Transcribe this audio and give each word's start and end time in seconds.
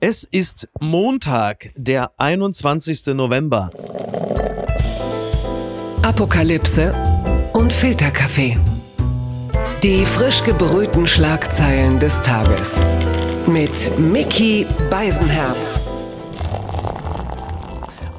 Es 0.00 0.22
ist 0.22 0.68
Montag, 0.78 1.72
der 1.74 2.12
21. 2.18 3.06
November. 3.08 3.70
Apokalypse 6.02 6.94
und 7.52 7.72
Filterkaffee. 7.72 8.56
Die 9.82 10.04
frisch 10.04 10.44
gebrühten 10.44 11.08
Schlagzeilen 11.08 11.98
des 11.98 12.22
Tages. 12.22 12.80
Mit 13.48 13.98
Mickey 13.98 14.66
Beisenherz. 14.88 15.97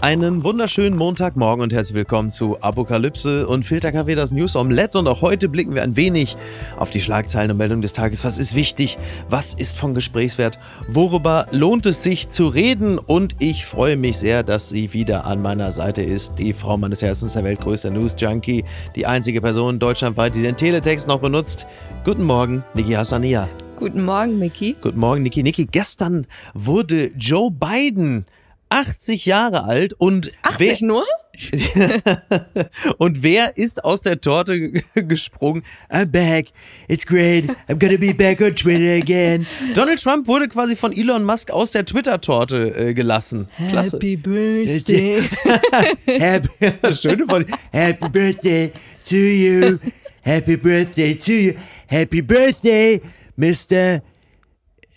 Einen 0.01 0.45
wunderschönen 0.45 0.97
Montagmorgen 0.97 1.61
und 1.61 1.73
herzlich 1.73 1.93
willkommen 1.93 2.31
zu 2.31 2.61
Apokalypse 2.61 3.45
und 3.45 3.65
Filterkaffee, 3.65 4.15
das 4.15 4.31
News 4.31 4.55
Omelette. 4.55 4.97
Und 4.97 5.09
auch 5.09 5.21
heute 5.21 5.49
blicken 5.49 5.75
wir 5.75 5.83
ein 5.83 5.97
wenig 5.97 6.37
auf 6.77 6.89
die 6.89 7.01
Schlagzeilen 7.01 7.51
und 7.51 7.57
Meldungen 7.57 7.81
des 7.81 7.91
Tages. 7.91 8.23
Was 8.23 8.37
ist 8.37 8.55
wichtig? 8.55 8.97
Was 9.27 9.53
ist 9.53 9.77
von 9.77 9.93
Gesprächswert? 9.93 10.57
Worüber 10.87 11.47
lohnt 11.51 11.85
es 11.85 12.01
sich 12.01 12.29
zu 12.29 12.47
reden? 12.47 12.97
Und 12.97 13.35
ich 13.39 13.65
freue 13.65 13.97
mich 13.97 14.17
sehr, 14.17 14.41
dass 14.41 14.69
sie 14.69 14.93
wieder 14.93 15.25
an 15.25 15.41
meiner 15.41 15.73
Seite 15.73 16.01
ist. 16.01 16.39
Die 16.39 16.53
Frau 16.53 16.77
meines 16.77 17.01
Herzens, 17.01 17.33
der 17.33 17.43
weltgrößte 17.43 17.91
News 17.91 18.15
Junkie. 18.17 18.63
Die 18.95 19.05
einzige 19.05 19.41
Person 19.41 19.79
deutschlandweit, 19.79 20.33
die 20.33 20.41
den 20.41 20.55
Teletext 20.55 21.09
noch 21.09 21.19
benutzt. 21.19 21.67
Guten 22.05 22.23
Morgen, 22.23 22.63
Niki 22.73 22.93
Hassania. 22.93 23.49
Guten 23.75 24.05
Morgen, 24.05 24.39
Mickey. 24.39 24.77
Guten 24.81 24.99
Morgen, 24.99 25.23
Niki. 25.23 25.43
Niki, 25.43 25.65
gestern 25.65 26.25
wurde 26.53 27.11
Joe 27.17 27.51
Biden 27.51 28.25
80 28.69 29.25
Jahre 29.25 29.63
alt 29.63 29.93
und 29.93 30.31
80 30.43 30.59
wer, 30.59 30.87
nur? 30.87 31.05
und 32.97 33.23
wer 33.23 33.57
ist 33.57 33.83
aus 33.83 34.01
der 34.01 34.21
Torte 34.21 34.71
gesprungen? 34.95 35.63
I'm 35.89 36.05
back. 36.05 36.47
It's 36.87 37.05
great. 37.05 37.49
I'm 37.67 37.79
gonna 37.79 37.97
be 37.97 38.13
back 38.13 38.41
on 38.41 38.55
Twitter 38.55 38.95
again. 38.95 39.47
Donald 39.73 40.01
Trump 40.01 40.27
wurde 40.27 40.47
quasi 40.47 40.75
von 40.75 40.93
Elon 40.93 41.23
Musk 41.23 41.49
aus 41.51 41.71
der 41.71 41.85
Twitter-Torte 41.85 42.75
äh, 42.75 42.93
gelassen. 42.93 43.47
Klasse. 43.69 43.97
Happy 43.97 44.15
Birthday. 44.15 45.23
Happy, 46.05 46.73
das 46.81 47.01
Schöne 47.01 47.25
von 47.25 47.45
Happy 47.71 48.09
Birthday 48.09 48.71
to 49.07 49.15
you. 49.15 49.77
Happy 50.21 50.57
Birthday 50.57 51.15
to 51.15 51.31
you. 51.31 51.53
Happy 51.87 52.21
Birthday, 52.21 53.01
Mr. 53.35 54.01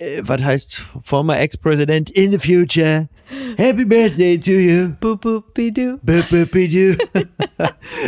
Äh, 0.03 0.23
was 0.23 0.43
heißt 0.43 0.85
former 1.05 1.39
Ex-President 1.39 2.11
in 2.11 2.33
the 2.33 2.39
future? 2.39 3.09
Happy 3.57 3.85
Birthday 3.85 4.39
to 4.39 4.51
you. 4.51 4.95
Boop, 5.01 5.21
boop. 5.23 5.55
Bup, 5.55 6.29
bup, 6.31 6.51
bidu. 6.51 6.97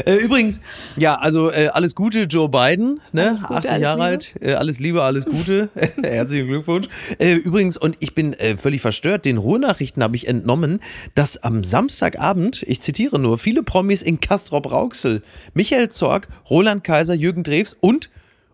Äh, 0.06 0.16
Übrigens, 0.16 0.60
ja, 0.96 1.14
also 1.16 1.50
äh, 1.50 1.68
alles 1.68 1.94
Gute, 1.94 2.22
Joe 2.22 2.48
Biden, 2.48 3.00
ne? 3.12 3.28
Alles 3.28 3.42
Gute, 3.42 3.54
80 3.54 3.70
alles 3.70 3.82
Jahre 3.82 4.02
alt, 4.02 4.34
äh, 4.40 4.52
alles 4.54 4.80
Liebe, 4.80 5.02
alles 5.02 5.24
Gute. 5.24 5.68
Herzlichen 6.02 6.48
Glückwunsch. 6.48 6.88
Äh, 7.18 7.34
übrigens, 7.34 7.76
und 7.76 7.96
ich 8.00 8.14
bin 8.14 8.32
äh, 8.34 8.56
völlig 8.56 8.80
verstört, 8.80 9.24
den 9.24 9.38
Ruhrnachrichten 9.38 10.02
habe 10.02 10.16
ich 10.16 10.26
entnommen, 10.26 10.80
dass 11.14 11.36
am 11.42 11.64
Samstagabend, 11.64 12.64
ich 12.66 12.80
zitiere 12.80 13.18
nur, 13.18 13.38
viele 13.38 13.62
Promis 13.62 14.02
in 14.02 14.20
Castrop 14.20 14.70
Rauxel, 14.70 15.22
Michael 15.54 15.90
Zorg, 15.90 16.28
Roland 16.50 16.84
Kaiser, 16.84 17.14
Jürgen 17.14 17.42
Drews 17.42 17.76
und 17.80 18.10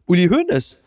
Uli 0.06 0.28
Hoeneß. 0.28 0.84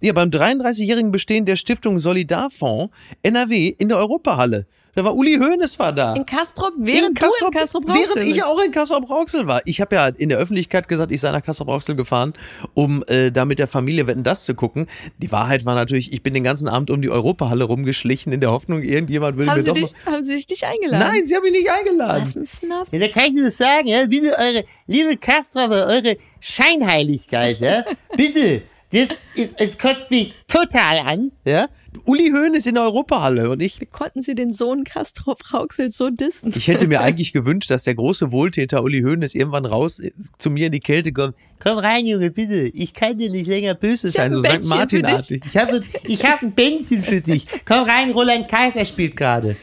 Ja, 0.00 0.12
beim 0.12 0.30
33-jährigen 0.30 1.12
Bestehen 1.12 1.44
der 1.44 1.56
Stiftung 1.56 1.98
Solidarfonds 1.98 2.92
NRW 3.22 3.68
in 3.68 3.88
der 3.88 3.98
Europahalle. 3.98 4.66
Da 4.94 5.04
war 5.04 5.14
Uli 5.14 5.38
Hoeneß 5.38 5.78
war 5.78 5.92
da. 5.92 6.14
In 6.14 6.26
Kastrop, 6.26 6.74
während 6.76 7.18
du 7.18 7.24
in 7.24 7.50
Kastrop 7.50 7.86
Während 7.86 8.08
Rauxel 8.08 8.22
ich 8.24 8.34
bist. 8.34 8.44
auch 8.44 8.60
in 8.62 8.72
Kassel-Brauxel 8.72 9.46
war. 9.46 9.62
Ich 9.64 9.80
habe 9.80 9.94
ja 9.94 10.08
in 10.08 10.28
der 10.28 10.36
Öffentlichkeit 10.36 10.86
gesagt, 10.86 11.10
ich 11.12 11.20
sei 11.20 11.32
nach 11.32 11.42
Kassel-Brauxel 11.42 11.96
gefahren, 11.96 12.34
um 12.74 13.02
äh, 13.06 13.30
da 13.30 13.46
mit 13.46 13.58
der 13.58 13.68
Familie 13.68 14.06
Wetten 14.06 14.22
das 14.22 14.44
zu 14.44 14.54
gucken. 14.54 14.86
Die 15.16 15.32
Wahrheit 15.32 15.64
war 15.64 15.74
natürlich, 15.74 16.12
ich 16.12 16.22
bin 16.22 16.34
den 16.34 16.44
ganzen 16.44 16.68
Abend 16.68 16.90
um 16.90 17.00
die 17.00 17.08
Europahalle 17.08 17.64
rumgeschlichen, 17.64 18.34
in 18.34 18.40
der 18.40 18.50
Hoffnung, 18.50 18.82
irgendjemand 18.82 19.38
würde 19.38 19.50
Haben 19.50 19.56
mir 19.56 19.62
sie, 19.62 19.68
doch 19.68 19.74
dich, 19.76 19.92
noch... 20.04 20.12
haben 20.12 20.22
sie 20.22 20.36
dich 20.36 20.48
nicht 20.48 20.64
eingeladen? 20.64 21.08
Nein, 21.08 21.24
sie 21.24 21.36
haben 21.36 21.42
mich 21.42 21.52
nicht 21.52 21.70
eingeladen. 21.70 22.22
Was 22.22 22.36
ein 22.36 22.46
Snob. 22.46 22.86
Ja, 22.90 22.98
da 22.98 23.08
kann 23.08 23.24
ich 23.24 23.32
nur 23.32 23.50
sagen, 23.50 23.86
ja, 23.86 24.04
bitte 24.06 24.36
eure, 24.38 24.64
liebe 24.86 25.16
Kastrover, 25.16 25.86
eure 25.86 26.18
Scheinheiligkeit, 26.40 27.60
ja, 27.60 27.84
bitte, 28.16 28.62
das, 28.92 29.08
ist- 29.34 29.54
es 29.56 29.78
kotzt 29.78 30.10
mich 30.10 30.34
total 30.48 30.98
an. 30.98 31.32
Ja? 31.44 31.68
Uli 32.04 32.30
Hoeneß 32.30 32.66
in 32.66 32.74
der 32.74 32.84
Europahalle 32.84 33.50
und 33.50 33.60
ich 33.60 33.80
Wie 33.80 33.86
konnten 33.86 34.22
sie 34.22 34.34
den 34.34 34.52
Sohn 34.52 34.84
Kastrop 34.84 35.52
Rauxel 35.52 35.90
so 35.92 36.10
dissen? 36.10 36.52
Ich 36.56 36.68
hätte 36.68 36.86
mir 36.86 37.00
eigentlich 37.00 37.32
gewünscht, 37.32 37.70
dass 37.70 37.84
der 37.84 37.94
große 37.94 38.32
Wohltäter 38.32 38.82
Uli 38.82 39.00
Hoeneß 39.02 39.34
irgendwann 39.34 39.64
raus 39.66 39.98
äh, 40.00 40.12
zu 40.38 40.50
mir 40.50 40.66
in 40.66 40.72
die 40.72 40.80
Kälte 40.80 41.12
kommt. 41.12 41.34
Komm 41.58 41.78
rein, 41.78 42.06
Junge, 42.06 42.30
bitte, 42.30 42.62
ich 42.68 42.92
kann 42.94 43.18
dir 43.18 43.30
nicht 43.30 43.46
länger 43.46 43.74
böse 43.74 44.08
Das 44.08 44.14
ist 44.14 44.20
ein 44.20 44.34
hab 44.34 44.42
so 44.44 44.62
St. 44.62 44.68
Martin-artig. 44.68 45.42
Ich 45.48 45.56
habe 45.56 45.80
ich 46.04 46.24
hab 46.24 46.42
ein 46.42 46.52
Benzin 46.52 47.02
für 47.02 47.20
dich. 47.20 47.46
Komm 47.64 47.88
rein, 47.88 48.10
Roland 48.10 48.48
Kaiser 48.48 48.84
spielt 48.84 49.16
gerade. 49.16 49.56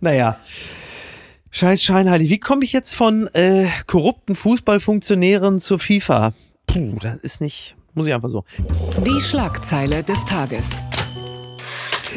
Naja. 0.00 0.38
Scheiß 1.50 1.82
Scheinheilig. 1.82 2.28
Wie 2.30 2.38
komme 2.38 2.62
ich 2.64 2.72
jetzt 2.72 2.94
von 2.94 3.26
äh, 3.34 3.66
korrupten 3.86 4.34
Fußballfunktionären 4.34 5.60
zur 5.60 5.78
FIFA? 5.78 6.34
Puh, 6.66 6.96
das 7.00 7.16
ist 7.22 7.40
nicht. 7.40 7.74
Muss 7.98 8.06
ich 8.06 8.14
einfach 8.14 8.28
so. 8.28 8.44
Die 9.04 9.20
Schlagzeile 9.20 10.04
des 10.04 10.24
Tages. 10.24 10.80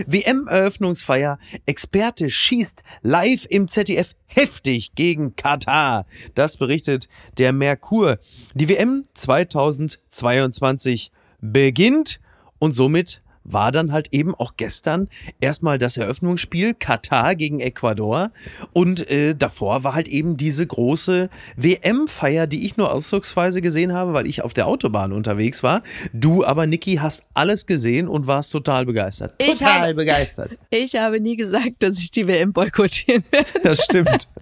WM-Eröffnungsfeier. 0.06 1.40
Experte 1.66 2.30
schießt 2.30 2.84
live 3.02 3.48
im 3.50 3.68
ZDF 3.68 4.14
heftig 4.28 4.94
gegen 4.94 5.36
Katar. 5.36 6.06
Das 6.36 6.58
berichtet 6.58 7.08
der 7.40 7.52
Merkur. 7.52 8.20
Die 8.54 8.70
WM 8.70 9.06
2022 9.16 11.12
beginnt 11.40 12.20
und 12.60 12.74
somit 12.74 13.24
war 13.44 13.72
dann 13.72 13.92
halt 13.92 14.10
eben 14.12 14.36
auch 14.36 14.54
gestern 14.58 15.08
erstmal 15.40 15.78
das 15.78 15.98
Eröffnungsspiel 15.98 16.74
Katar 16.76 17.36
gegen 17.36 17.60
Ecuador 17.60 18.32
und 18.74 19.10
äh, 19.10 19.34
davor 19.36 19.84
war 19.84 19.96
halt 19.96 20.08
eben 20.08 20.38
diese 20.38 20.66
große 20.68 21.30
WM-Feier, 21.58 22.48
die 22.48 22.66
ich 22.66 22.78
nur 22.78 22.92
ausdrucksweise 22.92 23.62
gesehen 23.62 23.94
habe, 23.94 24.14
weil 24.14 24.28
ich 24.28 24.42
auf 24.44 24.54
der 24.54 24.68
Autobahn 24.68 25.12
unterwegs 25.12 25.64
war. 25.64 25.82
Du 26.14 26.44
aber, 26.46 26.68
Niki, 26.68 26.96
hast 26.96 27.24
alles 27.34 27.66
gesehen 27.66 28.08
und 28.08 28.28
warst 28.28 28.52
total 28.52 28.86
begeistert. 28.86 29.34
Ich 29.42 29.60
Total 29.60 29.82
habe, 29.82 29.94
begeistert. 29.96 30.52
ich 30.70 30.96
habe 30.96 31.20
nie 31.20 31.36
gesagt, 31.36 31.72
dass 31.80 31.98
ich 32.00 32.12
die 32.12 32.28
WM 32.28 32.54
boykottieren 32.54 33.24
werde. 33.32 33.48
Das 33.64 33.84
stimmt. 33.84 34.28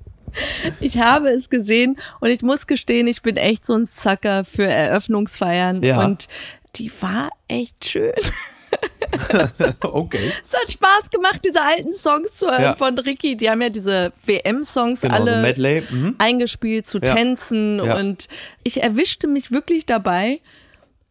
Ich 0.79 0.99
habe 0.99 1.29
es 1.29 1.49
gesehen 1.49 1.97
und 2.19 2.29
ich 2.29 2.43
muss 2.43 2.67
gestehen, 2.67 3.07
ich 3.07 3.23
bin 3.23 3.35
echt 3.35 3.65
so 3.65 3.73
ein 3.73 3.87
Sucker 3.87 4.45
für 4.45 4.67
Eröffnungsfeiern 4.67 5.81
Ja. 5.81 6.05
und 6.05 6.27
die 6.75 6.91
war 7.01 7.29
echt 7.47 7.83
schön. 7.89 8.13
okay. 9.81 10.31
Es 10.47 10.53
hat 10.53 10.71
Spaß 10.71 11.09
gemacht, 11.09 11.41
diese 11.45 11.61
alten 11.61 11.93
Songs 11.93 12.33
zu 12.33 12.47
hören 12.47 12.61
Ja. 12.61 12.75
von 12.75 12.97
Ricky. 12.97 13.35
Die 13.35 13.49
haben 13.49 13.61
ja 13.61 13.69
diese 13.69 14.11
WM-Songs 14.25 15.01
Genau, 15.01 15.15
alle 15.15 15.41
Medley. 15.41 15.83
Mhm. 15.89 16.15
eingespielt 16.17 16.85
zu 16.87 16.99
Ja. 16.99 17.13
Tänzen 17.15 17.83
Ja. 17.83 17.95
und 17.97 18.27
ich 18.63 18.81
erwischte 18.83 19.27
mich 19.27 19.51
wirklich 19.51 19.85
dabei, 19.85 20.39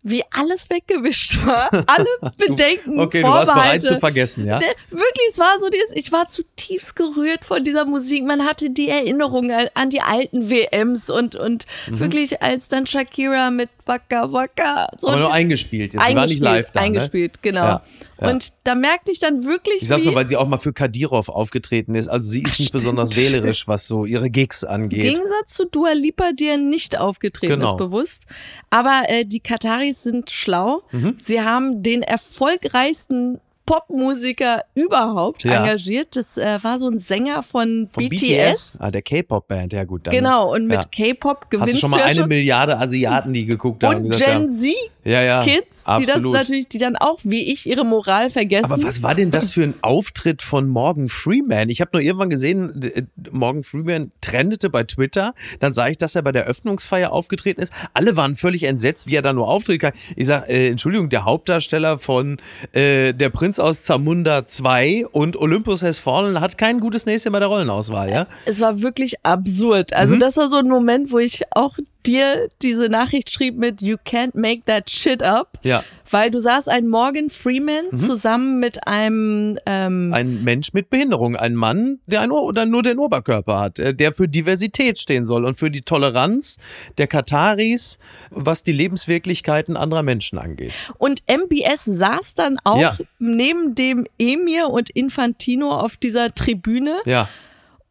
wie 0.03 0.23
alles 0.31 0.71
weggewischt 0.71 1.39
war. 1.45 1.69
Alle 1.73 2.07
Bedenken, 2.37 2.99
Okay, 3.01 3.23
du 3.23 3.29
warst 3.29 3.53
bereit 3.53 3.83
zu 3.83 3.99
vergessen, 3.99 4.47
ja? 4.47 4.59
Ne, 4.59 4.65
Wirklich, 4.91 5.29
es 5.31 5.39
war 5.39 5.59
so, 5.59 5.69
dieses, 5.69 5.93
ich 5.93 6.13
war 6.13 6.27
zutiefst 6.27 6.95
gerührt 6.97 7.45
von 7.45 7.65
dieser 7.65 7.85
Musik. 7.85 8.25
Man 8.25 8.45
hatte 8.45 8.71
die 8.71 8.89
Erinnerung 8.89 9.51
an, 9.75 9.91
die 9.91 10.01
alten 10.01 10.51
WMs 10.51 11.11
und, 11.11 11.35
und 11.35 11.67
Mhm. 11.89 11.99
wirklich 12.01 12.43
als 12.43 12.69
dann 12.69 12.87
Shakira 12.87 13.51
mit 13.51 13.69
Waka 13.87 14.33
Waka 14.33 14.89
so 14.99 15.09
Aber 15.09 15.19
nur 15.21 15.33
eingespielt. 15.33 15.95
Jetzt. 15.95 16.07
Sie 16.07 16.15
war 16.15 16.27
nicht 16.27 16.41
live 16.41 16.71
da. 16.73 16.81
Ne? 16.81 16.87
eingespielt, 16.87 17.43
genau. 17.43 17.61
Ja, 17.65 17.83
ja. 18.21 18.31
Und 18.31 18.53
da 18.65 18.75
merkte 18.75 19.11
ich 19.13 19.19
dann 19.21 19.45
wirklich, 19.45 19.83
Ich 19.83 19.89
sag's 19.89 20.05
nur, 20.05 20.15
weil 20.15 20.29
sie 20.29 20.37
auch 20.37 20.47
mal 20.47 20.59
für 20.59 20.73
Kadirov 20.73 21.29
aufgetreten 21.29 21.95
ist. 21.95 22.09
Also 22.09 22.29
sie 22.29 22.43
ist 22.43 22.59
nicht 22.59 22.73
besonders 22.73 23.17
wählerisch, 23.17 23.67
was 23.69 23.87
so 23.87 24.05
ihre 24.05 24.29
Gigs 24.31 24.63
Im 24.63 24.69
angeht. 24.71 25.15
Gegensatz 25.15 25.55
zu 25.55 25.67
Dua 25.67 25.93
Lipa, 25.93 26.33
die 26.33 26.45
ja 26.47 26.57
nicht 26.57 26.99
aufgetreten 26.99 27.55
Genau. 27.61 27.71
ist, 27.73 27.77
bewusst. 27.79 28.23
Aber 28.71 29.05
äh, 29.09 29.25
die 29.25 29.41
Kataris 29.89 30.03
sind 30.03 30.31
schlau. 30.31 30.83
Mhm. 30.93 31.17
Sie 31.19 31.41
haben 31.41 31.83
den 31.83 32.03
erfolgreichsten 32.03 33.41
Popmusiker 33.69 34.65
überhaupt 34.75 35.45
Ja. 35.45 35.61
engagiert. 35.63 36.17
Das 36.17 36.39
äh, 36.39 36.59
war 36.63 36.79
so 36.79 36.89
ein 36.89 36.99
Sänger 36.99 37.43
von, 37.43 37.89
Von 37.91 38.09
BTS. 38.09 38.79
Ah, 38.81 38.91
der 38.91 39.03
K-Pop-Band, 39.03 39.75
ja 39.75 39.85
gut. 39.85 40.07
Dann 40.07 40.15
Genau, 40.15 40.55
und 40.55 40.67
mit 40.67 40.83
ja. 40.99 41.13
K-Pop 41.13 41.43
Hast 41.43 41.51
gewinnst 41.51 41.75
du 41.75 41.79
schon 41.81 41.91
mal 41.91 41.99
ja 41.99 42.05
eine 42.07 42.21
schon. 42.21 42.29
Milliarde 42.29 42.79
Asiaten, 42.79 43.33
die 43.35 43.45
geguckt 43.45 43.85
haben? 43.85 44.07
Und 44.07 44.17
Gen 44.17 44.27
haben, 44.35 44.49
Z 44.49 44.75
ja, 45.05 45.23
ja, 45.23 45.43
Kids, 45.43 45.87
die 45.99 46.05
das 46.05 46.23
natürlich, 46.23 46.69
die 46.69 46.77
dann 46.77 46.95
auch 46.97 47.19
wie 47.25 47.51
ich 47.51 47.67
ihre 47.67 47.85
Moral 47.85 48.29
vergessen. 48.29 48.73
Aber 48.73 48.83
was 48.83 49.03
war 49.03 49.15
denn 49.15 49.31
das 49.31 49.53
für 49.53 49.63
ein 49.63 49.75
Auftritt 49.83 50.43
von 50.43 50.69
Morgan 50.69 51.09
Freeman? 51.09 51.71
Ich 51.71 51.81
habe 51.81 51.93
nur 51.95 52.03
irgendwann 52.03 52.29
gesehen, 52.29 52.83
äh, 52.83 53.05
Morgan 53.31 53.63
Freeman 53.63 54.13
trendete 54.21 54.69
bei 54.69 54.83
Twitter. 54.83 55.35
Dann 55.61 55.73
sah 55.73 55.89
ich, 55.89 55.97
dass 55.97 56.15
er 56.15 56.21
bei 56.23 56.33
der 56.33 56.45
Öffnungsfeier 56.45 57.11
aufgetreten 57.11 57.61
ist. 57.63 57.73
Alle 57.95 58.17
waren 58.17 58.37
völlig 58.37 58.65
entsetzt, 58.65 59.07
wie 59.07 59.15
er 59.15 59.23
da 59.23 59.33
nur 59.33 59.49
auftreten 59.49 59.79
kann. 59.81 59.93
Ich 60.15 60.27
sage, 60.27 60.49
äh, 60.49 60.69
Entschuldigung, 60.69 61.09
der 61.09 61.25
Hauptdarsteller 61.25 61.99
von 61.99 62.37
äh, 62.73 63.15
Der 63.15 63.31
Prinz 63.31 63.58
aus 63.61 63.83
Zamunda 63.85 64.47
2 64.47 65.07
und 65.11 65.37
Olympus 65.37 65.83
Has 65.83 65.99
Fallen 65.99 66.41
hat 66.41 66.59
kein 66.59 66.81
gutes 66.81 67.07
Näschen 67.07 67.33
bei 67.33 67.39
der 67.39 67.49
Rollenauswahl, 67.49 68.11
ja? 68.11 68.27
es 68.47 68.61
war 68.61 68.81
wirklich 68.83 69.15
absurd. 69.25 69.93
Also 69.93 70.15
Mhm. 70.15 70.21
das 70.21 70.37
war 70.37 70.49
so 70.49 70.57
ein 70.57 70.69
Moment, 70.69 71.13
wo 71.13 71.19
ich 71.19 71.43
auch 71.51 71.77
dir 72.07 72.49
diese 72.63 72.89
Nachricht 72.89 73.31
schrieb 73.31 73.57
mit 73.59 73.83
You 73.83 73.97
can't 73.97 74.31
make 74.39 74.63
that 74.67 74.89
shit 74.91 75.23
up. 75.23 75.59
Ja. 75.63 75.83
Weil 76.11 76.31
du 76.31 76.39
sahst 76.39 76.69
einen 76.69 76.89
Morgan 76.89 77.29
Freeman 77.31 77.97
zusammen 77.97 78.59
mit 78.61 78.87
einem 78.87 79.59
ähm, 79.67 80.13
Ein 80.15 80.43
Mensch 80.45 80.73
mit 80.73 80.91
Behinderung, 80.91 81.37
ein 81.37 81.55
Mann, 81.55 82.01
der 82.07 82.21
ein 82.23 82.31
Ohr 82.33 82.43
oder 82.43 82.67
nur 82.67 82.83
den 82.83 82.99
Oberkörper 82.99 83.59
hat, 83.61 83.79
äh, 83.79 83.95
der 83.95 84.13
für 84.13 84.29
Diversität 84.29 84.99
stehen 84.99 85.27
soll 85.27 85.45
und 85.45 85.55
für 85.59 85.71
die 85.71 85.83
Toleranz 85.83 86.57
der 86.99 87.07
Kataris, 87.07 87.99
was 88.31 88.63
die 88.63 88.73
Lebenswirklichkeiten 88.73 89.77
anderer 89.77 90.03
Menschen 90.03 90.39
angeht. 90.39 90.73
und 90.99 91.23
MBS 91.29 91.85
saß 91.85 92.35
dann 92.35 92.59
auch 92.65 92.81
Ja. 92.81 92.97
neben 93.19 93.75
dem 93.75 94.07
Emir 94.19 94.69
und 94.69 94.91
Infantino 94.91 95.71
auf 95.79 95.97
dieser 95.97 96.35
Tribüne 96.35 96.97
Ja. 97.07 97.29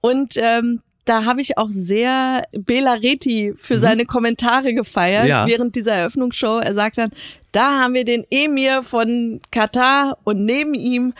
und 0.01 0.33
ähm, 0.37 0.81
da 1.07 1.25
habe 1.25 1.41
ich 1.41 1.57
auch 1.57 1.69
sehr 1.69 2.43
Bela 2.51 2.93
Reti 2.93 3.53
für 3.57 3.79
seine 3.79 4.05
Kommentare 4.05 4.73
gefeiert 4.73 5.23
Mhm. 5.23 5.29
Ja. 5.29 5.47
während 5.47 5.75
dieser 5.75 5.93
Eröffnungsshow. 5.93 6.59
Er 6.59 6.73
sagt 6.73 6.97
dann, 6.97 7.11
da 7.51 7.79
haben 7.79 7.93
wir 7.93 8.05
den 8.05 8.25
Emir 8.29 8.83
von 8.83 9.39
Katar 9.51 10.17
und 10.23 10.43
neben 10.45 10.73
ihm 10.73 11.13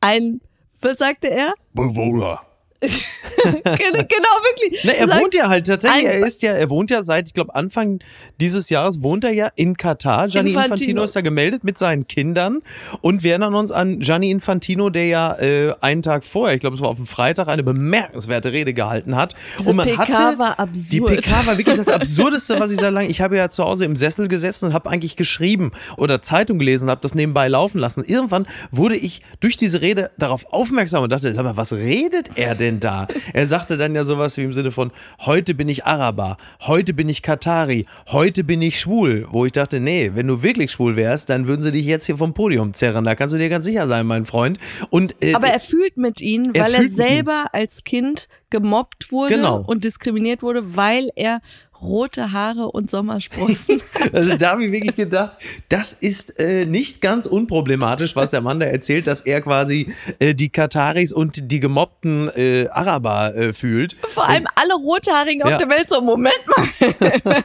ein, 0.00 0.40
was 0.82 0.98
sagte 0.98 1.30
er? 1.30 1.54
Bewohner. 1.72 2.40
Genau, 2.80 4.34
wirklich. 4.44 4.80
Na, 4.84 4.92
er 4.92 5.06
Sagt- 5.08 5.20
wohnt 5.20 5.34
ja 5.34 5.48
halt 5.48 5.66
tatsächlich, 5.66 6.04
er 6.04 6.26
ist 6.26 6.42
ja, 6.42 6.52
er 6.52 6.70
wohnt 6.70 6.90
ja 6.90 7.02
seit, 7.02 7.28
ich 7.28 7.34
glaube, 7.34 7.54
Anfang 7.54 8.00
dieses 8.40 8.70
Jahres 8.70 9.02
wohnt 9.02 9.24
er 9.24 9.32
ja 9.32 9.50
in 9.56 9.76
Katar. 9.76 10.28
Gianni 10.28 10.50
Infantino. 10.50 10.74
Infantino. 10.74 11.02
ist 11.04 11.16
da 11.16 11.20
gemeldet 11.20 11.64
mit 11.64 11.78
seinen 11.78 12.06
Kindern. 12.06 12.60
Und 13.00 13.22
wir 13.22 13.32
erinnern 13.32 13.54
uns 13.54 13.70
an 13.72 14.00
Gianni 14.00 14.30
Infantino, 14.30 14.90
der 14.90 15.06
ja 15.06 15.34
äh, 15.38 15.74
einen 15.80 16.02
Tag 16.02 16.24
vorher, 16.24 16.54
ich 16.54 16.60
glaube, 16.60 16.76
es 16.76 16.82
war 16.82 16.88
auf 16.88 16.96
dem 16.96 17.06
Freitag, 17.06 17.48
eine 17.48 17.62
bemerkenswerte 17.62 18.52
Rede 18.52 18.72
gehalten 18.74 19.16
hat. 19.16 19.34
Diese 19.58 19.70
und 19.70 19.76
man 19.76 19.88
PK 19.88 19.98
hatte, 19.98 20.38
war 20.38 20.52
Die 20.54 21.00
absurd. 21.00 21.16
PK 21.24 21.46
war 21.46 21.58
wirklich 21.58 21.76
das 21.76 21.88
Absurdeste, 22.00 22.58
was 22.60 22.70
ich 22.70 22.78
seit 22.78 22.92
langem. 22.92 23.10
Ich 23.10 23.20
habe 23.20 23.36
ja 23.36 23.50
zu 23.50 23.64
Hause 23.64 23.84
im 23.84 23.96
Sessel 23.96 24.28
gesessen 24.28 24.66
und 24.66 24.72
habe 24.74 24.88
eigentlich 24.90 25.16
geschrieben 25.16 25.72
oder 25.96 26.22
Zeitung 26.22 26.58
gelesen 26.58 26.84
und 26.86 26.90
habe 26.90 27.00
das 27.02 27.14
nebenbei 27.14 27.48
laufen 27.48 27.78
lassen. 27.78 28.04
Irgendwann 28.04 28.46
wurde 28.70 28.96
ich 28.96 29.22
durch 29.40 29.56
diese 29.56 29.80
Rede 29.80 30.10
darauf 30.18 30.46
aufmerksam 30.52 31.02
und 31.02 31.10
dachte, 31.12 31.32
sag 31.34 31.44
mal, 31.44 31.56
was 31.56 31.72
redet 31.72 32.30
er 32.36 32.54
denn 32.54 32.69
da? 32.78 33.08
Er 33.32 33.46
sagte 33.46 33.76
dann 33.76 33.94
ja 33.96 34.04
sowas 34.04 34.36
wie 34.36 34.44
im 34.44 34.52
Sinne 34.52 34.70
von, 34.70 34.92
heute 35.20 35.54
bin 35.54 35.68
ich 35.68 35.84
Araber, 35.86 36.36
heute 36.60 36.94
bin 36.94 37.08
ich 37.08 37.22
Katari, 37.22 37.86
heute 38.08 38.44
bin 38.44 38.62
ich 38.62 38.78
schwul. 38.78 39.26
Wo 39.30 39.46
ich 39.46 39.52
dachte, 39.52 39.80
nee, 39.80 40.12
wenn 40.14 40.28
du 40.28 40.42
wirklich 40.44 40.70
schwul 40.70 40.94
wärst, 40.94 41.30
dann 41.30 41.48
würden 41.48 41.62
sie 41.62 41.72
dich 41.72 41.86
jetzt 41.86 42.06
hier 42.06 42.18
vom 42.18 42.34
Podium 42.34 42.74
zerren. 42.74 43.04
Da 43.04 43.14
kannst 43.16 43.34
du 43.34 43.38
dir 43.38 43.48
ganz 43.48 43.64
sicher 43.64 43.88
sein, 43.88 44.06
mein 44.06 44.26
Freund. 44.26 44.58
Und, 44.90 45.16
äh, 45.22 45.34
Aber 45.34 45.48
er 45.48 45.58
fühlt 45.58 45.96
mit 45.96 46.20
ihnen, 46.20 46.54
Er 46.54 46.64
weil 46.64 46.74
er 46.74 46.82
mit 46.82 46.92
selber 46.92 47.46
als 47.52 47.82
Kind 47.82 48.28
gemobbt 48.50 49.10
wurde 49.10 49.34
Genau. 49.36 49.62
und 49.66 49.84
diskriminiert 49.84 50.42
wurde, 50.42 50.76
weil 50.76 51.08
er 51.16 51.40
rote 51.82 52.32
Haare 52.32 52.70
und 52.70 52.90
Sommersprossen. 52.90 53.80
Also 54.12 54.36
da 54.36 54.52
habe 54.52 54.64
ich 54.64 54.72
wirklich 54.72 54.96
gedacht, 54.96 55.38
das 55.68 55.92
ist 55.92 56.38
äh, 56.40 56.64
nicht 56.64 57.00
ganz 57.02 57.26
unproblematisch, 57.26 58.16
was 58.16 58.30
der 58.30 58.40
Mann 58.40 58.58
da 58.58 58.66
erzählt, 58.66 59.06
dass 59.06 59.20
er 59.20 59.40
quasi 59.42 59.92
äh, 60.18 60.34
die 60.34 60.48
Kataris 60.48 61.12
und 61.12 61.52
die 61.52 61.60
gemobbten 61.60 62.28
äh, 62.34 62.66
Araber 62.72 63.34
äh, 63.36 63.52
fühlt. 63.52 63.96
Vor 64.08 64.26
allem 64.26 64.46
alle 64.54 64.74
Rothaarigen 64.74 65.40
Ja. 65.46 65.52
auf 65.54 65.58
der 65.58 65.68
Welt 65.68 65.88
so, 65.88 66.00
Moment 66.00 66.34
mal, 66.46 66.66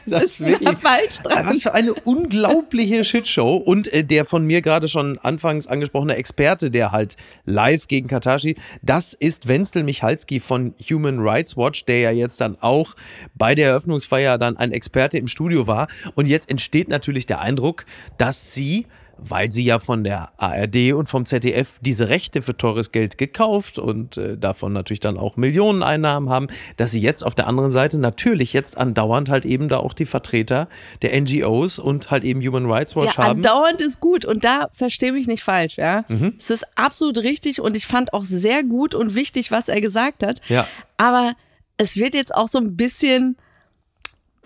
Das 0.06 0.22
ist 0.22 0.40
wirklich- 0.40 0.66
da 0.68 0.74
falsch 0.76 1.18
dran? 1.22 1.46
Was 1.46 1.62
für 1.62 1.74
eine 1.74 1.92
unglaubliche 1.94 3.04
Shitshow. 3.04 3.56
Und 3.56 3.92
äh, 3.92 4.02
der 4.02 4.24
von 4.24 4.44
mir 4.44 4.62
gerade 4.62 4.88
schon 4.88 5.18
anfangs 5.18 5.66
angesprochene 5.66 6.16
Experte, 6.16 6.70
der 6.70 6.90
halt 6.90 7.16
live 7.44 7.86
gegen 7.86 8.08
Katar 8.08 8.38
steht, 8.38 8.58
das 8.82 9.12
ist 9.14 9.46
Wenzel 9.46 9.82
Michalski 9.84 10.40
von 10.40 10.74
Human 10.90 11.18
Rights 11.20 11.56
Watch, 11.56 11.84
der 11.84 12.00
ja 12.00 12.10
jetzt 12.10 12.40
dann 12.40 12.56
auch 12.60 12.94
bei 13.34 13.54
der 13.54 13.68
Eröffnungsfeier 13.68 14.25
dann 14.38 14.56
ein 14.56 14.72
Experte 14.72 15.18
im 15.18 15.28
Studio 15.28 15.66
war. 15.66 15.88
Und 16.14 16.26
jetzt 16.26 16.50
entsteht 16.50 16.88
natürlich 16.88 17.26
der 17.26 17.40
Eindruck, 17.40 17.86
dass 18.18 18.52
sie 18.52 18.86
weil 19.18 19.50
sie 19.52 19.64
ja 19.64 19.78
von 19.78 20.04
der 20.04 20.30
ARD 20.36 20.92
und 20.92 21.08
vom 21.08 21.24
ZDF 21.24 21.78
diese 21.80 22.08
Rechte 22.08 22.42
für 22.42 22.56
teures 22.56 22.92
Geld 22.92 23.18
gekauft 23.18 23.78
und 23.78 24.16
äh, 24.16 24.36
davon 24.36 24.72
natürlich 24.72 25.00
dann 25.00 25.16
auch 25.16 25.36
Millionen 25.36 25.82
Einnahmen 25.82 26.28
haben, 26.28 26.48
dass 26.76 26.90
sie 26.90 27.00
jetzt 27.00 27.24
auf 27.24 27.34
der 27.34 27.46
anderen 27.46 27.70
Seite 27.70 27.98
natürlich 27.98 28.52
jetzt 28.52 28.76
andauernd 28.76 29.28
halt 29.28 29.44
eben 29.44 29.68
da 29.68 29.78
auch 29.78 29.94
die 29.94 30.06
Vertreter 30.06 30.68
der 31.02 31.18
NGOs 31.20 31.78
und 31.78 32.10
halt 32.10 32.24
eben 32.24 32.40
Human 32.46 32.70
Rights 32.70 32.94
Watch 32.94 33.16
Ja, 33.16 33.24
haben. 33.24 33.36
andauernd 33.36 33.80
ist 33.80 34.00
gut 34.00 34.24
und 34.24 34.44
da 34.44 34.68
verstehe 34.72 35.12
mich 35.12 35.26
nicht 35.26 35.42
falsch, 35.42 35.78
ja. 35.78 36.04
Mhm. 36.08 36.34
Es 36.38 36.50
ist 36.50 36.66
absolut 36.76 37.18
richtig 37.18 37.60
und 37.60 37.76
ich 37.76 37.86
fand 37.86 38.12
auch 38.12 38.24
sehr 38.24 38.64
gut 38.64 38.94
und 38.94 39.14
wichtig, 39.14 39.50
was 39.50 39.68
er 39.68 39.80
gesagt 39.80 40.22
hat. 40.24 40.40
Ja. 40.48 40.66
Aber 40.96 41.32
es 41.78 41.96
wird 41.96 42.14
jetzt 42.14 42.34
auch 42.34 42.48
so 42.48 42.58
ein 42.58 42.76
bisschen, 42.76 43.36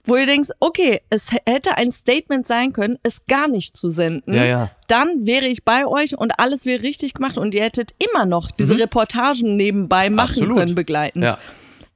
wo 0.05 0.17
du 0.17 0.27
denkst, 0.27 0.51
okay, 0.61 1.01
es 1.11 1.31
hätte 1.47 1.77
ein 1.77 1.93
Statement 1.93 2.47
sein 2.47 2.73
können, 2.73 2.99
es 3.03 3.27
gar 3.27 3.49
nicht 3.49 3.77
zu 3.77 3.91
senden. 3.91 4.35
Ja, 4.35 4.45
ja. 4.45 4.71
Dann 4.89 5.27
wäre 5.27 5.47
ich 5.47 5.65
bei 5.65 5.87
euch 5.87 6.17
und 6.17 6.39
alles 6.39 6.67
wäre 6.67 6.83
richtig 6.83 7.15
gemacht 7.15 7.39
und 7.39 7.55
ihr 7.55 7.63
hättet 7.63 7.93
immer 7.99 8.27
noch 8.27 8.51
diese 8.51 8.79
Reportagen 8.79 9.57
nebenbei 9.57 10.11
machen 10.11 10.21
Mhm. 10.21 10.21
Absolut. 10.21 10.57
können, 10.59 10.75
begleitend. 10.75 11.25
Ja. 11.25 11.39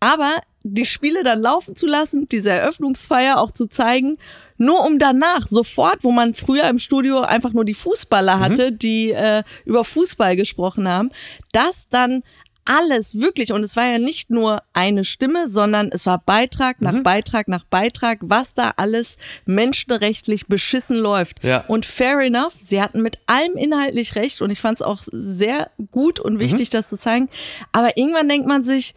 Aber 0.00 0.36
die 0.62 0.86
Spiele 0.86 1.22
dann 1.22 1.40
laufen 1.40 1.76
zu 1.76 1.86
lassen, 1.86 2.28
diese 2.28 2.50
Eröffnungsfeier 2.50 3.38
auch 3.38 3.50
zu 3.50 3.66
zeigen, 3.68 4.16
nur 4.56 4.84
um 4.84 4.98
danach 4.98 5.46
sofort, 5.46 6.04
wo 6.04 6.12
man 6.12 6.32
früher 6.34 6.68
im 6.68 6.78
Studio 6.78 7.20
einfach 7.20 7.52
nur 7.52 7.64
die 7.64 7.74
Fußballer 7.74 8.38
hatte, 8.38 8.70
die 8.72 9.10
äh, 9.10 9.42
über 9.64 9.82
Fußball 9.84 10.36
gesprochen 10.36 10.88
haben, 10.88 11.10
das 11.52 11.88
dann 11.88 12.22
alles 12.64 13.18
wirklich, 13.18 13.52
und 13.52 13.62
es 13.62 13.76
war 13.76 13.86
ja 13.86 13.98
nicht 13.98 14.30
nur 14.30 14.62
eine 14.72 15.04
Stimme, 15.04 15.48
sondern 15.48 15.90
es 15.92 16.06
war 16.06 16.22
Beitrag 16.24 16.80
nach 16.80 17.02
Beitrag 17.02 17.48
nach 17.48 17.64
Beitrag, 17.64 18.18
was 18.22 18.54
da 18.54 18.74
alles 18.76 19.16
menschenrechtlich 19.44 20.46
beschissen 20.46 20.96
läuft. 20.96 21.42
Ja. 21.44 21.64
Und 21.68 21.84
fair 21.84 22.20
enough, 22.20 22.54
sie 22.58 22.80
hatten 22.80 23.02
mit 23.02 23.18
allem 23.26 23.56
inhaltlich 23.56 24.14
recht 24.14 24.40
und 24.40 24.50
ich 24.50 24.60
fand 24.60 24.78
es 24.78 24.82
auch 24.82 25.02
sehr 25.12 25.70
gut 25.90 26.20
und 26.20 26.38
wichtig, 26.38 26.70
das 26.70 26.88
zu 26.88 26.98
zeigen. 26.98 27.28
Aber 27.72 27.96
irgendwann 27.96 28.28
denkt 28.28 28.46
man 28.46 28.64
sich, 28.64 28.94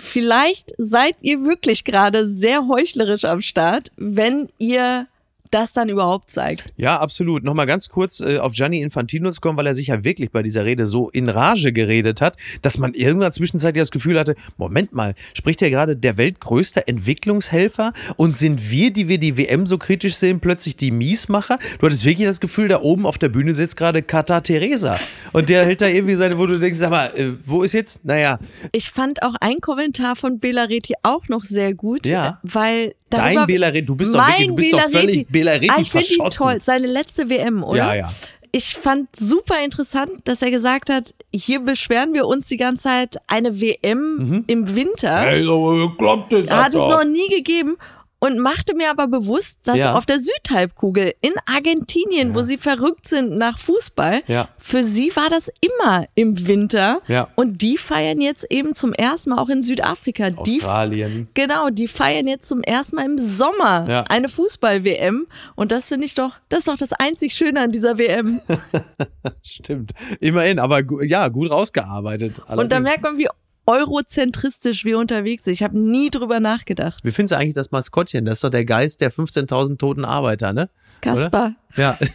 Vielleicht 0.00 0.72
seid 0.78 1.16
ihr 1.20 1.44
wirklich 1.44 1.84
gerade 1.84 2.26
sehr 2.30 2.66
heuchlerisch 2.68 3.24
am 3.24 3.42
Start, 3.42 3.92
wenn 3.96 4.48
ihr 4.58 5.06
das 5.50 5.72
dann 5.72 5.88
überhaupt 5.88 6.30
zeigt. 6.30 6.72
Ja, 6.76 6.98
absolut. 7.00 7.44
Nochmal 7.44 7.66
ganz 7.66 7.88
kurz 7.88 8.20
äh, 8.20 8.38
auf 8.38 8.52
Gianni 8.54 8.80
Infantino 8.80 9.30
zu 9.30 9.40
kommen, 9.40 9.56
weil 9.58 9.66
er 9.66 9.74
sich 9.74 9.88
ja 9.88 10.04
wirklich 10.04 10.30
bei 10.30 10.42
dieser 10.42 10.64
Rede 10.64 10.86
so 10.86 11.10
in 11.10 11.28
Rage 11.28 11.72
geredet 11.72 12.20
hat, 12.20 12.36
dass 12.62 12.78
man 12.78 12.94
irgendwann 12.94 13.32
zwischenzeitlich 13.32 13.80
das 13.82 13.90
Gefühl 13.90 14.18
hatte, 14.18 14.34
Moment 14.56 14.92
mal, 14.92 15.14
spricht 15.34 15.60
hier 15.60 15.70
gerade 15.70 15.96
der 15.96 16.16
weltgrößte 16.16 16.86
Entwicklungshelfer 16.86 17.92
und 18.16 18.34
sind 18.34 18.70
wir, 18.70 18.92
die 18.92 19.08
wir 19.08 19.18
die 19.18 19.36
WM 19.36 19.66
so 19.66 19.78
kritisch 19.78 20.14
sehen, 20.16 20.40
plötzlich 20.40 20.76
die 20.76 20.90
Miesmacher? 20.90 21.58
Du 21.78 21.86
hattest 21.86 22.04
wirklich 22.04 22.26
das 22.26 22.40
Gefühl, 22.40 22.68
da 22.68 22.80
oben 22.80 23.06
auf 23.06 23.18
der 23.18 23.28
Bühne 23.28 23.54
sitzt 23.54 23.76
gerade 23.76 24.02
Kata 24.02 24.40
Teresa 24.40 24.98
und 25.32 25.48
der 25.48 25.64
hält 25.64 25.82
da 25.82 25.86
irgendwie 25.88 26.14
seine, 26.14 26.38
wo 26.38 26.46
du 26.46 26.58
denkst, 26.58 26.78
sag 26.78 26.90
mal, 26.90 27.06
äh, 27.16 27.32
wo 27.44 27.62
ist 27.62 27.72
jetzt? 27.72 28.04
Naja, 28.04 28.38
Ich 28.72 28.90
fand 28.90 29.22
auch 29.22 29.34
ein 29.40 29.56
Kommentar 29.60 30.16
von 30.16 30.38
Bela 30.38 30.64
Reti 30.64 30.94
auch 31.02 31.28
noch 31.28 31.44
sehr 31.44 31.74
gut, 31.74 32.06
Ja. 32.06 32.40
weil 32.42 32.94
darüber- 33.10 33.46
Bela 33.46 33.68
Reti, 33.68 33.86
du 33.86 33.94
bist 33.96 34.14
doch 34.14 34.18
mein 34.18 34.28
wirklich, 34.28 34.48
du 34.48 34.54
bist 34.56 34.70
Bela 34.70 34.82
doch 34.84 34.90
völlig 34.90 35.16
Reti. 35.16 35.26
Bela 35.32 35.52
Reti 35.52 35.70
ah, 35.70 35.76
ich 35.80 35.90
finde 35.90 36.06
ihn 36.14 36.30
toll. 36.30 36.60
Seine 36.60 36.86
letzte 36.86 37.28
WM, 37.28 37.62
oder? 37.64 37.78
Ja, 37.78 37.94
ja. 37.94 38.08
Ich 38.52 38.74
fand 38.74 39.14
super 39.14 39.62
interessant, 39.64 40.10
dass 40.24 40.42
er 40.42 40.50
gesagt 40.50 40.90
hat, 40.90 41.14
hier 41.32 41.60
beschweren 41.60 42.12
wir 42.14 42.26
uns 42.26 42.46
die 42.46 42.56
ganze 42.56 42.82
Zeit 42.82 43.16
eine 43.28 43.60
WM 43.60 44.16
Mhm. 44.16 44.44
im 44.48 44.74
Winter. 44.74 45.24
Ey, 45.28 45.44
so 45.44 45.92
klappt 45.96 46.32
das, 46.32 46.50
hat 46.50 46.74
es 46.74 46.84
noch 46.86 47.04
nie 47.04 47.28
gegeben 47.28 47.76
und 48.20 48.38
machte 48.38 48.74
mir 48.76 48.90
aber 48.90 49.08
bewusst, 49.08 49.58
dass 49.64 49.76
Ja. 49.78 49.94
auf 49.96 50.06
der 50.06 50.20
Südhalbkugel 50.20 51.14
in 51.20 51.32
Argentinien, 51.46 52.34
wo 52.34 52.42
sie 52.42 52.58
verrückt 52.58 53.08
sind 53.08 53.36
nach 53.36 53.58
Fußball, 53.58 54.22
Ja. 54.28 54.48
für 54.58 54.84
sie 54.84 55.10
war 55.16 55.28
das 55.28 55.50
immer 55.60 56.04
im 56.14 56.46
Winter 56.46 57.00
Ja. 57.08 57.28
und 57.34 57.60
die 57.62 57.76
feiern 57.78 58.20
jetzt 58.20 58.46
eben 58.50 58.74
zum 58.74 58.92
ersten 58.92 59.30
Mal 59.30 59.38
auch 59.38 59.48
in 59.48 59.62
Südafrika. 59.62 60.30
Die 60.30 60.58
Australien. 60.58 61.28
Genau, 61.34 61.70
die 61.70 61.88
feiern 61.88 62.26
jetzt 62.28 62.46
zum 62.46 62.62
ersten 62.62 62.96
Mal 62.96 63.06
im 63.06 63.18
Sommer 63.18 63.86
Ja. 63.88 64.04
eine 64.08 64.28
Fußball-WM 64.28 65.26
und 65.56 65.72
das 65.72 65.88
finde 65.88 66.04
ich 66.06 66.14
doch, 66.14 66.32
das 66.48 66.60
ist 66.60 66.68
doch 66.68 66.76
das 66.76 66.92
einzig 66.92 67.34
Schöne 67.34 67.60
an 67.62 67.72
dieser 67.72 67.98
WM. 67.98 68.40
Stimmt. 69.42 69.92
Immerhin, 70.20 70.58
aber 70.58 70.82
ja, 71.04 71.28
gut 71.28 71.50
rausgearbeitet. 71.50 72.38
und 72.38 72.46
da 72.48 72.52
allerdings. 72.52 72.82
merkt 72.82 73.02
man, 73.02 73.18
wie 73.18 73.28
eurozentristisch 73.66 74.84
wir 74.84 74.98
unterwegs 74.98 75.44
sind. 75.44 75.54
Ich 75.54 75.62
habe 75.62 75.78
nie 75.78 76.10
drüber 76.10 76.40
nachgedacht. 76.40 77.04
Wie 77.04 77.12
findest 77.12 77.32
du 77.32 77.36
eigentlich 77.36 77.54
das 77.54 77.70
Maskottchen? 77.70 78.24
Das 78.24 78.38
ist 78.38 78.44
doch 78.44 78.50
der 78.50 78.64
Geist 78.64 79.00
der 79.00 79.12
15.000 79.12 79.78
toten 79.78 80.04
Arbeiter, 80.04 80.52
ne? 80.52 80.68
Kaspar. 81.00 81.54
Ja. 81.76 81.98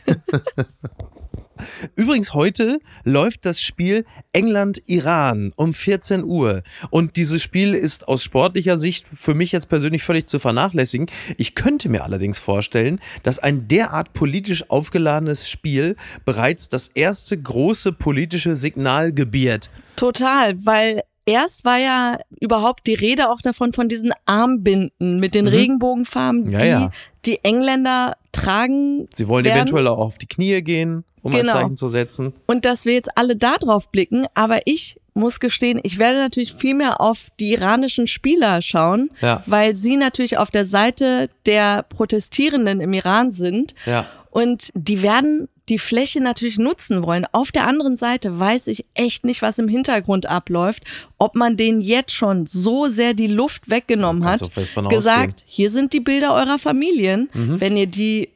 Übrigens, 1.96 2.34
heute 2.34 2.80
läuft 3.04 3.46
das 3.46 3.62
Spiel 3.62 4.06
England-Iran 4.34 5.54
um 5.56 5.74
14 5.74 6.24
Uhr. 6.24 6.64
Und 6.90 7.16
dieses 7.16 7.42
Spiel 7.42 7.74
ist 7.74 8.08
aus 8.08 8.24
sportlicher 8.24 8.78
Sicht 8.78 9.06
für 9.16 9.34
mich 9.34 9.52
jetzt 9.52 9.70
persönlich 9.70 10.04
völlig 10.04 10.28
zu 10.28 10.40
vernachlässigen. 10.40 11.08
Ich 11.38 11.56
könnte 11.56 11.90
mir 11.90 12.04
allerdings 12.04 12.40
vorstellen, 12.40 13.00
dass 13.24 13.40
ein 13.40 13.68
derart 13.68 14.14
politisch 14.14 14.70
aufgeladenes 14.70 15.50
Spiel 15.50 15.96
bereits 16.25 16.70
das 16.70 16.90
erste 16.94 17.38
große 17.38 17.94
politische 17.94 18.56
Signal 18.56 19.14
gebiert. 19.14 19.70
Total, 19.96 20.56
weil 20.66 21.04
erst 21.25 21.65
war 21.65 21.77
ja 21.77 22.20
überhaupt 22.39 22.88
die 22.88 22.94
Rede 22.94 23.29
auch 23.29 23.41
davon, 23.41 23.74
von 23.74 23.88
diesen 23.89 24.12
Armbinden 24.25 25.20
mit 25.20 25.36
den 25.36 25.46
Mhm. 25.46 25.51
Regenbogenfarben, 25.51 26.51
Ja, 26.51 26.60
die 26.60 26.67
ja. 26.67 26.91
die 27.25 27.44
Engländer 27.44 28.17
tragen. 28.32 29.08
Sie 29.13 29.27
wollen 29.27 29.46
werden. 29.46 29.58
eventuell 29.62 29.88
auch 29.88 29.98
auf 29.98 30.17
die 30.17 30.27
Knie 30.27 30.62
gehen, 30.62 31.03
um 31.22 31.32
Genau. 31.32 31.41
ein 31.41 31.48
Zeichen 31.62 31.77
zu 31.77 31.89
setzen. 31.89 32.34
Und 32.46 32.65
dass 32.65 32.86
wir 32.86 32.94
jetzt 32.94 33.17
alle 33.17 33.36
da 33.36 33.55
drauf 33.58 33.91
blicken. 33.91 34.27
Aber 34.36 34.60
ich 34.65 35.00
muss 35.13 35.39
gestehen, 35.39 35.79
ich 35.84 35.98
werde 35.98 36.20
natürlich 36.20 36.53
viel 36.53 36.75
mehr 36.75 37.00
auf 37.01 37.29
die 37.39 37.53
iranischen 37.53 38.05
Spieler 38.05 38.62
schauen, 38.62 39.10
Ja. 39.22 39.41
weil 39.46 39.75
sie 39.75 39.96
natürlich 39.96 40.38
auf 40.38 40.51
der 40.51 40.65
Seite 40.65 41.29
der 41.46 41.84
Protestierenden 41.84 42.82
im 42.82 42.94
Iran 42.94 43.32
sind. 43.32 43.74
Ja. 43.86 44.05
Und 44.29 44.72
die 44.75 45.01
werden 45.01 45.48
die 45.69 45.79
Fläche 45.79 46.22
natürlich 46.22 46.60
nutzen 46.60 47.03
wollen. 47.03 47.25
Auf 47.31 47.51
der 47.51 47.65
anderen 47.65 47.98
Seite 47.98 48.38
weiß 48.38 48.67
ich 48.67 48.86
echt 48.93 49.25
nicht, 49.25 49.41
was 49.41 49.57
im 49.57 49.67
Hintergrund 49.67 50.27
abläuft, 50.27 50.84
ob 51.17 51.36
man 51.36 51.57
denen 51.57 51.81
jetzt 51.81 52.13
schon 52.13 52.45
so 52.45 52.88
sehr 52.88 53.13
die 53.13 53.27
Luft 53.27 53.69
weggenommen 53.69 54.22
Kannst 54.24 54.55
hat, 54.55 54.89
gesagt, 54.89 55.43
hier 55.48 55.69
sind 55.72 55.93
die 55.93 56.00
Bilder 56.01 56.34
eurer 56.36 56.60
Familien. 56.60 57.29
Mhm. 57.34 57.60
Wenn 57.60 57.77
ihr 57.77 57.88
die 57.88 58.29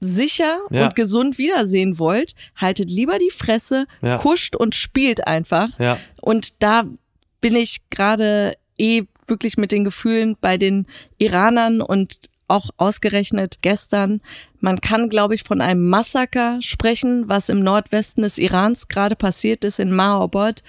sicher 0.00 0.58
Ja. 0.70 0.86
und 0.86 0.94
gesund 0.96 1.36
wiedersehen 1.36 1.98
wollt, 1.98 2.34
haltet 2.56 2.88
lieber 2.88 3.18
die 3.18 3.30
Fresse, 3.30 3.86
Ja. 4.00 4.16
kuscht 4.16 4.56
und 4.56 4.74
spielt 4.74 5.26
einfach. 5.26 5.78
Ja. 5.78 5.98
Und 6.20 6.62
da 6.62 6.84
bin 7.42 7.54
ich 7.56 7.82
gerade 7.90 8.54
eh 8.78 9.02
wirklich 9.26 9.58
mit 9.58 9.72
den 9.72 9.84
Gefühlen 9.84 10.36
bei 10.40 10.56
den 10.56 10.86
Iranern 11.18 11.82
und 11.82 12.16
auch 12.48 12.70
ausgerechnet 12.76 13.58
gestern. 13.62 14.20
Man 14.60 14.80
kann, 14.80 15.08
glaube 15.08 15.34
ich, 15.34 15.42
von 15.42 15.60
einem 15.60 15.88
Massaker 15.88 16.60
sprechen, 16.60 17.28
was 17.28 17.48
im 17.48 17.60
Nordwesten 17.60 18.22
des 18.22 18.38
Irans 18.38 18.88
gerade 18.88 19.16
passiert 19.16 19.64
ist, 19.64 19.78
in 19.78 19.92
Mahabad. 19.92 20.62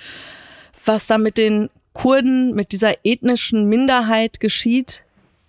Was 0.86 1.08
da 1.08 1.18
mit 1.18 1.38
den 1.38 1.70
Kurden, 1.94 2.56
mit 2.56 2.72
dieser 2.72 3.06
ethnischen 3.06 3.70
Minderheit 3.70 4.39
geschieht. 4.39 5.03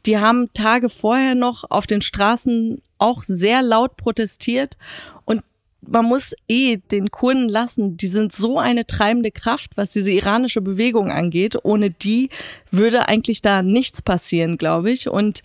Die 0.07 0.19
haben 0.19 0.53
Tage 0.53 0.91
vorher 0.91 1.35
noch 1.35 1.65
auf 1.71 1.87
den 1.87 2.03
Straßen 2.03 2.83
auch 2.99 3.23
sehr 3.23 3.63
laut 3.63 3.97
protestiert 3.97 4.77
und 5.25 5.43
man 5.87 6.07
muss 6.07 6.35
eh 6.49 6.77
den 6.77 7.11
Kurden 7.11 7.49
lassen, 7.49 7.97
die 7.97 8.07
sind 8.07 8.33
so 8.33 8.59
eine 8.59 8.87
treibende 8.87 9.31
Kraft, 9.31 9.73
was 9.77 9.91
diese 9.91 10.13
iranische 10.13 10.61
Bewegung 10.61 11.11
angeht. 11.11 11.57
Ohne 11.63 11.91
die 11.91 12.31
würde 12.71 13.09
eigentlich 13.09 13.43
da 13.43 13.63
nichts 13.63 14.01
passieren, 14.01 14.57
glaube 14.57 14.91
ich. 14.91 15.09
Und 15.09 15.43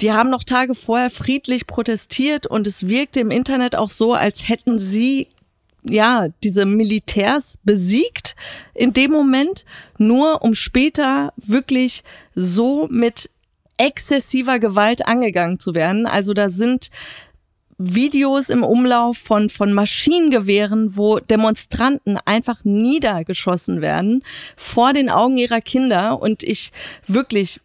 die 0.00 0.12
haben 0.12 0.30
noch 0.30 0.44
Tage 0.44 0.74
vorher 0.74 1.10
friedlich 1.10 1.66
protestiert 1.66 2.46
und 2.46 2.66
es 2.66 2.86
wirkte 2.86 3.20
im 3.20 3.30
Internet 3.30 3.76
auch 3.76 3.90
so, 3.90 4.14
als 4.14 4.48
hätten 4.48 4.78
sie 4.78 5.28
ja, 5.84 6.28
diese 6.42 6.66
Militärs 6.66 7.58
besiegt 7.64 8.36
in 8.74 8.92
dem 8.92 9.10
Moment, 9.10 9.64
nur 9.96 10.42
um 10.42 10.54
später 10.54 11.32
wirklich 11.36 12.02
so 12.34 12.88
mit 12.90 13.30
exzessiver 13.76 14.58
Gewalt 14.58 15.06
angegangen 15.06 15.58
zu 15.58 15.74
werden. 15.74 16.06
Also 16.06 16.34
da 16.34 16.48
sind 16.48 16.90
Videos 17.78 18.50
im 18.50 18.64
Umlauf 18.64 19.18
von, 19.18 19.48
von 19.48 19.72
Maschinengewehren, 19.72 20.96
wo 20.96 21.20
Demonstranten 21.20 22.18
einfach 22.24 22.64
niedergeschossen 22.64 23.80
werden 23.80 24.24
vor 24.56 24.92
den 24.92 25.08
Augen 25.08 25.38
ihrer 25.38 25.60
Kinder. 25.60 26.20
Und 26.20 26.42
ich 26.42 26.72
wirklich, 27.06 27.60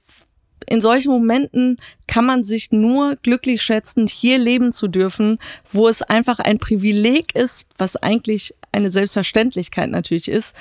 in 0.67 0.81
solchen 0.81 1.11
Momenten 1.11 1.77
kann 2.07 2.25
man 2.25 2.43
sich 2.43 2.71
nur 2.71 3.15
glücklich 3.17 3.61
schätzen, 3.61 4.07
hier 4.07 4.37
leben 4.37 4.71
zu 4.71 4.87
dürfen, 4.87 5.39
wo 5.71 5.87
es 5.87 6.01
einfach 6.01 6.39
ein 6.39 6.59
Privileg 6.59 7.35
ist, 7.35 7.65
was 7.77 7.95
eigentlich 7.95 8.53
eine 8.71 8.91
Selbstverständlichkeit 8.91 9.89
natürlich 9.89 10.27
ist, 10.27 10.55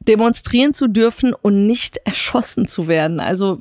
demonstrieren 0.00 0.74
zu 0.74 0.86
dürfen 0.86 1.34
und 1.34 1.66
nicht 1.66 1.98
erschossen 2.04 2.66
zu 2.66 2.88
werden. 2.88 3.20
Also 3.20 3.60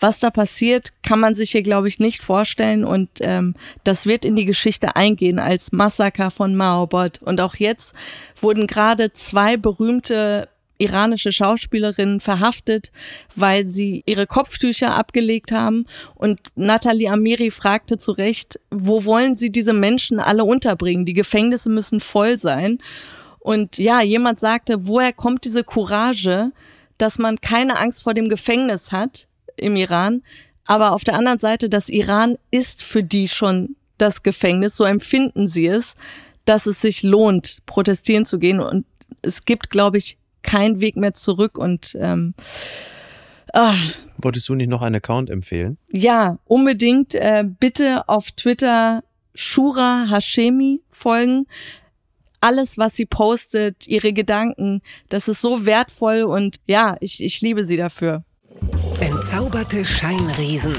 was 0.00 0.20
da 0.20 0.30
passiert, 0.30 0.92
kann 1.02 1.20
man 1.20 1.34
sich 1.34 1.52
hier, 1.52 1.62
glaube 1.62 1.88
ich, 1.88 2.00
nicht 2.00 2.22
vorstellen. 2.22 2.84
Und 2.84 3.08
ähm, 3.20 3.54
das 3.84 4.06
wird 4.06 4.24
in 4.24 4.34
die 4.34 4.46
Geschichte 4.46 4.96
eingehen 4.96 5.38
als 5.38 5.70
Massaker 5.70 6.30
von 6.30 6.56
Mahabad. 6.56 7.22
Und 7.22 7.40
auch 7.40 7.54
jetzt 7.56 7.94
wurden 8.40 8.66
gerade 8.66 9.12
zwei 9.12 9.56
berühmte 9.56 10.48
iranische 10.82 11.32
Schauspielerinnen 11.32 12.20
verhaftet, 12.20 12.92
weil 13.34 13.64
sie 13.64 14.02
ihre 14.06 14.26
Kopftücher 14.26 14.94
abgelegt 14.94 15.52
haben. 15.52 15.86
Und 16.14 16.40
Nathalie 16.54 17.10
Amiri 17.10 17.50
fragte 17.50 17.98
zu 17.98 18.12
Recht, 18.12 18.58
wo 18.70 19.04
wollen 19.04 19.36
sie 19.36 19.50
diese 19.50 19.72
Menschen 19.72 20.20
alle 20.20 20.44
unterbringen? 20.44 21.06
Die 21.06 21.12
Gefängnisse 21.12 21.70
müssen 21.70 22.00
voll 22.00 22.38
sein. 22.38 22.78
Und 23.38 23.78
ja, 23.78 24.02
jemand 24.02 24.38
sagte, 24.38 24.86
woher 24.86 25.12
kommt 25.12 25.44
diese 25.44 25.64
Courage, 25.64 26.52
dass 26.98 27.18
man 27.18 27.40
keine 27.40 27.78
Angst 27.78 28.02
vor 28.02 28.14
dem 28.14 28.28
Gefängnis 28.28 28.92
hat 28.92 29.26
im 29.56 29.76
Iran, 29.76 30.22
aber 30.64 30.92
auf 30.92 31.04
der 31.04 31.14
anderen 31.14 31.38
Seite, 31.38 31.68
das 31.68 31.88
Iran 31.88 32.38
ist 32.50 32.82
für 32.82 33.02
die 33.02 33.28
schon 33.28 33.76
das 33.98 34.22
Gefängnis, 34.22 34.76
so 34.76 34.84
empfinden 34.84 35.46
sie 35.46 35.66
es, 35.66 35.96
dass 36.44 36.66
es 36.66 36.80
sich 36.80 37.02
lohnt, 37.02 37.58
protestieren 37.66 38.24
zu 38.24 38.38
gehen. 38.38 38.60
Und 38.60 38.84
es 39.22 39.44
gibt, 39.44 39.70
glaube 39.70 39.98
ich, 39.98 40.18
keinen 40.42 40.80
Weg 40.80 40.96
mehr 40.96 41.14
zurück. 41.14 41.58
Und 41.58 41.96
ähm, 42.00 42.34
ah, 43.52 43.74
Wolltest 44.18 44.48
du 44.48 44.54
nicht 44.54 44.68
noch 44.68 44.82
einen 44.82 44.96
Account 44.96 45.30
empfehlen? 45.30 45.78
ja, 45.90 46.38
unbedingt 46.44 47.14
äh, 47.14 47.44
bitte 47.44 48.08
auf 48.08 48.30
Twitter 48.32 49.02
Shura 49.34 50.06
Hashemi 50.10 50.82
folgen. 50.90 51.46
Alles, 52.40 52.76
was 52.76 52.96
sie 52.96 53.06
postet, 53.06 53.86
ihre 53.86 54.12
Gedanken, 54.12 54.82
das 55.08 55.28
ist 55.28 55.40
so 55.40 55.64
wertvoll 55.64 56.22
und 56.22 56.56
ja, 56.66 56.96
ich, 57.00 57.22
ich 57.22 57.40
liebe 57.40 57.64
sie 57.64 57.76
dafür. 57.76 58.24
Entzauberte 59.00 59.84
Scheinriesen. 59.84 60.74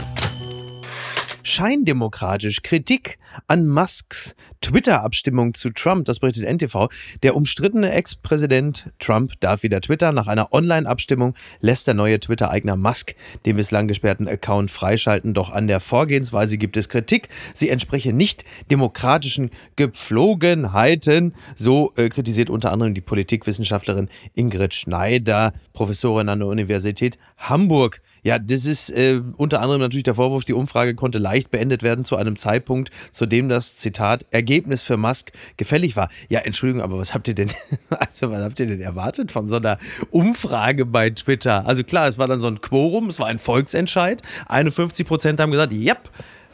Scheindemokratisch. 1.42 2.62
Kritik 2.64 3.18
an 3.48 3.68
Musks 3.68 4.36
Twitter-Abstimmung 4.64 5.54
zu 5.54 5.70
Trump, 5.70 6.06
das 6.06 6.20
berichtet 6.20 6.46
NTV. 6.46 6.90
Der 7.22 7.36
umstrittene 7.36 7.92
Ex-Präsident 7.92 8.90
Trump 8.98 9.34
darf 9.42 9.62
wieder 9.62 9.82
twittern. 9.82 10.16
Nach 10.16 10.28
einer 10.28 10.54
Online-Abstimmung 10.54 11.36
lässt 11.60 11.86
der 11.86 11.94
neue 11.94 12.20
Twitter-Eigner 12.20 12.76
Musk 12.76 13.14
den 13.46 13.58
bislang 13.58 13.88
gesperrten 13.88 14.28
Account 14.28 14.72
freischalten. 14.72 15.34
Doch 15.34 15.52
an 15.52 15.68
der 15.68 15.82
Vorgehensweise 15.82 16.58
gibt 16.58 16.78
es 16.78 16.90
Kritik. 16.90 17.30
Sie 17.54 17.70
entspreche 17.70 18.14
nicht 18.14 18.46
demokratischen 18.72 19.52
Gepflogenheiten. 19.76 21.36
So 21.56 21.92
äh, 21.98 22.10
kritisiert 22.10 22.50
unter 22.50 22.72
anderem 22.72 22.94
die 22.94 23.02
Politikwissenschaftlerin 23.02 24.10
Ingrid 24.34 24.74
Schneider, 24.74 25.54
Professorin 25.74 26.30
an 26.30 26.40
der 26.40 26.48
Universität 26.48 27.18
Hamburg. 27.38 28.02
Ja, 28.24 28.40
das 28.40 28.66
ist 28.66 28.90
äh, 28.90 29.22
unter 29.36 29.60
anderem 29.60 29.82
natürlich 29.82 30.04
der 30.04 30.16
Vorwurf, 30.16 30.46
die 30.46 30.54
Umfrage 30.54 30.96
konnte 30.96 31.20
leicht 31.20 31.52
beendet 31.52 31.84
werden 31.84 32.06
zu 32.06 32.16
einem 32.16 32.38
Zeitpunkt, 32.38 32.90
zu 33.12 33.26
dem 33.26 33.50
das 33.50 33.76
Zitat 33.76 34.26
Ergebnis 34.54 34.84
für 34.84 34.98
Musk 34.98 35.32
gefällig 35.58 35.96
war. 35.96 36.10
Ja, 36.30 36.42
Entschuldigung, 36.42 36.82
aber 36.84 36.98
was 37.00 37.14
habt 37.14 37.28
ihr 37.28 37.34
denn, 37.34 37.50
also 37.90 38.30
was 38.30 38.42
habt 38.42 38.60
ihr 38.60 38.68
denn 38.68 38.82
erwartet 38.82 39.32
von 39.32 39.48
so 39.48 39.56
einer 39.56 39.80
Umfrage 40.12 40.86
bei 40.86 41.10
Twitter? 41.10 41.66
Also 41.66 41.84
klar, 41.84 42.08
es 42.08 42.18
war 42.18 42.28
dann 42.28 42.40
so 42.40 42.48
ein 42.48 42.62
Quorum, 42.62 43.08
es 43.08 43.20
war 43.20 43.28
ein 43.28 43.40
Volksentscheid. 43.40 44.22
51 44.48 45.08
Prozent 45.08 45.40
haben 45.40 45.52
gesagt, 45.52 45.74
yep, 45.74 46.10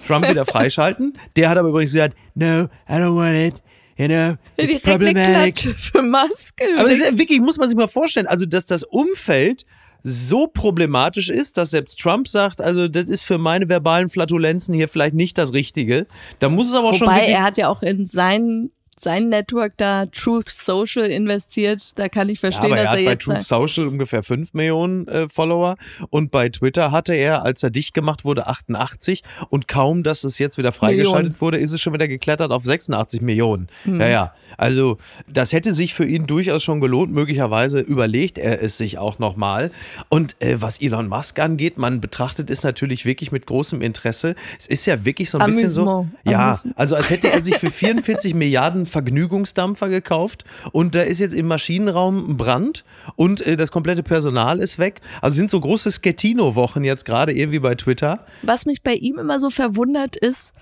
Trump 0.08 0.30
wieder 0.30 0.46
freischalten. 0.46 1.14
Der 1.36 1.50
hat 1.50 1.58
aber 1.58 1.70
übrigens 1.70 1.92
gesagt, 1.92 2.16
no, 2.36 2.70
I 2.88 2.94
don't 2.94 3.16
want 3.16 3.36
it. 3.36 3.62
You 3.98 4.08
know, 4.08 4.38
it's 4.56 4.82
problematic. 4.82 5.78
Für 5.78 6.02
Musk. 6.02 6.56
Aber 6.78 6.90
ist, 6.90 7.18
wirklich, 7.18 7.42
muss 7.42 7.58
man 7.58 7.68
sich 7.68 7.78
mal 7.78 7.90
vorstellen, 7.90 8.28
also 8.28 8.46
dass 8.46 8.66
das 8.66 8.86
Umfeld 8.86 9.66
so 10.04 10.48
problematisch 10.48 11.30
ist, 11.30 11.58
dass 11.58 11.72
selbst 11.72 12.00
Trump 12.00 12.28
sagt, 12.28 12.62
also 12.62 12.88
das 12.88 13.10
ist 13.10 13.24
für 13.24 13.38
meine 13.38 13.70
verbalen 13.70 14.10
Flatulenzen 14.10 14.74
hier 14.74 14.88
vielleicht 14.88 15.16
nicht 15.16 15.38
das 15.38 15.54
Richtige. 15.54 16.08
Da 16.40 16.50
muss 16.50 16.68
es 16.68 16.74
aber 16.74 16.90
auch 16.90 16.94
schon 16.94 17.08
Wobei 17.08 17.26
er 17.26 17.44
hat 17.44 17.58
ja 17.58 17.68
auch 17.68 17.82
in 17.82 18.06
sein, 18.06 18.70
sein 19.02 19.30
Network 19.30 19.74
da 19.78 20.06
Truth 20.08 20.50
Social 20.50 21.06
investiert. 21.06 21.98
Da 21.98 22.10
kann 22.10 22.30
ich 22.30 22.42
Ja, 22.42 22.52
verstehen, 22.52 22.72
er 22.72 22.84
dass 22.84 22.92
hat 22.92 23.00
er 23.00 23.06
bei 23.06 23.12
jetzt 23.12 23.24
Truth 23.24 23.42
Social 23.42 23.88
ungefähr 23.88 24.24
5 24.24 24.54
Millionen 24.54 25.08
äh, 25.08 25.30
Follower 25.30 25.78
und 26.10 26.32
bei 26.32 26.50
Twitter 26.50 26.92
hatte 26.92 27.14
er, 27.14 27.44
als 27.44 27.64
er 27.64 27.70
dicht 27.70 27.94
gemacht 27.94 28.26
wurde, 28.26 28.48
88 28.48 29.24
und 29.50 29.68
kaum, 29.68 30.04
dass 30.04 30.24
es 30.24 30.38
jetzt 30.40 30.58
wieder 30.58 30.72
freigeschaltet 30.72 31.34
Millionen. 31.34 31.42
wurde, 31.42 31.58
ist 31.58 31.74
es 31.74 31.82
schon 31.82 31.94
wieder 31.94 32.08
geklettert 32.08 32.52
auf 32.52 32.64
86 32.64 33.22
Millionen. 33.22 33.68
Hm. 33.84 34.00
Ja, 34.02 34.08
ja, 34.08 34.34
also 34.58 34.98
das 35.28 35.54
hätte 35.54 35.74
sich 35.74 35.94
für 35.94 36.06
ihn 36.06 36.28
durchaus 36.28 36.64
schon 36.64 36.80
gelohnt. 36.82 37.12
Möglicherweise 37.12 37.80
überlegt 37.80 38.38
er 38.38 38.62
es 38.62 38.78
sich 38.78 38.98
auch 38.98 39.20
nochmal. 39.20 39.72
Und 40.10 40.36
äh, 40.40 40.62
was 40.62 40.82
Elon 40.82 41.08
Musk 41.08 41.40
angeht, 41.40 41.78
man 41.78 42.02
betrachtet 42.02 42.50
es 42.50 42.64
natürlich 42.64 43.06
wirklich 43.06 43.32
mit 43.32 43.46
großem 43.46 43.82
Interesse. 43.82 44.36
Es 44.58 44.68
ist 44.68 44.86
ja 44.86 45.06
wirklich 45.06 45.30
so 45.30 45.38
ein 45.38 45.46
bisschen 45.48 45.70
so, 45.70 46.08
ja, 46.24 46.50
Amüsement. 46.50 46.78
also 46.78 46.96
als 46.96 47.10
hätte 47.10 47.32
er 47.32 47.42
sich 47.42 47.56
für 47.58 47.72
44 47.72 48.34
Milliarden 48.40 48.86
Vergnügungsdampfer 48.90 49.90
gekauft 49.90 50.44
und 50.72 50.96
da 50.96 51.02
ist 51.02 51.20
jetzt 51.20 51.34
im 51.34 51.48
Maschinenraum 51.48 52.32
ein 52.32 52.38
Brand 52.38 52.84
und 53.16 53.46
äh, 53.46 53.56
das 53.56 53.72
komplette 53.72 54.04
Personal 54.04 54.60
ist 54.60 54.80
weg. 54.80 55.02
Also 55.22 55.36
sind 55.36 55.50
so 55.50 55.60
große 55.60 55.92
Schettino-Wochen 55.92 56.84
jetzt 56.84 57.06
gerade 57.06 57.34
irgendwie 57.34 57.60
bei 57.60 57.76
Twitter. 57.76 58.26
Was 58.42 58.66
mich 58.66 58.84
bei 58.84 58.94
ihm 58.94 59.18
immer 59.18 59.40
so 59.40 59.50
verwundert 59.50 60.16
ist, 60.16 60.54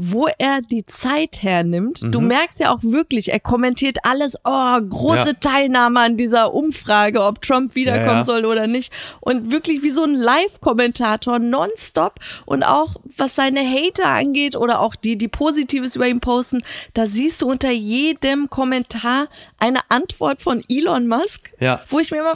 wo 0.00 0.28
er 0.38 0.60
die 0.62 0.86
Zeit 0.86 1.42
hernimmt. 1.42 2.02
Du 2.04 2.20
Mhm. 2.20 2.28
merkst 2.28 2.60
ja 2.60 2.72
auch 2.72 2.84
wirklich, 2.84 3.32
er 3.32 3.40
kommentiert 3.40 3.98
alles, 4.04 4.36
oh, 4.44 4.78
große 4.80 5.30
Ja. 5.30 5.32
Teilnahme 5.40 5.98
an 5.98 6.16
dieser 6.16 6.54
Umfrage, 6.54 7.20
ob 7.24 7.42
Trump 7.42 7.74
wiederkommen 7.74 8.06
Ja, 8.06 8.16
ja. 8.18 8.22
soll 8.22 8.44
oder 8.46 8.68
nicht. 8.68 8.92
Und 9.20 9.50
wirklich 9.50 9.82
wie 9.82 9.90
so 9.90 10.04
ein 10.04 10.14
Live-Kommentator 10.14 11.40
nonstop. 11.40 12.20
Und 12.46 12.62
auch 12.62 12.96
was 13.16 13.34
seine 13.34 13.60
Hater 13.68 14.06
angeht 14.06 14.54
oder 14.54 14.80
auch 14.80 14.94
die, 14.94 15.18
die 15.18 15.26
Positives 15.28 15.96
über 15.96 16.06
ihn 16.06 16.20
posten, 16.20 16.62
da 16.94 17.06
siehst 17.06 17.42
du 17.42 17.50
unter 17.50 17.70
jedem 17.72 18.48
Kommentar 18.50 19.26
eine 19.58 19.80
Antwort 19.88 20.42
von 20.42 20.62
Elon 20.68 21.08
Musk, 21.08 21.50
Ja. 21.58 21.80
wo 21.88 21.98
ich 21.98 22.10
mir 22.12 22.18
immer 22.18 22.34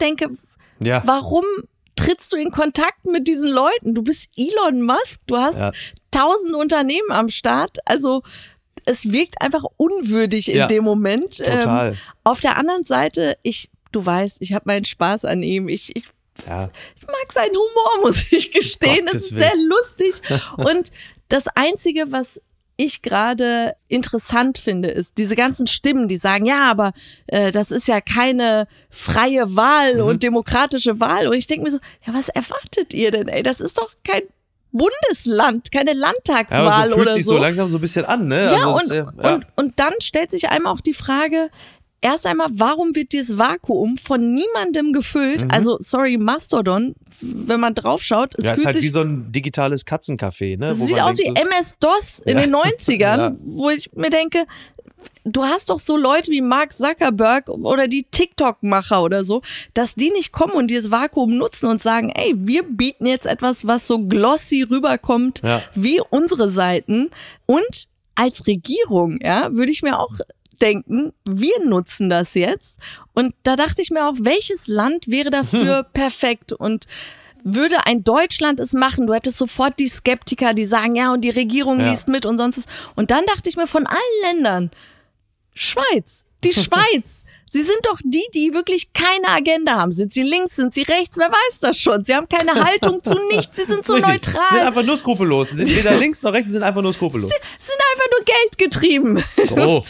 denke, 0.00 0.30
Ja. 0.80 1.02
warum 1.04 1.44
trittst 1.94 2.32
du 2.32 2.36
in 2.36 2.50
Kontakt 2.50 3.04
mit 3.04 3.28
diesen 3.28 3.48
Leuten? 3.48 3.94
Du 3.94 4.02
bist 4.02 4.30
Elon 4.36 4.80
Musk, 4.82 5.20
du 5.26 5.36
hast 5.36 5.60
Ja. 5.60 5.72
Tausend 6.12 6.54
Unternehmen 6.54 7.10
am 7.10 7.28
Start. 7.28 7.78
Also 7.84 8.22
es 8.84 9.10
wirkt 9.10 9.40
einfach 9.42 9.64
unwürdig 9.76 10.48
in 10.50 10.58
Ja, 10.58 10.66
dem 10.68 10.84
Moment. 10.84 11.38
Total. 11.38 11.92
Ähm, 11.92 11.98
auf 12.24 12.40
der 12.40 12.56
anderen 12.56 12.84
Seite, 12.84 13.36
ich, 13.42 13.70
du 13.90 14.04
weißt, 14.06 14.38
ich 14.40 14.52
habe 14.52 14.64
meinen 14.66 14.84
Spaß 14.84 15.24
an 15.24 15.42
ihm. 15.42 15.68
Ich, 15.68 15.94
ich, 15.96 16.04
ja. 16.46 16.70
ich 16.96 17.06
mag 17.06 17.32
seinen 17.32 17.54
Humor, 17.54 18.02
muss 18.06 18.24
ich 18.30 18.52
gestehen. 18.52 19.06
Gottes 19.06 19.14
Es 19.26 19.30
ist 19.30 19.36
sehr 19.38 19.52
Willen. 19.52 19.68
lustig. 19.68 20.14
Und 20.56 20.92
das 21.28 21.46
Einzige, 21.54 22.10
was 22.12 22.40
ich 22.76 23.02
gerade 23.02 23.74
interessant 23.86 24.58
finde, 24.58 24.88
ist 24.90 25.18
diese 25.18 25.36
ganzen 25.36 25.66
Stimmen, 25.66 26.08
die 26.08 26.16
sagen, 26.16 26.46
ja, 26.46 26.70
aber 26.70 26.92
äh, 27.28 27.52
das 27.52 27.70
ist 27.70 27.86
ja 27.86 28.00
keine 28.00 28.66
freie 28.90 29.54
Wahl 29.54 29.96
Mhm. 29.96 30.02
und 30.04 30.22
demokratische 30.22 30.98
Wahl. 30.98 31.28
Und 31.28 31.34
ich 31.34 31.46
denke 31.46 31.64
mir 31.64 31.70
so, 31.70 31.78
ja, 32.06 32.14
was 32.14 32.28
erwartet 32.30 32.94
ihr 32.94 33.10
denn? 33.10 33.28
Ey, 33.28 33.42
das 33.42 33.60
ist 33.60 33.78
doch 33.78 33.90
kein 34.02 34.22
Bundesland, 34.72 35.70
keine 35.70 35.92
Ja, 35.92 35.98
Landtagswahl 35.98 36.60
aber 36.66 36.88
so 36.88 36.94
fühlt 36.94 37.06
oder 37.06 37.12
sich 37.12 37.24
so. 37.24 37.30
so 37.34 37.38
langsam 37.38 37.68
so 37.68 37.78
ein 37.78 37.80
bisschen 37.80 38.04
an, 38.04 38.26
ne? 38.28 38.44
Ja, 38.46 38.52
Also 38.52 38.70
und, 38.72 38.82
ist, 38.82 38.90
äh, 38.90 38.96
ja. 39.22 39.34
Und, 39.34 39.46
und 39.56 39.78
dann 39.80 39.92
stellt 40.00 40.30
sich 40.30 40.48
einem 40.48 40.66
auch 40.66 40.80
die 40.80 40.94
Frage, 40.94 41.50
erst 42.02 42.26
einmal, 42.26 42.48
warum 42.52 42.94
wird 42.94 43.12
dieses 43.12 43.38
Vakuum 43.38 43.96
von 43.96 44.34
niemandem 44.34 44.92
gefüllt? 44.92 45.46
Also, 45.50 45.76
sorry, 45.80 46.18
Mastodon, 46.18 46.94
wenn 47.20 47.60
man 47.60 47.74
draufschaut, 47.74 48.34
es 48.36 48.44
Mhm. 48.44 48.46
ja, 48.46 48.52
ist 48.52 48.56
fühlt 48.58 48.66
halt 48.66 48.76
sich 48.76 48.84
wie 48.84 48.88
so 48.92 49.00
ein 49.00 49.32
digitales 49.32 49.86
Katzencafé, 49.86 50.58
ne? 50.58 50.78
Wo 50.78 50.84
sieht 50.84 51.00
aus 51.00 51.18
wie 51.18 51.24
denkt 51.24 51.38
so- 51.38 51.46
MS-DOS 51.46 52.18
in 52.26 52.36
Ja. 52.36 52.42
den 52.42 52.50
90ern, 52.50 53.20
Ja. 53.20 53.34
wo 53.44 53.70
ich 53.70 53.90
mir 53.94 54.10
denke, 54.10 54.44
du 55.24 55.44
hast 55.44 55.70
doch 55.70 55.78
so 55.78 55.96
Leute 55.96 56.30
wie 56.32 56.40
Mark 56.40 56.72
Zuckerberg 56.72 57.48
oder 57.48 57.86
die 57.86 58.04
TikTok-Macher 58.10 59.02
oder 59.02 59.24
so, 59.24 59.42
dass 59.72 59.94
die 59.94 60.10
nicht 60.10 60.32
kommen 60.32 60.52
und 60.54 60.68
dieses 60.68 60.90
Vakuum 60.90 61.36
nutzen 61.36 61.66
und 61.66 61.80
sagen, 61.80 62.10
ey, 62.14 62.34
wir 62.36 62.64
bieten 62.64 63.06
jetzt 63.06 63.26
etwas, 63.26 63.64
was 63.66 63.86
so 63.86 64.00
glossy 64.00 64.62
rüberkommt 64.62 65.40
Ja. 65.44 65.62
wie 65.76 66.00
unsere 66.10 66.50
Seiten. 66.50 67.10
Und 67.46 67.86
als 68.16 68.46
Regierung, 68.48 69.20
ja, 69.22 69.52
würde 69.52 69.70
ich 69.72 69.82
mir 69.82 69.98
auch 70.00 70.12
denken, 70.62 71.12
wir 71.28 71.58
nutzen 71.64 72.08
das 72.08 72.34
jetzt. 72.34 72.78
Und 73.12 73.34
da 73.42 73.56
dachte 73.56 73.82
ich 73.82 73.90
mir 73.90 74.08
auch, 74.08 74.14
welches 74.20 74.68
Land 74.68 75.08
wäre 75.08 75.30
dafür 75.30 75.82
perfekt? 75.92 76.52
Und 76.52 76.86
würde 77.44 77.86
ein 77.86 78.04
Deutschland 78.04 78.60
es 78.60 78.72
machen, 78.72 79.08
du 79.08 79.14
hättest 79.14 79.36
sofort 79.36 79.78
die 79.80 79.88
Skeptiker, 79.88 80.54
die 80.54 80.64
sagen, 80.64 80.94
ja, 80.94 81.12
und 81.12 81.22
die 81.22 81.30
Regierung 81.30 81.80
Ja. 81.80 81.90
liest 81.90 82.06
mit 82.06 82.24
und 82.24 82.38
sonst 82.38 82.58
was. 82.58 82.66
Und 82.94 83.10
dann 83.10 83.26
dachte 83.26 83.50
ich 83.50 83.56
mir, 83.56 83.66
von 83.66 83.86
allen 83.86 83.98
Ländern, 84.22 84.70
Schweiz, 85.54 86.26
die 86.44 86.52
Schweiz. 86.54 87.24
Sie 87.50 87.62
sind 87.62 87.80
doch 87.82 87.98
die, 88.02 88.24
die 88.32 88.54
wirklich 88.54 88.94
keine 88.94 89.28
Agenda 89.28 89.74
haben. 89.74 89.92
Sind 89.92 90.14
sie 90.14 90.22
links, 90.22 90.56
sind 90.56 90.72
sie 90.72 90.84
rechts? 90.84 91.18
Wer 91.18 91.28
weiß 91.30 91.60
das 91.60 91.78
schon? 91.78 92.02
Sie 92.02 92.14
haben 92.14 92.26
keine 92.26 92.54
Haltung 92.54 93.04
zu 93.04 93.14
nichts. 93.28 93.58
Sie 93.58 93.64
sind 93.64 93.86
so 93.86 93.92
Richtig. 93.92 94.10
neutral. 94.10 94.42
Sie 94.48 94.56
sind 94.56 94.66
einfach 94.68 94.82
nur 94.82 94.96
skrupellos. 94.96 95.50
Sie 95.50 95.56
sind 95.56 95.76
weder 95.76 95.94
links 95.98 96.22
noch 96.22 96.32
rechts, 96.32 96.48
sie 96.48 96.54
sind 96.54 96.62
einfach 96.62 96.80
nur 96.80 96.94
skrupellos. 96.94 97.30
nur 97.30 97.38
Geld 98.32 98.58
getrieben. 98.58 99.22
So. 99.46 99.82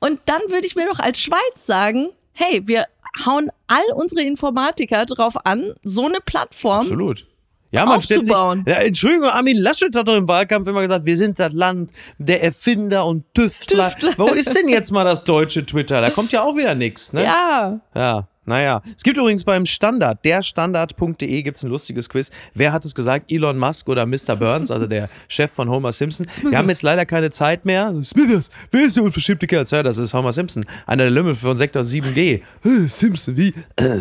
Und 0.00 0.20
dann 0.26 0.40
würde 0.48 0.66
ich 0.66 0.76
mir 0.76 0.86
doch 0.86 0.98
als 0.98 1.18
Schweiz 1.18 1.66
sagen, 1.66 2.08
hey, 2.32 2.62
wir 2.66 2.86
hauen 3.24 3.50
all 3.66 3.82
unsere 3.94 4.22
Informatiker 4.22 5.06
drauf 5.06 5.34
an, 5.44 5.74
so 5.82 6.06
eine 6.06 6.18
Plattform. 6.24 6.80
Absolut. 6.80 7.26
Ja, 7.70 7.84
man 7.84 8.00
stellt 8.00 8.24
sich. 8.24 8.34
Ja, 8.34 8.76
Entschuldigung, 8.80 9.28
Armin 9.28 9.58
Laschet 9.58 9.94
hat 9.94 10.08
doch 10.08 10.16
im 10.16 10.26
Wahlkampf 10.26 10.66
immer 10.68 10.80
gesagt, 10.80 11.04
wir 11.04 11.16
sind 11.18 11.38
das 11.38 11.52
Land 11.52 11.90
der 12.16 12.42
Erfinder 12.42 13.04
und 13.04 13.24
Tüftler. 13.34 13.90
Tüftler. 13.90 14.14
Wo 14.16 14.28
ist 14.28 14.56
denn 14.56 14.68
jetzt 14.68 14.90
mal 14.90 15.04
das 15.04 15.24
deutsche 15.24 15.66
Twitter? 15.66 16.00
Da 16.00 16.08
kommt 16.10 16.32
ja 16.32 16.42
auch 16.42 16.56
wieder 16.56 16.74
nichts, 16.74 17.12
ne? 17.12 17.24
Ja, 17.24 17.80
Ja, 17.94 18.28
naja. 18.48 18.82
Es 18.96 19.02
gibt 19.02 19.16
übrigens 19.16 19.44
beim 19.44 19.66
Standard, 19.66 20.24
derstandard.de 20.24 21.42
gibt 21.42 21.56
es 21.56 21.62
ein 21.62 21.70
lustiges 21.70 22.08
Quiz. 22.08 22.30
Wer 22.54 22.72
hat 22.72 22.84
es 22.84 22.94
gesagt? 22.94 23.30
Elon 23.30 23.58
Musk 23.58 23.88
oder 23.88 24.06
Mr. 24.06 24.36
Burns, 24.36 24.70
also 24.70 24.86
der 24.86 25.08
Chef 25.28 25.50
von 25.50 25.68
Homer 25.68 25.92
Simpson. 25.92 26.26
Wir 26.42 26.58
haben 26.58 26.68
jetzt 26.68 26.82
leider 26.82 27.06
keine 27.06 27.30
Zeit 27.30 27.64
mehr. 27.64 27.94
Smithers, 28.02 28.50
wer 28.70 28.86
ist 28.86 28.96
der 28.96 29.04
unverschämte 29.04 29.46
Kerl? 29.46 29.64
Ja, 29.68 29.82
das 29.82 29.98
ist 29.98 30.14
Homer 30.14 30.32
Simpson, 30.32 30.64
einer 30.86 31.04
der 31.04 31.10
Lümmel 31.10 31.34
von 31.34 31.56
Sektor 31.56 31.82
7G. 31.82 32.40
Äh, 32.64 32.86
Simpson, 32.86 33.36
wie? 33.36 33.54
Äh, 33.76 33.98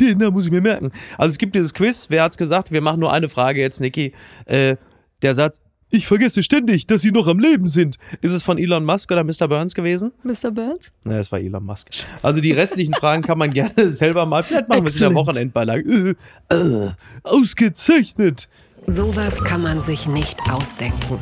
den 0.00 0.18
Namen 0.18 0.32
muss 0.32 0.46
ich 0.46 0.50
mir 0.50 0.60
merken. 0.60 0.90
Also 1.18 1.32
es 1.32 1.38
gibt 1.38 1.54
dieses 1.54 1.74
Quiz. 1.74 2.06
Wer 2.08 2.22
hat's 2.22 2.38
gesagt? 2.38 2.72
Wir 2.72 2.80
machen 2.80 3.00
nur 3.00 3.12
eine 3.12 3.28
Frage 3.28 3.60
jetzt, 3.60 3.80
Niki. 3.80 4.12
Äh, 4.46 4.76
der 5.22 5.34
Satz, 5.34 5.60
ich 5.90 6.06
vergesse 6.06 6.42
ständig, 6.42 6.86
dass 6.86 7.02
sie 7.02 7.10
noch 7.10 7.26
am 7.26 7.38
Leben 7.38 7.66
sind. 7.66 7.96
Ist 8.20 8.32
es 8.32 8.42
von 8.42 8.58
Elon 8.58 8.84
Musk 8.84 9.10
oder 9.10 9.24
Mr. 9.24 9.48
Burns 9.48 9.74
gewesen? 9.74 10.12
Mr. 10.22 10.50
Burns. 10.50 10.92
Na, 11.04 11.18
es 11.18 11.30
war 11.32 11.40
Elon 11.40 11.64
Musk. 11.64 11.88
Also 12.22 12.40
die 12.40 12.52
restlichen 12.52 12.94
Fragen 12.94 13.22
kann 13.22 13.38
man 13.38 13.52
gerne 13.52 13.88
selber 13.88 14.26
mal. 14.26 14.42
Vielleicht 14.42 14.68
machen 14.68 14.82
wir 14.82 14.88
es 14.88 14.94
in 14.94 15.08
der. 15.08 15.14
Wochenendbeilage. 15.14 16.16
Äh, 16.48 16.54
äh, 16.54 16.90
ausgezeichnet. 17.24 18.48
Sowas 18.86 19.42
kann 19.44 19.62
man 19.62 19.82
sich 19.82 20.06
nicht 20.06 20.38
ausdenken. 20.50 21.18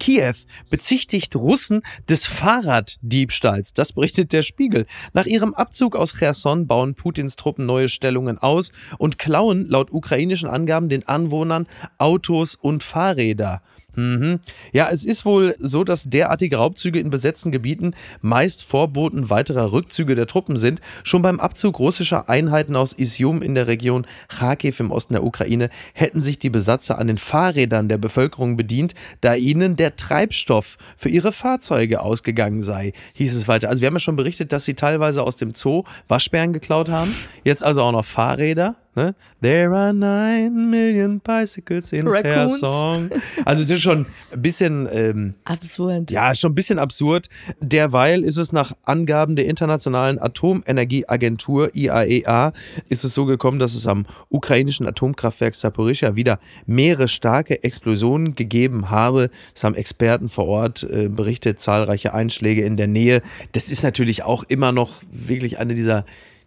Kiew 0.00 0.34
bezichtigt 0.70 1.36
Russen 1.36 1.82
des 2.08 2.26
Fahrraddiebstahls. 2.26 3.74
Das 3.74 3.92
berichtet 3.92 4.32
der 4.32 4.42
Spiegel. 4.42 4.86
Nach 5.12 5.26
ihrem 5.26 5.54
Abzug 5.54 5.94
aus 5.94 6.14
Cherson 6.18 6.66
bauen 6.66 6.96
Putins 6.96 7.36
Truppen 7.36 7.66
neue 7.66 7.88
Stellungen 7.88 8.38
aus 8.38 8.72
und 8.98 9.18
klauen 9.18 9.66
laut 9.66 9.92
ukrainischen 9.92 10.48
Angaben 10.48 10.88
den 10.88 11.06
Anwohnern 11.06 11.68
Autos 11.98 12.56
und 12.56 12.82
Fahrräder. 12.82 13.62
Mhm. 13.96 14.40
Ja, 14.72 14.88
es 14.90 15.04
ist 15.04 15.24
wohl 15.24 15.54
so, 15.58 15.84
dass 15.84 16.04
derartige 16.04 16.56
Raubzüge 16.56 17.00
in 17.00 17.10
besetzten 17.10 17.50
Gebieten 17.50 17.94
meist 18.20 18.64
Vorboten 18.64 19.30
weiterer 19.30 19.72
Rückzüge 19.72 20.14
der 20.14 20.26
Truppen 20.26 20.56
sind. 20.56 20.80
Schon 21.02 21.22
beim 21.22 21.40
Abzug 21.40 21.78
russischer 21.78 22.28
Einheiten 22.28 22.76
aus 22.76 22.92
Isium 22.92 23.42
in 23.42 23.54
der 23.54 23.66
Region 23.66 24.06
Kharkiv 24.28 24.80
im 24.80 24.90
Osten 24.90 25.14
der 25.14 25.24
Ukraine 25.24 25.70
hätten 25.92 26.22
sich 26.22 26.38
die 26.38 26.50
Besatzer 26.50 26.98
an 26.98 27.08
den 27.08 27.18
Fahrrädern 27.18 27.88
der 27.88 27.98
Bevölkerung 27.98 28.56
bedient, 28.56 28.94
da 29.20 29.34
ihnen 29.34 29.76
der 29.76 29.96
Treibstoff 29.96 30.78
für 30.96 31.08
ihre 31.08 31.32
Fahrzeuge 31.32 32.00
ausgegangen 32.00 32.62
sei, 32.62 32.92
hieß 33.14 33.34
es 33.34 33.48
weiter. 33.48 33.68
Also 33.68 33.80
wir 33.80 33.86
haben 33.86 33.94
ja 33.94 34.00
schon 34.00 34.16
berichtet, 34.16 34.52
dass 34.52 34.64
sie 34.64 34.74
teilweise 34.74 35.22
aus 35.22 35.36
dem 35.36 35.54
Zoo 35.54 35.84
Waschbären 36.08 36.52
geklaut 36.52 36.88
haben. 36.88 37.14
Jetzt 37.44 37.64
also 37.64 37.82
auch 37.82 37.92
noch 37.92 38.04
Fahrräder. 38.04 38.76
Ne? 39.00 39.14
There 39.40 39.74
are 39.74 39.92
nine 39.94 40.70
million 40.70 41.20
bicycles 41.20 41.92
in 41.92 42.06
Raccoons. 42.06 42.60
Cherson. 42.60 43.10
Also 43.46 43.62
es 43.62 43.70
ist 43.70 43.80
schon 43.80 44.06
ein 44.30 44.42
bisschen, 44.42 44.86
ähm, 44.92 45.34
Absurd. 45.44 46.10
ja, 46.10 46.34
schon 46.34 46.52
ein 46.52 46.54
bisschen 46.54 46.78
absurd. 46.78 47.28
Derweil 47.60 48.22
ist 48.22 48.36
es 48.36 48.52
nach 48.52 48.72
Angaben 48.84 49.36
der 49.36 49.46
Internationalen 49.46 50.18
Atomenergieagentur 50.20 51.74
IAEA 51.74 52.52
ist 52.88 53.04
es 53.04 53.14
so 53.14 53.24
gekommen, 53.24 53.58
dass 53.58 53.74
es 53.74 53.86
am 53.86 54.04
ukrainischen 54.28 54.86
Atomkraftwerk 54.86 55.54
Saporischia 55.54 56.14
wieder 56.16 56.38
mehrere 56.66 57.08
starke 57.08 57.62
Explosionen 57.64 58.34
gegeben 58.34 58.90
habe. 58.90 59.30
Das 59.54 59.64
haben 59.64 59.74
Experten 59.74 60.28
vor 60.28 60.46
Ort 60.46 60.82
äh, 60.82 61.08
berichtet, 61.08 61.60
zahlreiche 61.60 62.12
Einschläge 62.12 62.62
in 62.62 62.76
der 62.76 62.86
Nähe. 62.86 63.22
Das 63.52 63.70
ist 63.70 63.82
natürlich 63.82 64.22
auch 64.22 64.44
immer 64.44 64.72
noch 64.72 65.02
wirklich 65.10 65.58
eine 65.58 65.74
dieser 65.74 66.04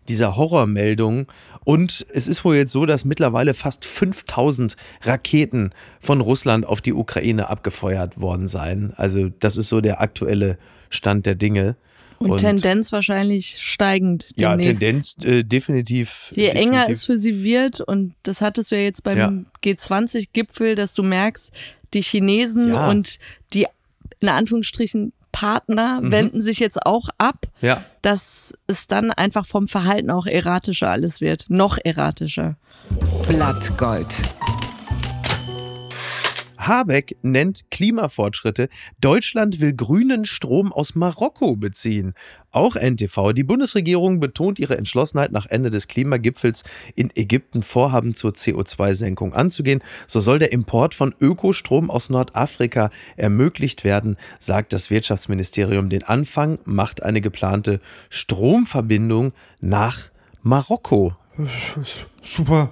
dieser 0.10 0.36
Horrormeldungen. 0.36 1.28
Und 1.64 2.06
es 2.14 2.28
ist 2.28 2.44
wohl 2.44 2.56
jetzt 2.56 2.72
so, 2.72 2.86
dass 2.86 3.06
mittlerweile 3.06 3.54
fast 3.54 3.86
5000 3.86 4.76
Raketen 5.04 5.72
von 6.02 6.20
Russland 6.22 6.66
auf 6.66 6.82
die 6.82 6.94
Ukraine 6.94 7.50
abgefeuert 7.50 8.20
worden 8.20 8.48
seien. 8.48 8.94
Also 8.98 9.30
das 9.40 9.56
ist 9.58 9.70
so 9.70 9.80
der 9.82 10.02
aktuelle 10.02 10.58
Stand 10.90 11.26
der 11.26 11.36
Dinge. 11.36 11.76
Und, 12.20 12.38
Tendenz 12.38 12.92
wahrscheinlich 12.94 13.58
steigend. 13.62 14.30
Ja, 14.38 14.56
demnächst. 14.56 14.80
Tendenz 14.80 15.16
äh, 15.26 15.44
definitiv. 15.44 16.32
Je 16.34 16.48
definitiv. 16.48 16.62
enger 16.74 16.90
es 16.90 17.04
für 17.06 17.18
sie 17.18 17.44
wird, 17.44 17.82
und 17.82 18.14
das 18.24 18.40
hattest 18.40 18.72
du 18.72 18.76
ja 18.78 18.84
jetzt 18.84 19.04
beim 19.04 19.18
Ja. 19.18 19.34
G20-Gipfel, 19.64 20.76
dass 20.76 20.94
du 20.94 21.04
merkst, 21.04 21.52
die 21.94 22.02
Chinesen 22.02 22.70
Ja. 22.74 22.90
und 22.90 23.20
die 23.54 23.68
in 24.20 24.30
Anführungsstrichen 24.30 25.12
Partner 25.34 26.00
Mhm. 26.02 26.12
wenden 26.12 26.42
sich 26.42 26.60
jetzt 26.60 26.86
auch 26.86 27.10
ab, 27.18 27.48
Ja. 27.62 27.84
Dass 28.04 28.54
es 28.68 28.88
dann 28.88 29.12
einfach 29.12 29.46
vom 29.46 29.68
Verhalten 29.68 30.12
auch 30.12 30.28
erratischer 30.28 30.90
alles 30.90 31.22
wird. 31.22 31.46
Noch 31.50 31.78
erratischer. 31.84 32.58
Blattgold. 33.28 34.16
Habeck 36.68 37.18
nennt 37.22 37.70
Klimafortschritte. 37.72 38.70
Deutschland 39.00 39.62
will 39.62 39.74
grünen 39.74 40.26
Strom 40.26 40.72
aus 40.72 40.96
Marokko 40.96 41.56
beziehen. 41.56 42.14
Auch 42.52 42.76
NTV. 42.76 43.34
Die 43.34 43.44
Bundesregierung 43.44 44.20
betont 44.20 44.60
ihre 44.60 44.78
Entschlossenheit, 44.78 45.32
nach 45.32 45.48
Ende 45.48 45.70
des 45.70 45.88
Klimagipfels 45.88 46.64
in 46.96 47.10
Ägypten 47.16 47.64
Vorhaben 47.64 48.16
zur 48.16 48.32
CO2-Senkung 48.32 49.34
anzugehen. 49.34 49.84
So 50.08 50.20
soll 50.20 50.40
der 50.40 50.52
Import 50.52 50.94
von 50.94 51.16
Ökostrom 51.20 51.90
aus 51.90 52.10
Nordafrika 52.10 52.92
ermöglicht 53.16 53.84
werden, 53.84 54.18
sagt 54.40 54.74
das 54.74 54.90
Wirtschaftsministerium. 54.90 55.90
Den 55.90 56.04
Anfang 56.04 56.60
macht 56.66 57.04
eine 57.04 57.22
geplante 57.22 57.82
Stromverbindung 58.10 59.34
nach 59.60 60.10
Marokko. 60.44 61.14
Super 62.22 62.70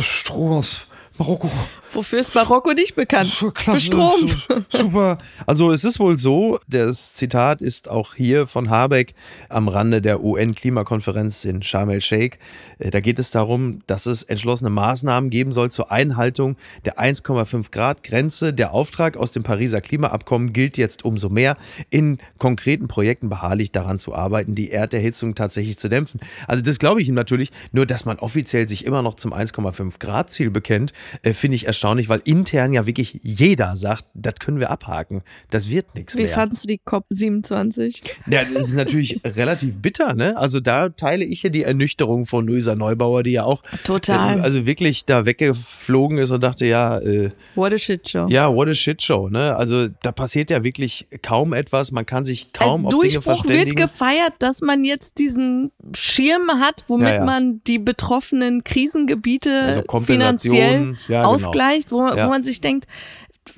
Strom 0.00 0.52
aus 0.52 0.86
Marokko. 1.18 1.50
Wofür 1.92 2.20
ist 2.20 2.34
Marokko 2.34 2.72
nicht 2.72 2.94
bekannt? 2.94 3.32
Klasse, 3.54 3.70
Für 3.70 3.78
Strom. 3.78 4.30
Super. 4.68 5.18
Also 5.46 5.72
es 5.72 5.84
ist 5.84 5.98
wohl 5.98 6.18
so, 6.18 6.58
das 6.68 7.12
Zitat 7.14 7.62
ist 7.62 7.88
auch 7.88 8.14
hier 8.14 8.46
von 8.46 8.70
Habeck 8.70 9.14
am 9.48 9.68
Rande 9.68 10.02
der 10.02 10.22
UN-Klimakonferenz 10.22 11.44
in 11.44 11.62
Sharm 11.62 11.90
el-Sheikh. 11.90 12.38
Äh, 12.78 12.90
Da 12.90 13.00
geht 13.00 13.18
es 13.18 13.30
darum, 13.30 13.80
dass 13.86 14.06
es 14.06 14.22
entschlossene 14.22 14.70
Maßnahmen 14.70 15.30
geben 15.30 15.52
soll 15.52 15.70
zur 15.70 15.90
Einhaltung 15.90 16.56
der 16.84 16.98
1,5 16.98 17.70
Grad 17.70 18.02
Grenze. 18.02 18.52
Der 18.52 18.72
Auftrag 18.72 19.16
aus 19.16 19.30
dem 19.30 19.42
Pariser 19.42 19.80
Klimaabkommen 19.80 20.52
gilt 20.52 20.78
jetzt 20.78 21.04
umso 21.04 21.28
mehr, 21.28 21.56
in 21.90 22.18
konkreten 22.38 22.88
Projekten 22.88 23.28
beharrlich 23.28 23.72
daran 23.72 23.98
zu 23.98 24.14
arbeiten, 24.14 24.54
die 24.54 24.70
Erderhitzung 24.70 25.34
tatsächlich 25.34 25.78
zu 25.78 25.88
dämpfen. 25.88 26.20
Also 26.46 26.62
das 26.62 26.78
glaube 26.78 27.00
ich 27.02 27.08
ihm 27.08 27.14
natürlich, 27.14 27.50
nur 27.72 27.86
dass 27.86 28.04
man 28.04 28.18
offiziell 28.18 28.68
sich 28.68 28.84
immer 28.84 29.02
noch 29.02 29.14
zum 29.14 29.32
1,5 29.32 29.98
Grad 29.98 30.30
Ziel 30.30 30.50
bekennt, 30.50 30.92
äh, 31.22 31.32
finde 31.32 31.56
ich 31.56 31.66
erstaunlich, 31.66 31.77
weil 32.08 32.20
intern 32.24 32.72
ja 32.72 32.86
wirklich 32.86 33.20
jeder 33.22 33.76
sagt, 33.76 34.04
das 34.14 34.34
können 34.40 34.58
wir 34.60 34.70
abhaken. 34.70 35.22
Das 35.50 35.68
wird 35.68 35.94
nichts 35.94 36.16
Wie 36.16 36.22
mehr. 36.24 36.28
fandst 36.34 36.64
du 36.64 36.68
die 36.68 36.80
COP27? 36.84 38.02
Ja, 38.28 38.42
das 38.44 38.68
ist 38.68 38.74
natürlich 38.74 39.20
relativ 39.24 39.80
bitter, 39.80 40.14
ne? 40.14 40.36
Also 40.36 40.60
da 40.60 40.88
teile 40.88 41.24
ich 41.24 41.42
ja 41.42 41.50
die 41.50 41.62
Ernüchterung 41.62 42.24
von 42.26 42.46
Luisa 42.46 42.74
Neubauer, 42.74 43.22
die 43.22 43.32
ja 43.32 43.44
auch 43.44 43.62
Total. 43.84 44.38
äh, 44.38 44.40
also 44.42 44.66
wirklich 44.66 45.04
da 45.06 45.24
weggeflogen 45.24 46.18
ist 46.18 46.30
und 46.30 46.42
dachte, 46.42 46.66
ja, 46.66 46.98
äh, 46.98 47.30
What 47.54 47.72
a 47.72 47.78
shit 47.78 48.08
show. 48.08 48.26
ja, 48.28 48.52
what 48.52 48.68
a 48.68 48.74
shit 48.74 49.02
show, 49.02 49.28
ne? 49.28 49.56
Also 49.56 49.88
da 50.02 50.12
passiert 50.12 50.50
ja 50.50 50.62
wirklich 50.64 51.06
kaum 51.22 51.52
etwas, 51.52 51.92
man 51.92 52.06
kann 52.06 52.24
sich 52.24 52.52
kaum 52.52 52.86
Als 52.86 52.94
auf 52.94 53.00
Dinge 53.00 53.12
Durchbruch 53.14 53.26
wird 53.26 53.46
verständigen. 53.46 53.76
gefeiert, 53.76 54.32
dass 54.38 54.60
man 54.60 54.84
jetzt 54.84 55.18
diesen 55.18 55.70
Schirm 55.94 56.48
hat, 56.60 56.84
womit 56.88 57.08
Ja, 57.08 57.14
ja. 57.16 57.24
man 57.24 57.60
die 57.66 57.78
betroffenen 57.78 58.64
Krisengebiete 58.64 59.60
Also 59.62 60.00
finanziell 60.00 60.94
ja, 61.08 61.20
genau. 61.22 61.28
ausgleicht, 61.34 61.48
wo, 61.90 62.06
Ja. 62.06 62.26
wo 62.26 62.30
man 62.30 62.42
sich 62.42 62.60
denkt, 62.60 62.86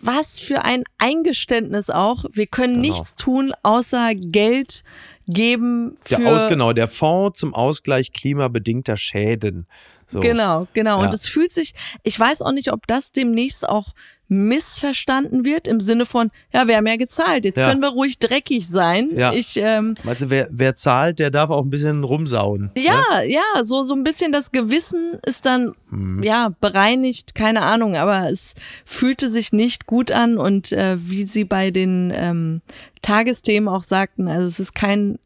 was 0.03 0.39
für 0.39 0.65
ein 0.65 0.85
Eingeständnis 0.99 1.91
auch. 1.91 2.25
Wir 2.33 2.47
können 2.47 2.83
Genau. 2.83 2.95
nichts 2.95 3.17
tun, 3.17 3.53
außer 3.63 4.15
Geld 4.15 4.83
geben 5.27 5.97
für 6.05 6.17
der 6.17 6.33
Aus, 6.35 6.49
genau, 6.49 6.73
der 6.73 6.89
Fonds 6.89 7.39
zum 7.41 7.55
Ausgleich 7.55 8.13
klimabedingter 8.13 8.97
Schäden. 8.97 9.67
So. 10.11 10.21
Genau, 10.21 10.67
genau. 10.75 10.99
Ja. 10.99 11.05
Und 11.07 11.15
es 11.15 11.27
fühlt 11.29 11.53
sich, 11.53 11.75
ich 12.03 12.19
weiß 12.19 12.43
auch 12.43 12.53
nicht, 12.53 12.73
ob 12.73 12.87
das 12.87 13.13
demnächst 13.13 13.69
auch 13.69 13.95
missverstanden 14.33 15.45
wird 15.45 15.67
im 15.67 15.81
Sinne 15.81 16.07
von, 16.07 16.31
ja, 16.53 16.69
wir 16.69 16.77
haben 16.77 16.87
ja 16.87 16.97
gezahlt, 16.97 17.45
jetzt 17.45 17.59
Ja. 17.59 17.69
können 17.69 17.81
wir 17.81 17.89
ruhig 17.89 18.19
dreckig 18.21 18.69
sein. 18.69 19.11
Ja. 19.17 19.33
Ich, 19.33 19.57
ähm, 19.57 19.95
Meinst 20.05 20.23
du, 20.23 20.31
wer, 20.31 20.49
wer 20.53 20.77
zahlt, 20.77 21.19
der 21.19 21.31
darf 21.31 21.51
auch 21.51 21.65
ein 21.65 21.71
bisschen 21.71 22.05
rumsauen. 22.05 22.71
Ne? 22.77 22.83
ja, 22.83 23.23
ja, 23.23 23.65
so, 23.65 23.83
so 23.83 23.93
ein 23.95 24.05
bisschen 24.05 24.31
das 24.31 24.53
Gewissen 24.53 25.19
ist 25.27 25.47
dann, 25.47 25.75
Hm. 25.91 26.23
ja, 26.23 26.51
bereinigt, 26.61 27.35
keine 27.35 27.63
Ahnung, 27.63 27.97
aber 27.97 28.29
es 28.31 28.55
fühlte 28.85 29.29
sich 29.29 29.53
nicht 29.53 29.87
gut 29.87 30.13
an 30.13 30.39
und 30.39 30.71
äh, 30.73 30.97
wie 31.01 31.25
sie 31.25 31.45
bei 31.45 31.71
den 31.73 32.13
ähm, 32.15 32.63
Tagesthemen 33.03 33.69
auch 33.69 33.83
sagten, 33.83 34.29
also 34.29 34.47
es 34.47 34.61
ist 34.61 34.75
kein 34.77 35.19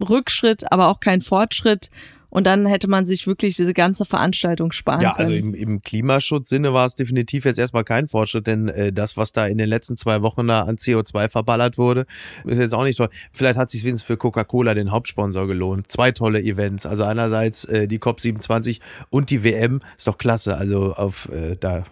Rückschritt, 0.00 0.70
aber 0.70 0.88
auch 0.88 1.00
kein 1.00 1.22
Fortschritt. 1.22 1.90
Und 2.30 2.46
dann 2.46 2.66
hätte 2.66 2.88
man 2.88 3.06
sich 3.06 3.26
wirklich 3.26 3.56
diese 3.56 3.72
ganze 3.72 4.04
Veranstaltung 4.04 4.72
sparen 4.72 5.00
Ja, 5.00 5.14
können. 5.14 5.20
also 5.20 5.34
im, 5.34 5.54
im 5.54 5.80
Klimaschutzsinne 5.82 6.72
war 6.74 6.84
es 6.84 6.94
definitiv 6.94 7.44
jetzt 7.44 7.58
erstmal 7.58 7.84
kein 7.84 8.06
Fortschritt, 8.08 8.46
denn 8.46 8.68
äh, 8.68 8.92
das, 8.92 9.16
was 9.16 9.32
da 9.32 9.46
in 9.46 9.56
den 9.58 9.68
letzten 9.68 9.96
zwei 9.96 10.20
Wochen 10.22 10.46
da 10.46 10.62
an 10.62 10.76
CO2 10.76 11.28
verballert 11.30 11.78
wurde, 11.78 12.06
ist 12.44 12.58
jetzt 12.58 12.74
auch 12.74 12.84
nicht 12.84 12.96
toll. 12.98 13.08
Vielleicht 13.32 13.58
hat 13.58 13.70
sich 13.70 13.82
wenigstens 13.84 14.06
für 14.06 14.16
Coca-Cola 14.16 14.74
den 14.74 14.90
Hauptsponsor 14.90 15.46
gelohnt. 15.46 15.90
Zwei 15.90 16.12
tolle 16.12 16.42
Events. 16.42 16.84
Also 16.86 17.04
einerseits 17.04 17.64
äh, 17.64 17.88
die 17.88 17.98
COP27 17.98 18.80
und 19.10 19.30
die 19.30 19.42
WM. 19.44 19.80
Ist 19.96 20.06
doch 20.08 20.18
klasse. 20.18 20.56
Also 20.56 20.94
auf 20.94 21.28
äh, 21.30 21.56
da. 21.58 21.84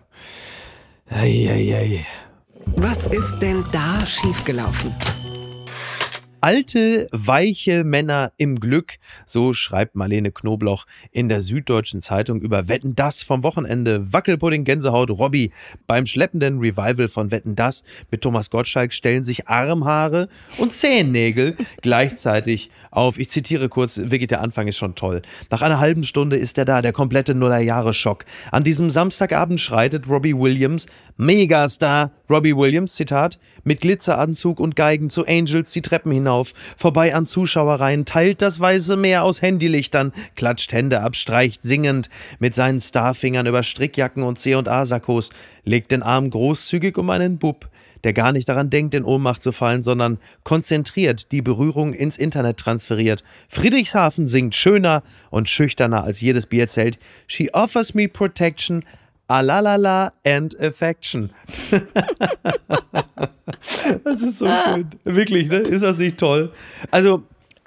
Eieiei. 1.09 2.05
Was 2.77 3.07
ist 3.07 3.39
denn 3.39 3.65
da 3.73 4.05
schiefgelaufen? 4.05 4.93
Alte, 6.43 7.09
weiche 7.13 7.83
Männer 7.83 8.31
im 8.37 8.61
Glück, 8.61 8.99
so 9.25 9.55
schreibt 9.55 9.97
Marlene 9.97 10.31
Knobloch 10.31 10.85
in 11.11 11.31
der 11.31 11.41
Süddeutschen 11.41 12.03
Zeitung 12.03 12.43
über 12.43 12.69
Wetten 12.69 12.95
das 12.95 13.23
vom 13.23 13.43
Wochenende. 13.43 14.13
Wackelpudding, 14.13 14.65
Gänsehaut, 14.65 15.11
Robby. 15.11 15.53
Beim 15.87 16.05
schleppenden 16.05 16.59
Revival 16.59 17.09
von 17.09 17.31
Wetten 17.31 17.57
das 17.57 17.85
mit 18.11 18.21
Thomas 18.21 18.51
Gottschalk 18.51 18.93
stellen 18.93 19.25
sich 19.25 19.49
Armhaare 19.49 20.29
und 20.59 20.73
Zehennägel 20.73 21.57
gleichzeitig 21.81 22.71
auf. 22.91 23.19
Ich 23.19 23.31
zitiere 23.31 23.69
kurz, 23.69 23.97
wirklich 23.97 24.29
der 24.29 24.43
Anfang 24.43 24.69
ist 24.69 24.77
schon 24.77 24.95
toll. 24.95 25.23
Nach 25.51 25.63
einer 25.63 25.81
halben 25.81 26.03
Stunde 26.03 26.37
ist 26.37 26.59
er 26.59 26.67
da, 26.67 26.83
der 26.83 26.93
komplette 26.93 27.35
Nullerjahre-Schock. 27.35 28.27
An 28.53 28.63
diesem 28.63 28.91
Samstagabend 28.91 29.59
schreitet 29.59 30.09
Robbie 30.09 30.37
Williams, 30.37 30.87
Megastar 31.17 32.11
Robbie 32.29 32.55
Williams, 32.55 32.95
Zitat, 32.95 33.39
mit 33.65 33.81
Glitzeranzug 33.81 34.61
und 34.61 34.77
Geigen 34.77 35.09
zu 35.09 35.27
Angels 35.27 35.73
die 35.73 35.81
Treppen 35.83 36.13
hinauf, 36.13 36.53
vorbei 36.77 37.15
an 37.15 37.27
Zuschauereien, 37.27 38.05
teilt 38.05 38.43
das 38.43 38.61
weiße 38.61 38.97
Meer 38.97 39.25
aus 39.25 39.41
Handylichtern, 39.43 40.13
klatscht 40.35 40.73
Hände 40.73 41.01
ab, 41.01 41.17
streicht 41.17 41.63
singend 41.63 42.11
mit 42.39 42.55
seinen 42.55 42.81
Starfingern 42.81 43.47
über 43.47 43.63
Strickjacken 43.63 44.23
und 44.23 44.39
C&A-Sakkos, 44.39 45.31
legt 45.65 45.91
den 45.91 46.03
Arm 46.03 46.31
großzügig 46.31 46.99
um 46.99 47.09
einen 47.11 47.39
Bub, 47.39 47.69
der 48.05 48.13
gar 48.13 48.33
nicht 48.33 48.49
daran 48.49 48.71
denkt, 48.71 48.95
in 48.95 49.05
Ohnmacht 49.05 49.43
zu 49.43 49.53
fallen, 49.53 49.83
sondern 49.83 50.19
konzentriert 50.45 51.33
die 51.33 51.43
Berührung 51.43 51.93
ins 51.93 52.19
Internet 52.19 52.59
transferiert. 52.59 53.25
Friedrichshafen 53.49 54.29
singt 54.29 54.55
schöner 54.55 55.03
und 55.31 55.49
schüchterner 55.49 56.05
als 56.05 56.21
jedes 56.21 56.47
Bierzelt. 56.47 56.99
She 57.27 57.53
offers 57.53 57.95
me 57.95 58.07
protection, 58.07 58.85
alalala 59.29 60.13
and 60.25 60.55
affection. 60.61 61.31
das 64.05 64.23
ist 64.23 64.39
so 64.39 64.47
schön. 64.47 64.91
Wirklich, 65.05 65.49
ne? 65.49 65.59
Ist 65.59 65.83
das 65.83 65.99
nicht 65.99 66.19
toll? 66.19 66.53
Also, 66.91 67.25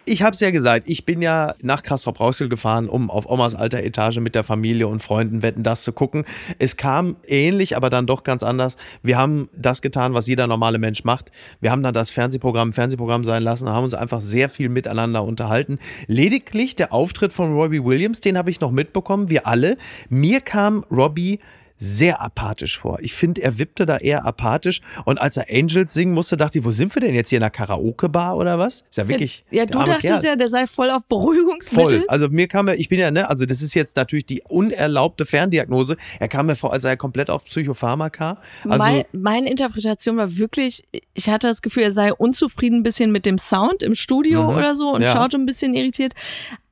ich 0.09 0.23
habe 0.23 0.33
es 0.33 0.39
ja 0.39 0.49
gesagt, 0.49 0.89
ich 0.89 1.05
bin 1.05 1.21
ja 1.21 1.53
nach 1.61 1.83
Castrop-Rauxel 1.83 2.49
gefahren, 2.49 2.89
um 2.89 3.11
auf 3.11 3.29
Omas 3.29 3.53
alter 3.53 3.83
Etage 3.83 4.17
mit 4.17 4.33
der 4.33 4.43
Familie 4.43 4.87
und 4.87 5.03
Freunden 5.03 5.43
Wetten 5.43 5.61
das 5.61 5.83
zu 5.83 5.93
gucken. 5.93 6.25
Es 6.57 6.77
kam 6.77 7.15
ähnlich, 7.27 7.77
aber 7.77 7.91
dann 7.91 8.07
doch 8.07 8.23
ganz 8.23 8.41
anders. 8.41 8.75
Wir 9.03 9.17
haben 9.17 9.49
das 9.55 9.83
getan, 9.83 10.15
was 10.15 10.25
jeder 10.25 10.47
normale 10.47 10.79
Mensch 10.79 11.03
macht. 11.03 11.31
Wir 11.61 11.71
haben 11.71 11.83
dann 11.83 11.93
das 11.93 12.09
Fernsehprogramm 12.09 12.73
Fernsehprogramm 12.73 13.23
sein 13.23 13.43
lassen 13.43 13.67
und 13.67 13.73
haben 13.73 13.83
uns 13.83 13.93
einfach 13.93 14.21
sehr 14.21 14.49
viel 14.49 14.69
miteinander 14.69 15.23
unterhalten. 15.23 15.77
Lediglich 16.07 16.75
der 16.75 16.91
Auftritt 16.91 17.31
von 17.31 17.53
Robbie 17.53 17.83
Williams, 17.83 18.19
den 18.19 18.37
habe 18.37 18.49
ich 18.49 18.59
noch 18.61 18.71
mitbekommen, 18.71 19.29
wir 19.29 19.45
alle. 19.45 19.77
Mir 20.09 20.41
kam 20.41 20.83
Robbie 20.89 21.39
sehr 21.81 22.21
apathisch 22.21 22.77
vor. 22.77 22.99
Ich 23.01 23.13
finde, 23.13 23.41
er 23.41 23.57
wippte 23.57 23.85
da 23.85 23.97
eher 23.97 24.25
apathisch. 24.25 24.81
Und 25.05 25.17
als 25.19 25.37
er 25.37 25.45
Angels 25.49 25.93
singen 25.93 26.13
musste, 26.13 26.35
dachte 26.35 26.59
ich, 26.59 26.65
wo 26.65 26.71
sind 26.71 26.93
wir 26.93 27.01
denn 27.01 27.15
jetzt 27.15 27.29
hier 27.29 27.37
in 27.37 27.43
einer 27.43 27.49
Karaoke-Bar 27.49 28.35
oder 28.35 28.59
was? 28.59 28.83
Ist 28.89 28.97
ja 28.97 29.07
wirklich. 29.07 29.45
ja, 29.49 29.65
der 29.65 29.79
du 29.79 29.85
dachtest 29.85 30.01
Kerl. 30.01 30.23
ja, 30.25 30.35
der 30.35 30.49
sei 30.49 30.67
voll 30.67 30.89
auf 30.91 31.05
Beruhigungsmittel. 31.05 31.99
Voll. 31.99 32.05
Also 32.09 32.27
mir 32.29 32.49
kam 32.49 32.67
er, 32.67 32.75
ich 32.77 32.89
bin 32.89 32.99
ja, 32.99 33.11
ne, 33.11 33.29
also 33.29 33.45
das 33.45 33.61
ist 33.61 33.73
jetzt 33.75 33.95
natürlich 33.95 34.25
die 34.25 34.41
unerlaubte 34.47 35.25
Ferndiagnose. 35.25 35.95
Er 36.19 36.27
kam 36.27 36.47
mir 36.47 36.57
vor, 36.57 36.73
als 36.73 36.83
sei 36.83 36.89
er 36.89 36.97
komplett 36.97 37.29
auf 37.29 37.45
Psychopharmaka. 37.45 38.41
Also, 38.67 38.77
mein, 38.85 39.05
meine 39.13 39.49
Interpretation 39.49 40.17
war 40.17 40.37
wirklich, 40.37 40.83
ich 41.13 41.29
hatte 41.29 41.47
das 41.47 41.61
Gefühl, 41.61 41.83
er 41.83 41.93
sei 41.93 42.11
unzufrieden 42.13 42.79
ein 42.79 42.83
bisschen 42.83 43.11
mit 43.11 43.25
dem 43.25 43.37
Sound 43.37 43.83
im 43.83 43.95
Studio 43.95 44.43
Mhm. 44.43 44.57
oder 44.57 44.75
so 44.75 44.89
und 44.93 45.01
Ja. 45.01 45.13
schaute 45.13 45.37
ein 45.37 45.45
bisschen 45.45 45.73
irritiert. 45.73 46.13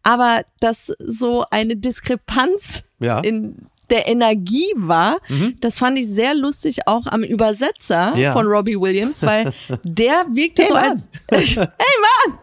Aber 0.03 0.41
dass 0.59 0.91
so 0.99 1.45
eine 1.49 1.75
Diskrepanz 1.75 2.83
ja. 2.99 3.19
in 3.21 3.67
der 3.89 4.07
Energie 4.07 4.71
war, 4.75 5.17
Mhm. 5.29 5.55
das 5.61 5.79
fand 5.79 5.97
ich 5.97 6.07
sehr 6.07 6.33
lustig 6.35 6.87
auch 6.87 7.05
am 7.07 7.23
Übersetzer 7.23 8.13
Ja. 8.15 8.33
von 8.33 8.45
Robbie 8.47 8.79
Williams, 8.79 9.23
weil 9.25 9.51
der 9.83 10.25
wirkte 10.31 10.63
Hey, 10.63 10.67
so 10.69 10.73
Mann. 10.75 10.83
als 10.91 11.07
Hey 11.29 11.65
Mann, 11.67 12.37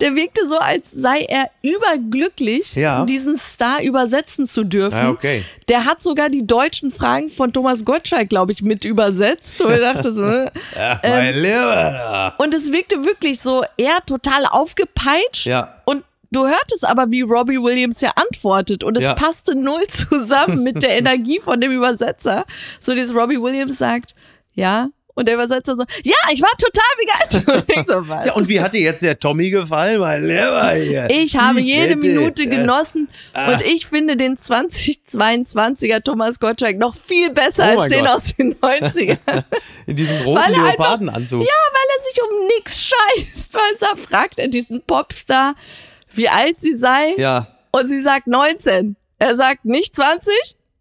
der 0.00 0.14
wirkte 0.14 0.46
so 0.46 0.58
als 0.58 0.90
sei 0.90 1.20
er 1.28 1.50
überglücklich, 1.62 2.74
Ja. 2.74 3.04
diesen 3.04 3.36
Star 3.36 3.82
übersetzen 3.82 4.46
zu 4.46 4.64
dürfen. 4.64 4.96
Ja, 4.98 5.10
okay. 5.10 5.44
Der 5.68 5.84
hat 5.84 6.02
sogar 6.02 6.28
die 6.30 6.46
deutschen 6.46 6.90
Fragen 6.90 7.28
von 7.28 7.52
Thomas 7.52 7.84
Gottschalk, 7.84 8.28
glaube 8.28 8.52
ich, 8.52 8.62
mit 8.62 8.84
übersetzt. 8.84 9.60
Und 9.60 9.72
ich 9.72 9.80
dachte 9.80 10.10
so, 10.10 10.22
äh, 10.24 10.50
Ja, 10.76 11.00
mein 11.02 11.34
Lieber. 11.34 12.34
und 12.38 12.54
es 12.54 12.72
wirkte 12.72 13.04
wirklich 13.04 13.40
so, 13.40 13.62
er 13.76 13.98
total 14.06 14.46
aufgepeitscht. 14.46 15.46
Ja. 15.46 15.74
Und 15.84 16.04
du 16.30 16.46
hörtest 16.46 16.84
aber, 16.86 17.10
wie 17.10 17.22
Robbie 17.22 17.58
Williams 17.62 18.00
ja 18.00 18.12
antwortet. 18.16 18.84
Und 18.84 18.96
es 18.96 19.04
Ja. 19.04 19.14
passte 19.14 19.54
null 19.54 19.86
zusammen 19.88 20.62
mit 20.62 20.82
der 20.82 20.90
Energie 20.98 21.40
von 21.40 21.60
dem 21.60 21.72
Übersetzer. 21.72 22.44
So, 22.80 22.94
dieses 22.94 23.14
Robbie 23.14 23.40
Williams 23.40 23.78
sagt, 23.78 24.14
Ja. 24.54 24.88
Und 25.14 25.26
der 25.26 25.34
Übersetzer 25.34 25.74
so, 25.76 25.82
ja, 26.04 26.14
ich 26.32 26.40
war 26.40 26.50
total 26.56 26.84
begeistert. 26.96 27.48
Und 27.68 27.76
ich 27.76 27.84
so, 27.84 28.08
was? 28.08 28.26
Ja, 28.26 28.34
und 28.34 28.48
wie 28.48 28.60
hat 28.60 28.72
dir 28.72 28.82
jetzt 28.82 29.02
der 29.02 29.18
Tommy 29.18 29.50
gefallen, 29.50 29.98
mein 29.98 30.22
Lieber 30.22 30.70
hier? 30.74 31.08
Ich 31.10 31.36
habe 31.36 31.58
jede 31.60 31.96
wette, 31.96 31.96
Minute 31.96 32.42
äh, 32.44 32.46
genossen 32.46 33.08
ah. 33.32 33.50
und 33.50 33.62
ich 33.62 33.86
finde 33.86 34.16
den 34.16 34.36
2022er 34.36 36.02
Thomas 36.04 36.38
Gottschalk 36.38 36.78
noch 36.78 36.94
viel 36.94 37.30
besser 37.30 37.74
Oh 37.76 37.80
als 37.80 37.92
den 37.92 38.04
Gott. 38.04 38.14
aus 38.14 38.36
den 38.36 38.54
90ern. 38.54 39.18
In 39.86 39.96
diesem 39.96 40.18
roten 40.18 40.40
Weil 40.40 40.54
er 40.54 40.62
Leopardenanzug. 40.68 41.40
Ja, 41.40 41.46
weil 41.46 41.96
er 41.96 42.02
sich 42.04 42.22
um 42.22 42.46
nix 42.56 42.80
scheißt. 42.80 43.54
Weißt 43.56 43.82
du, 43.82 43.96
fragt 44.00 44.38
er 44.38 44.46
diesen 44.46 44.82
Popstar, 44.82 45.54
wie 46.18 46.28
alt 46.28 46.60
sie 46.60 46.76
sei. 46.76 47.14
Ja. 47.16 47.48
Und 47.70 47.86
sie 47.86 48.02
sagt 48.02 48.26
19. 48.26 48.96
Er 49.18 49.34
sagt 49.34 49.64
nicht 49.64 49.96
20, 49.96 50.32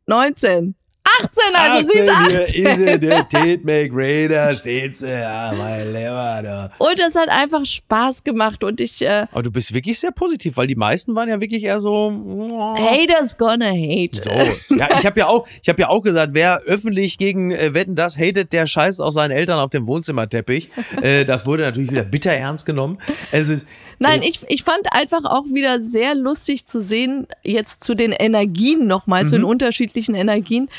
19. 0.06 0.76
18, 1.21 1.43
also 1.56 1.88
sie 1.88 2.00
ist 2.00 2.10
18. 2.10 2.45
Hier 2.47 2.69
ist 2.69 2.78
sie, 2.78 3.00
der 3.00 3.30
Tate 3.30 3.62
McRae, 3.63 4.56
steht 4.56 4.97
sie. 4.97 5.10
Ja, 5.10 5.54
mein 5.58 5.88
Lieber. 5.88 6.39
Da. 6.43 6.71
Und 6.78 7.00
es 7.00 7.15
hat 7.15 7.30
einfach 7.30 7.65
Spaß 7.65 8.23
gemacht 8.23 8.63
und 8.63 8.82
ich, 8.82 9.02
äh, 9.02 9.26
Aber 9.32 9.43
du 9.43 9.52
bist 9.52 9.73
wirklich 9.73 10.00
sehr 10.00 10.12
positiv, 10.12 10.58
weil 10.58 10.67
die 10.67 10.76
meisten 10.76 11.15
waren 11.15 11.30
ja 11.30 11.39
wirklich 11.39 11.63
eher 11.63 11.80
so. 11.80 11.93
oh. 11.93 12.76
haters 12.78 13.38
gonna 13.38 13.71
hate. 13.71 14.19
So. 14.19 14.30
Ja, 14.76 14.89
ich 15.00 15.06
habe 15.06 15.19
ja 15.19 15.28
auch, 15.28 15.47
ich 15.62 15.69
habe 15.69 15.82
ja 15.82 15.89
auch 15.89 16.02
gesagt, 16.02 16.34
wer 16.34 16.62
öffentlich 16.62 17.17
gegen 17.17 17.52
äh, 17.52 17.73
Wetten 17.73 17.95
das 17.95 18.17
hatet, 18.17 18.54
der 18.54 18.67
scheißt 18.67 19.02
auch 19.02 19.12
seinen 19.12 19.32
Eltern 19.32 19.60
auf 19.60 19.69
dem 19.69 19.88
Wohnzimmerteppich. 19.88 20.69
äh, 21.02 21.26
das 21.26 21.45
wurde 21.45 21.63
natürlich 21.63 21.91
wieder 21.91 22.04
bitter 22.04 22.34
ernst 22.34 22.65
genommen. 22.65 23.00
Also 23.32 23.56
Nein, 24.00 24.22
ich, 24.22 24.42
ich 24.48 24.64
fand 24.64 24.92
einfach 24.92 25.24
auch 25.26 25.46
wieder 25.46 25.82
sehr 25.82 26.14
lustig 26.16 26.68
zu 26.68 26.82
sehen, 26.82 27.28
jetzt 27.44 27.84
zu 27.84 27.96
den 27.96 28.12
Energien 28.12 28.88
nochmal, 28.88 29.26
zu 29.26 29.32
den 29.36 29.42
Mhm. 29.42 29.48
unterschiedlichen 29.50 30.14
Energien, 30.16 30.70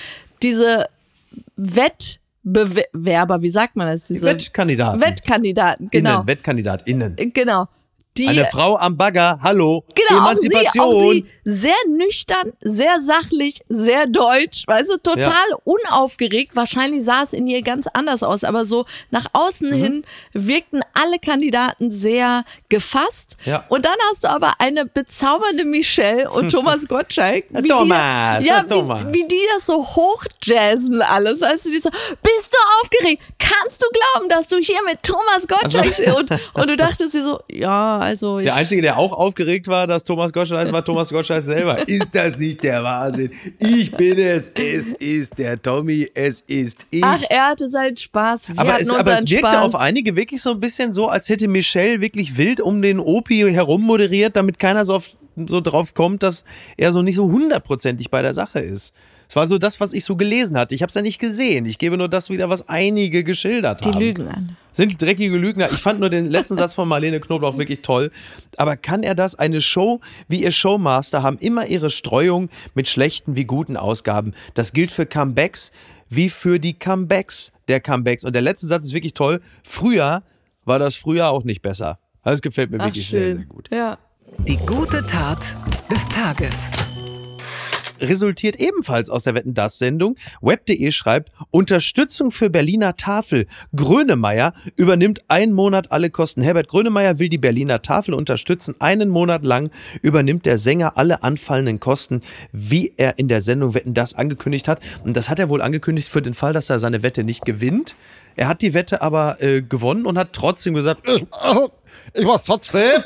diese 0.42 0.86
Wettbewerber, 2.44 3.42
wie 3.42 3.50
sagt 3.50 3.76
man 3.76 3.86
das? 3.88 4.06
Diese 4.06 4.24
Wettkandidaten. 4.26 5.00
Wettkandidaten, 5.00 5.88
genau. 5.90 6.16
Innen, 6.16 6.26
Wettkandidatinnen. 6.26 7.16
Genau. 7.34 7.66
Die, 8.18 8.28
Eine 8.28 8.44
Frau 8.46 8.76
am 8.76 8.96
Bagger, 8.96 9.38
hallo. 9.42 9.84
Genau, 9.94 10.22
auch 10.22 10.34
sie, 10.36 10.48
Emanzipation. 10.48 10.84
auch 10.84 11.00
sie 11.12 11.24
sehr 11.44 11.74
nüchtern, 11.88 12.52
sehr 12.60 13.00
sachlich, 13.00 13.60
sehr 13.68 14.06
deutsch, 14.06 14.64
weißt 14.66 14.90
du, 14.90 14.96
total 14.98 15.32
unaufgeregt. 15.64 16.54
Wahrscheinlich 16.56 17.04
sah 17.04 17.22
es 17.22 17.32
in 17.32 17.46
ihr 17.46 17.62
ganz 17.62 17.86
anders 17.86 18.22
aus, 18.22 18.44
aber 18.44 18.64
so 18.66 18.84
nach 19.10 19.26
außen 19.32 19.70
Mhm. 19.70 19.74
hin 19.74 20.04
wirkten 20.34 20.80
alle 20.94 21.18
Kandidaten 21.18 21.90
sehr 21.90 22.44
gefasst. 22.68 23.36
Ja. 23.44 23.64
Und 23.68 23.84
dann 23.86 23.96
hast 24.10 24.24
du 24.24 24.28
aber 24.28 24.54
eine 24.58 24.84
bezaubernde 24.84 25.64
Michelle 25.64 26.30
und 26.30 26.48
Thomas 26.52 26.86
Gottschalk. 26.86 27.44
Wie 27.50 27.68
Thomas, 27.68 28.42
die, 28.42 28.48
ja, 28.48 28.62
Thomas. 28.64 29.06
Wie, 29.06 29.12
wie 29.14 29.28
die 29.28 29.40
das 29.54 29.64
so 29.66 29.82
hochjazzen 29.84 31.00
alles. 31.02 31.40
Weißt 31.40 31.66
du, 31.66 31.70
die 31.70 31.78
so, 31.78 31.90
bist 31.90 32.52
du 32.54 32.58
aufgeregt? 32.82 33.22
Kannst 33.38 33.82
du 33.82 33.86
glauben, 33.90 34.28
dass 34.28 34.48
du 34.48 34.56
hier 34.58 34.82
mit 34.84 35.02
Thomas 35.02 35.46
Gottschalk 35.48 35.96
und, 36.16 36.30
und 36.54 36.70
du 36.70 36.76
dachtest 36.76 37.14
dir 37.14 37.22
so, 37.22 37.40
ja, 37.48 38.07
also 38.08 38.40
Der 38.40 38.54
Einzige, 38.54 38.82
der 38.82 38.98
auch 38.98 39.12
aufgeregt 39.12 39.68
war, 39.68 39.86
dass 39.86 40.04
Thomas 40.04 40.32
Gottschalk 40.32 40.72
war 40.72 40.84
Thomas 40.84 41.10
Gottschalk 41.10 41.42
selber. 41.42 41.78
Ist 41.88 42.14
das 42.14 42.38
nicht 42.38 42.62
der 42.64 42.82
Wahnsinn? 42.82 43.30
Ich 43.58 43.92
bin 43.92 44.18
es. 44.18 44.50
Es 44.54 44.86
ist 44.98 45.38
der 45.38 45.60
Tommy. 45.60 46.08
Es 46.14 46.42
ist 46.46 46.86
ich. 46.90 47.04
Ach, 47.04 47.22
er 47.28 47.48
hatte 47.48 47.68
seinen 47.68 47.96
Spaß. 47.96 48.48
Wir 48.50 48.58
aber 48.58 48.80
es, 48.80 48.90
aber 48.90 49.18
es 49.18 49.30
wirkte 49.30 49.50
Spaß. 49.50 49.62
auf 49.62 49.74
einige 49.76 50.16
wirklich 50.16 50.40
so 50.42 50.50
ein 50.50 50.60
bisschen 50.60 50.92
so, 50.92 51.08
als 51.08 51.28
hätte 51.28 51.48
Michelle 51.48 52.00
wirklich 52.00 52.36
wild 52.36 52.60
um 52.60 52.82
den 52.82 52.98
Opi 52.98 53.50
herum 53.50 53.82
moderiert, 53.82 54.36
damit 54.36 54.58
keiner 54.58 54.84
so, 54.84 54.94
auf, 54.96 55.10
so 55.36 55.60
drauf 55.60 55.94
kommt, 55.94 56.22
dass 56.22 56.44
er 56.76 56.92
so 56.92 57.02
nicht 57.02 57.16
so 57.16 57.30
hundertprozentig 57.30 58.10
bei 58.10 58.22
der 58.22 58.34
Sache 58.34 58.60
ist. 58.60 58.92
Es 59.28 59.36
war 59.36 59.46
so 59.46 59.58
das, 59.58 59.78
was 59.78 59.92
ich 59.92 60.04
so 60.04 60.16
gelesen 60.16 60.56
hatte. 60.56 60.74
Ich 60.74 60.80
habe 60.82 60.88
es 60.88 60.94
ja 60.94 61.02
nicht 61.02 61.18
gesehen. 61.18 61.66
Ich 61.66 61.78
gebe 61.78 61.98
nur 61.98 62.08
das 62.08 62.30
wieder, 62.30 62.48
was 62.48 62.68
einige 62.68 63.24
geschildert 63.24 63.84
Die 63.84 63.90
haben. 63.90 64.00
lügen 64.00 64.28
an. 64.28 64.56
Sind 64.72 65.00
dreckige 65.02 65.36
Lügner. 65.36 65.70
Ich 65.70 65.82
fand 65.82 66.00
nur 66.00 66.08
den 66.08 66.26
letzten 66.30 66.56
Satz 66.56 66.74
von 66.74 66.88
Marlene 66.88 67.20
Knoblauch 67.20 67.58
wirklich 67.58 67.82
toll. 67.82 68.10
Aber 68.56 68.76
kann 68.76 69.02
er 69.02 69.14
das? 69.14 69.34
Eine 69.34 69.60
Show 69.60 70.00
wie 70.28 70.42
ihr 70.42 70.52
Showmaster 70.52 71.22
haben 71.22 71.36
immer 71.38 71.66
ihre 71.66 71.90
Streuung 71.90 72.48
mit 72.74 72.88
schlechten 72.88 73.36
wie 73.36 73.44
guten 73.44 73.76
Ausgaben. 73.76 74.32
Das 74.54 74.72
gilt 74.72 74.90
für 74.92 75.04
Comebacks 75.04 75.72
wie 76.08 76.30
für 76.30 76.58
die 76.58 76.72
Comebacks 76.78 77.52
der 77.66 77.80
Comebacks. 77.80 78.24
Und 78.24 78.32
der 78.34 78.42
letzte 78.42 78.66
Satz 78.66 78.86
ist 78.86 78.94
wirklich 78.94 79.12
toll. 79.14 79.40
Früher 79.62 80.22
war 80.64 80.78
das 80.78 80.94
früher 80.94 81.28
auch 81.28 81.44
nicht 81.44 81.60
besser. 81.60 81.98
Das 82.24 82.40
gefällt 82.40 82.70
mir 82.70 82.78
Ach, 82.80 82.86
wirklich 82.86 83.10
sehr, 83.10 83.24
schön. 83.28 83.36
sehr 83.38 83.46
gut. 83.46 83.68
Ja. 83.70 83.98
Die 84.46 84.56
gute 84.58 85.04
Tat 85.04 85.54
des 85.90 86.06
Tages. 86.08 86.70
Resultiert 88.00 88.56
ebenfalls 88.56 89.10
aus 89.10 89.24
der 89.24 89.34
Wetten 89.34 89.54
das 89.54 89.78
Sendung. 89.78 90.16
Web.de 90.40 90.90
schreibt 90.90 91.30
Unterstützung 91.50 92.30
für 92.30 92.50
Berliner 92.50 92.96
Tafel. 92.96 93.46
Grönemeyer 93.74 94.52
übernimmt 94.76 95.22
einen 95.28 95.52
Monat 95.52 95.92
alle 95.92 96.10
Kosten. 96.10 96.42
Herbert 96.42 96.68
Grönemeyer 96.68 97.18
will 97.18 97.28
die 97.28 97.38
Berliner 97.38 97.82
Tafel 97.82 98.14
unterstützen. 98.14 98.74
Einen 98.78 99.08
Monat 99.08 99.44
lang 99.44 99.70
übernimmt 100.02 100.46
der 100.46 100.58
Sänger 100.58 100.96
alle 100.96 101.22
anfallenden 101.22 101.80
Kosten, 101.80 102.22
wie 102.52 102.92
er 102.96 103.18
in 103.18 103.28
der 103.28 103.40
Sendung 103.40 103.74
Wetten 103.74 103.94
das 103.94 104.14
angekündigt 104.14 104.68
hat. 104.68 104.80
Und 105.04 105.16
das 105.16 105.28
hat 105.28 105.38
er 105.38 105.48
wohl 105.48 105.62
angekündigt 105.62 106.08
für 106.08 106.22
den 106.22 106.34
Fall, 106.34 106.52
dass 106.52 106.70
er 106.70 106.78
seine 106.78 107.02
Wette 107.02 107.24
nicht 107.24 107.44
gewinnt. 107.44 107.96
Er 108.36 108.46
hat 108.46 108.62
die 108.62 108.72
Wette 108.72 109.02
aber 109.02 109.42
äh, 109.42 109.62
gewonnen 109.62 110.06
und 110.06 110.16
hat 110.16 110.32
trotzdem 110.32 110.74
gesagt, 110.74 111.02
Ich, 112.14 112.24
mach's 112.24 112.44
trotzdem. 112.44 113.02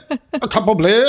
Kein 0.50 0.64
Problem. 0.64 1.04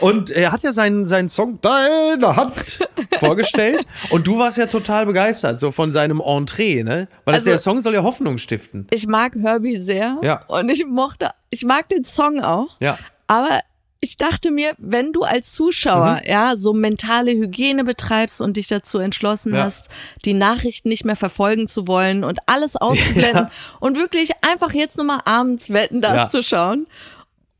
und 0.00 0.30
er 0.30 0.52
hat 0.52 0.62
ja 0.62 0.72
seinen, 0.72 1.06
seinen 1.06 1.28
Song 1.28 1.60
Deine 1.60 2.36
Hand. 2.36 2.78
vorgestellt 3.18 3.86
und 4.10 4.26
du 4.26 4.38
warst 4.38 4.58
ja 4.58 4.66
total 4.66 5.06
begeistert 5.06 5.60
so 5.60 5.70
von 5.70 5.92
seinem 5.92 6.20
Entree, 6.20 6.82
ne? 6.82 7.08
Weil 7.24 7.32
das, 7.34 7.40
Also- 7.42 7.50
der 7.50 7.58
Song 7.58 7.80
soll 7.80 7.94
ja 7.94 8.02
Hoffnung 8.02 8.38
stiften. 8.38 8.86
Ich 8.90 9.06
mag 9.06 9.34
Herbie 9.40 9.76
sehr. 9.76 10.18
Ja. 10.22 10.44
Und 10.48 10.68
ich 10.68 10.84
mochte, 10.86 11.30
ich 11.50 11.64
mag 11.64 11.88
den 11.88 12.04
Song 12.04 12.40
auch. 12.40 12.76
Ja. 12.80 12.98
Aber 13.26 13.60
ich 14.04 14.18
dachte 14.18 14.50
mir, 14.50 14.74
wenn 14.76 15.12
du 15.14 15.22
als 15.22 15.52
Zuschauer 15.52 16.20
Mhm. 16.22 16.30
ja 16.30 16.56
so 16.56 16.74
mentale 16.74 17.32
Hygiene 17.32 17.84
betreibst 17.84 18.40
und 18.42 18.58
dich 18.58 18.68
dazu 18.68 18.98
entschlossen 18.98 19.54
Ja. 19.54 19.62
hast, 19.64 19.86
die 20.26 20.34
Nachrichten 20.34 20.90
nicht 20.90 21.04
mehr 21.06 21.16
verfolgen 21.16 21.68
zu 21.68 21.86
wollen 21.88 22.22
und 22.22 22.38
alles 22.46 22.76
auszublenden 22.80 23.48
und 23.80 23.96
wirklich 23.96 24.30
einfach 24.42 24.72
jetzt 24.74 24.98
nur 24.98 25.06
mal 25.06 25.20
abends 25.24 25.70
wetten, 25.70 26.02
das 26.02 26.16
Ja. 26.16 26.28
zu 26.28 26.42
schauen. 26.42 26.86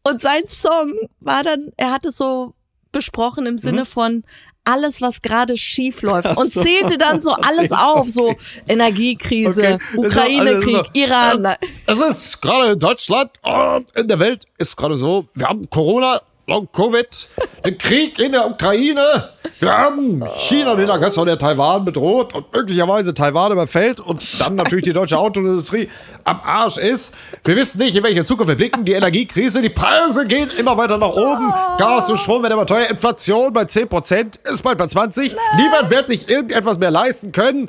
Und 0.03 0.21
sein 0.21 0.47
Song 0.47 0.93
war 1.21 1.43
dann, 1.43 1.73
er 1.79 1.91
hat 1.93 2.05
es 2.05 2.19
so 2.19 2.53
besprochen 2.93 3.47
im 3.47 3.57
Sinne 3.57 3.87
von 3.87 4.23
alles, 4.67 5.01
was 5.03 5.21
gerade 5.23 5.57
schief 5.57 6.03
läuft 6.03 6.27
Mhm. 6.29 6.35
Ach 6.37 6.41
und 6.43 6.53
so. 6.53 6.63
zählte 6.63 6.99
dann 6.99 7.21
so 7.23 7.31
alles 7.49 7.73
auf, 7.73 8.09
so 8.11 8.35
Energiekrise, 8.69 9.61
Okay. 9.75 9.79
Also, 9.97 10.03
Ukraine-Krieg, 10.09 10.77
also, 10.77 10.91
Iran. 10.93 11.55
Es 11.87 12.01
ist 12.01 12.41
gerade 12.43 12.73
in 12.73 12.79
Deutschland 12.79 13.31
und 13.43 13.87
in 13.97 14.09
der 14.09 14.19
Welt 14.19 14.45
ist 14.59 14.77
gerade 14.77 14.97
so, 14.97 15.27
wir 15.35 15.49
haben 15.49 15.69
Corona, 15.71 16.21
Long 16.47 16.69
Covid, 16.73 17.29
den 17.65 17.79
Krieg 17.79 18.19
in 18.19 18.33
der 18.33 18.47
Ukraine, 18.49 19.31
wir 19.61 19.79
haben 19.79 20.23
China, 20.39 20.75
den 20.75 20.91
Aggressor, 20.91 21.25
der 21.25 21.39
Taiwan 21.39 21.85
bedroht 21.85 22.35
und 22.35 22.53
möglicherweise 22.53 23.15
Taiwan 23.15 23.53
überfällt 23.53 24.01
und 24.01 24.41
dann 24.41 24.57
natürlich 24.57 24.85
die 24.85 24.93
deutsche 24.93 25.19
Autoindustrie 25.19 25.89
am 26.25 26.41
Arsch 26.45 26.77
ist. 26.77 27.15
Wir 27.45 27.57
wissen 27.57 27.79
nicht, 27.79 27.97
in 27.97 28.03
welche 28.03 28.25
Zukunft 28.25 28.49
wir 28.49 28.57
blicken. 28.57 28.85
Die 28.85 28.93
Energiekrise, 28.93 29.63
die 29.63 29.71
Preise 29.71 30.27
gehen 30.27 30.51
immer 30.51 30.77
weiter 30.77 30.99
nach 30.99 31.13
oben. 31.13 31.53
Gas 31.79 32.11
und 32.11 32.19
Strom 32.19 32.43
werden 32.43 32.55
immer 32.55 32.67
teuer. 32.67 32.89
Inflation 32.89 33.53
bei 33.53 33.63
10%, 33.63 34.51
ist 34.53 34.63
bald 34.63 34.79
bei 34.79 34.85
20%. 34.85 35.35
Niemand 35.57 35.91
wird 35.91 36.09
sich 36.09 36.29
irgendetwas 36.29 36.79
mehr 36.79 36.91
leisten 36.91 37.33
können. 37.33 37.69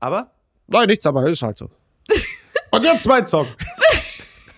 Aber 0.00 0.30
Nein, 0.70 0.86
nichts, 0.86 1.04
aber 1.04 1.26
ist 1.28 1.42
halt 1.42 1.58
so. 1.58 1.68
Und 2.70 2.84
jetzt 2.84 3.06
mein 3.06 3.26
Song. 3.26 3.46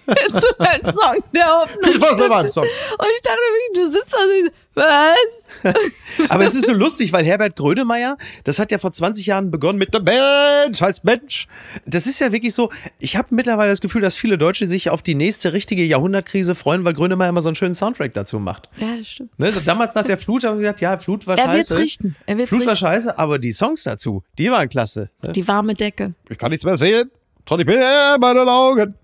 zu 0.07 0.47
meinem 0.59 0.83
Song 0.83 1.23
der 1.35 1.47
Hoffnung. 1.47 1.83
Viel 1.85 1.95
Spaß 1.95 2.09
stiftet. 2.09 2.29
meinem 2.29 2.49
Song. 2.49 2.65
Und 2.65 3.07
ich 3.15 3.21
dachte 3.23 3.39
wirklich, 3.39 3.85
du 3.85 3.91
sitzt 3.93 4.15
da 4.15 4.19
und 4.19 4.53
was? 4.75 6.31
aber 6.31 6.45
es 6.45 6.55
ist 6.55 6.65
so 6.67 6.73
lustig, 6.73 7.13
weil 7.13 7.27
Herbert 7.27 7.57
Grönemeyer, 7.57 8.17
das 8.45 8.59
hat 8.59 8.73
ja 8.73 8.79
vor 8.79 8.91
20 8.91 9.27
Jahren 9.27 9.51
begonnen 9.51 9.79
mit 9.79 9.93
Der 9.93 10.01
Mensch 10.01 10.81
heißt 10.81 11.05
Mensch. 11.05 11.47
Das 11.85 12.07
ist 12.07 12.19
ja 12.21 12.33
wirklich 12.33 12.55
so, 12.55 12.71
ich 12.99 13.17
habe 13.17 13.29
mittlerweile 13.35 13.69
das 13.71 13.83
Gefühl, 13.83 14.01
dass 14.01 14.17
viele 14.17 14.39
Deutsche 14.39 14.67
sich 14.67 14.89
auf 14.89 15.03
die 15.03 15.15
nächste 15.15 15.53
richtige 15.53 15.85
Jahrhundertkrise 15.85 16.55
freuen, 16.55 16.85
weil 16.87 16.95
Grönemeyer 16.95 17.29
immer 17.29 17.43
so 17.43 17.51
einen 17.51 17.57
schönen 17.57 17.75
Soundtrack 17.75 18.15
dazu 18.15 18.39
macht. 18.39 18.71
Ja, 18.79 18.97
das 18.97 19.09
stimmt. 19.09 19.39
Ne? 19.39 19.53
Damals 19.65 19.95
nach 19.95 20.05
der 20.05 20.17
Flut 20.17 20.43
haben 20.45 20.57
sie 20.57 20.63
gesagt, 20.63 20.81
ja, 20.81 20.97
Flut 20.97 21.27
war 21.27 21.37
Er 21.37 21.53
wird's 21.53 21.69
scheiße. 21.69 21.79
richten. 21.79 22.17
Er 22.25 22.39
wird's 22.39 22.49
Flut 22.49 22.63
war 22.65 22.73
richten. 22.73 22.87
scheiße, 22.87 23.19
aber 23.19 23.39
die 23.39 23.53
Songs 23.53 23.83
dazu, 23.85 24.23
die 24.39 24.51
waren 24.51 24.71
klasse. 24.71 25.11
Ne? 25.23 25.33
Die 25.33 25.47
warme 25.47 25.75
Decke. 25.75 26.15
Ich 26.31 26.39
kann 26.39 26.51
nichts 26.51 26.65
mehr 26.65 26.79
sehen. 26.79 27.11
Trotzdem 27.45 27.69
in 27.69 28.21
meinen 28.21 28.49
Augen. 28.49 28.95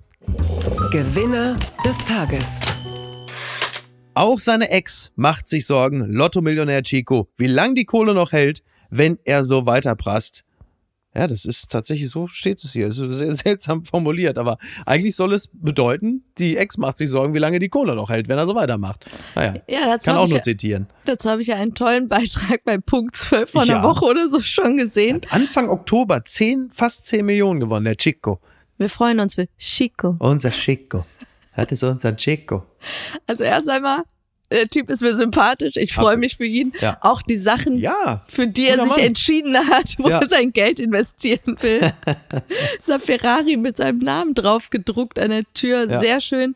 Gewinner 0.90 1.56
des 1.84 1.98
Tages. 2.06 2.60
Auch 4.14 4.38
seine 4.40 4.70
Ex 4.70 5.10
macht 5.16 5.46
sich 5.48 5.66
Sorgen, 5.66 6.00
Lotto-Millionär 6.10 6.82
Chico, 6.82 7.28
wie 7.36 7.46
lang 7.46 7.74
die 7.74 7.84
Kohle 7.84 8.14
noch 8.14 8.32
hält, 8.32 8.62
wenn 8.90 9.18
er 9.24 9.44
so 9.44 9.66
weiter 9.66 9.94
prasst. 9.94 10.44
Ja, 11.14 11.26
das 11.26 11.44
ist 11.44 11.70
tatsächlich 11.70 12.10
so, 12.10 12.28
steht 12.28 12.62
es 12.62 12.72
hier. 12.72 12.86
Es 12.88 12.98
ist 12.98 13.16
sehr 13.18 13.32
seltsam 13.36 13.84
formuliert, 13.84 14.38
aber 14.38 14.56
eigentlich 14.86 15.16
soll 15.16 15.32
es 15.32 15.48
bedeuten, 15.52 16.24
die 16.38 16.56
Ex 16.56 16.78
macht 16.78 16.98
sich 16.98 17.10
Sorgen, 17.10 17.34
wie 17.34 17.38
lange 17.38 17.58
die 17.58 17.68
Kohle 17.68 17.94
noch 17.94 18.08
hält, 18.10 18.28
wenn 18.28 18.38
er 18.38 18.46
so 18.46 18.54
weitermacht. 18.54 19.04
Naja, 19.34 19.54
Ja, 19.68 19.86
dazu 19.86 20.06
kann 20.06 20.14
habe 20.14 20.22
auch 20.24 20.26
ich, 20.28 20.32
nur 20.32 20.42
zitieren. 20.42 20.86
dazu 21.04 21.28
hab 21.30 21.38
ich 21.40 21.48
ja 21.48 21.56
einen 21.56 21.74
tollen 21.74 22.08
Beitrag 22.08 22.64
bei 22.64 22.78
Punkt 22.78 23.16
12 23.16 23.50
von 23.50 23.66
Ja. 23.66 23.76
einer 23.78 23.84
Woche 23.88 24.04
oder 24.04 24.28
so 24.28 24.40
schon 24.40 24.76
gesehen. 24.78 25.20
Anfang 25.30 25.68
Oktober 25.68 26.24
10, 26.24 26.70
fast 26.70 27.06
10 27.06 27.24
Millionen 27.26 27.60
gewonnen, 27.60 27.84
der 27.84 27.96
Chico. 27.96 28.40
Wir 28.78 28.88
freuen 28.88 29.20
uns 29.20 29.34
für 29.34 29.48
Chico. 29.58 30.16
Unser 30.18 30.50
Chico. 30.50 31.04
Das 31.56 31.70
ist 31.72 31.82
unser 31.82 32.14
Chico. 32.16 32.64
Also 33.26 33.42
erst 33.44 33.68
einmal, 33.68 34.04
der 34.50 34.68
Typ 34.68 34.88
ist 34.88 35.02
mir 35.02 35.14
sympathisch. 35.14 35.74
Ich 35.76 35.92
freue 35.92 36.16
mich 36.16 36.36
für 36.36 36.44
ihn. 36.44 36.72
Ja. 36.80 36.96
Auch 37.00 37.20
die 37.20 37.34
Sachen, 37.36 37.76
Ja, 37.78 38.24
für 38.28 38.46
die 38.46 38.68
er 38.68 38.76
sich 38.80 38.92
Mann. 38.92 38.98
entschieden 39.00 39.56
hat, 39.58 39.96
wo 39.98 40.08
Ja. 40.08 40.20
er 40.20 40.28
sein 40.28 40.52
Geld 40.52 40.78
investieren 40.80 41.56
will. 41.60 41.92
Dieser 42.80 43.00
Ferrari 43.00 43.56
mit 43.56 43.76
seinem 43.76 43.98
Namen 43.98 44.32
drauf 44.34 44.70
gedruckt 44.70 45.18
an 45.18 45.30
der 45.30 45.42
Tür, 45.54 45.98
sehr 45.98 46.20
schön. 46.20 46.54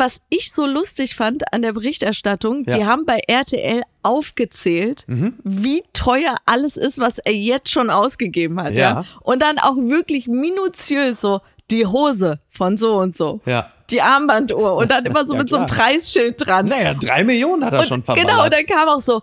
Was 0.00 0.20
ich 0.30 0.50
so 0.52 0.66
lustig 0.66 1.14
fand 1.14 1.52
an 1.52 1.62
der 1.62 1.72
Berichterstattung, 1.72 2.64
Ja. 2.66 2.76
die 2.76 2.84
haben 2.86 3.04
bei 3.06 3.20
RTL 3.28 3.82
aufgezählt, 4.02 5.04
Mhm. 5.08 5.34
wie 5.44 5.82
teuer 5.92 6.36
alles 6.46 6.76
ist, 6.76 6.98
was 6.98 7.18
er 7.18 7.34
jetzt 7.34 7.70
schon 7.70 7.90
ausgegeben 7.90 8.60
hat. 8.62 8.72
Ja. 8.74 8.80
Ja. 9.00 9.04
Und 9.22 9.42
dann 9.42 9.58
auch 9.58 9.76
wirklich 9.76 10.26
minutiös 10.26 11.20
so 11.20 11.40
die 11.70 11.86
Hose 11.86 12.40
von 12.48 12.76
so 12.76 12.96
und 12.96 13.16
so, 13.16 13.40
ja. 13.46 13.70
die 13.90 14.02
Armbanduhr 14.02 14.74
und 14.74 14.90
dann 14.90 15.04
immer 15.06 15.26
so 15.26 15.34
Ja, 15.34 15.40
mit 15.40 15.50
so 15.50 15.56
einem 15.58 15.66
klar. 15.66 15.78
Preisschild 15.78 16.44
dran. 16.44 16.66
Naja, 16.66 16.94
drei 16.94 17.22
Millionen 17.24 17.64
hat 17.64 17.74
er 17.74 17.80
Und 17.80 17.86
schon 17.86 18.02
verballert. 18.02 18.28
Genau, 18.28 18.44
und 18.44 18.52
dann 18.54 18.66
kam 18.66 18.88
auch 18.88 19.00
so, 19.00 19.16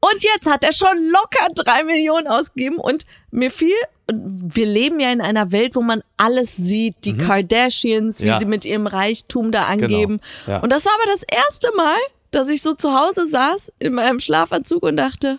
und 0.00 0.22
jetzt 0.22 0.50
hat 0.50 0.64
er 0.64 0.72
schon 0.74 1.10
locker 1.10 1.46
drei 1.54 1.82
Millionen 1.84 2.26
ausgegeben 2.26 2.76
und 2.76 3.06
mir 3.30 3.50
fiel, 3.50 3.72
wir 4.12 4.66
leben 4.66 5.00
ja 5.00 5.10
in 5.10 5.20
einer 5.20 5.50
Welt, 5.52 5.76
wo 5.76 5.80
man 5.80 6.02
alles 6.16 6.56
sieht, 6.56 6.94
die 7.04 7.16
Kardashians, 7.16 8.20
wie 8.20 8.24
Mhm. 8.24 8.28
Ja. 8.30 8.38
sie 8.38 8.44
mit 8.46 8.64
ihrem 8.64 8.86
Reichtum 8.86 9.50
da 9.50 9.64
angeben. 9.64 10.20
Ja. 10.46 10.58
Und 10.60 10.70
das 10.70 10.84
war 10.84 10.92
aber 11.00 11.10
das 11.10 11.22
erste 11.22 11.68
Mal, 11.76 11.96
dass 12.30 12.48
ich 12.48 12.62
so 12.62 12.74
zu 12.74 12.92
Hause 12.98 13.26
saß 13.26 13.72
in 13.78 13.94
meinem 13.94 14.20
Schlafanzug 14.20 14.82
und 14.82 14.96
dachte, 14.96 15.38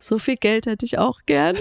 so 0.00 0.18
viel 0.18 0.36
Geld 0.36 0.66
hätte 0.66 0.86
ich 0.86 0.96
auch 0.98 1.20
gerne. 1.26 1.58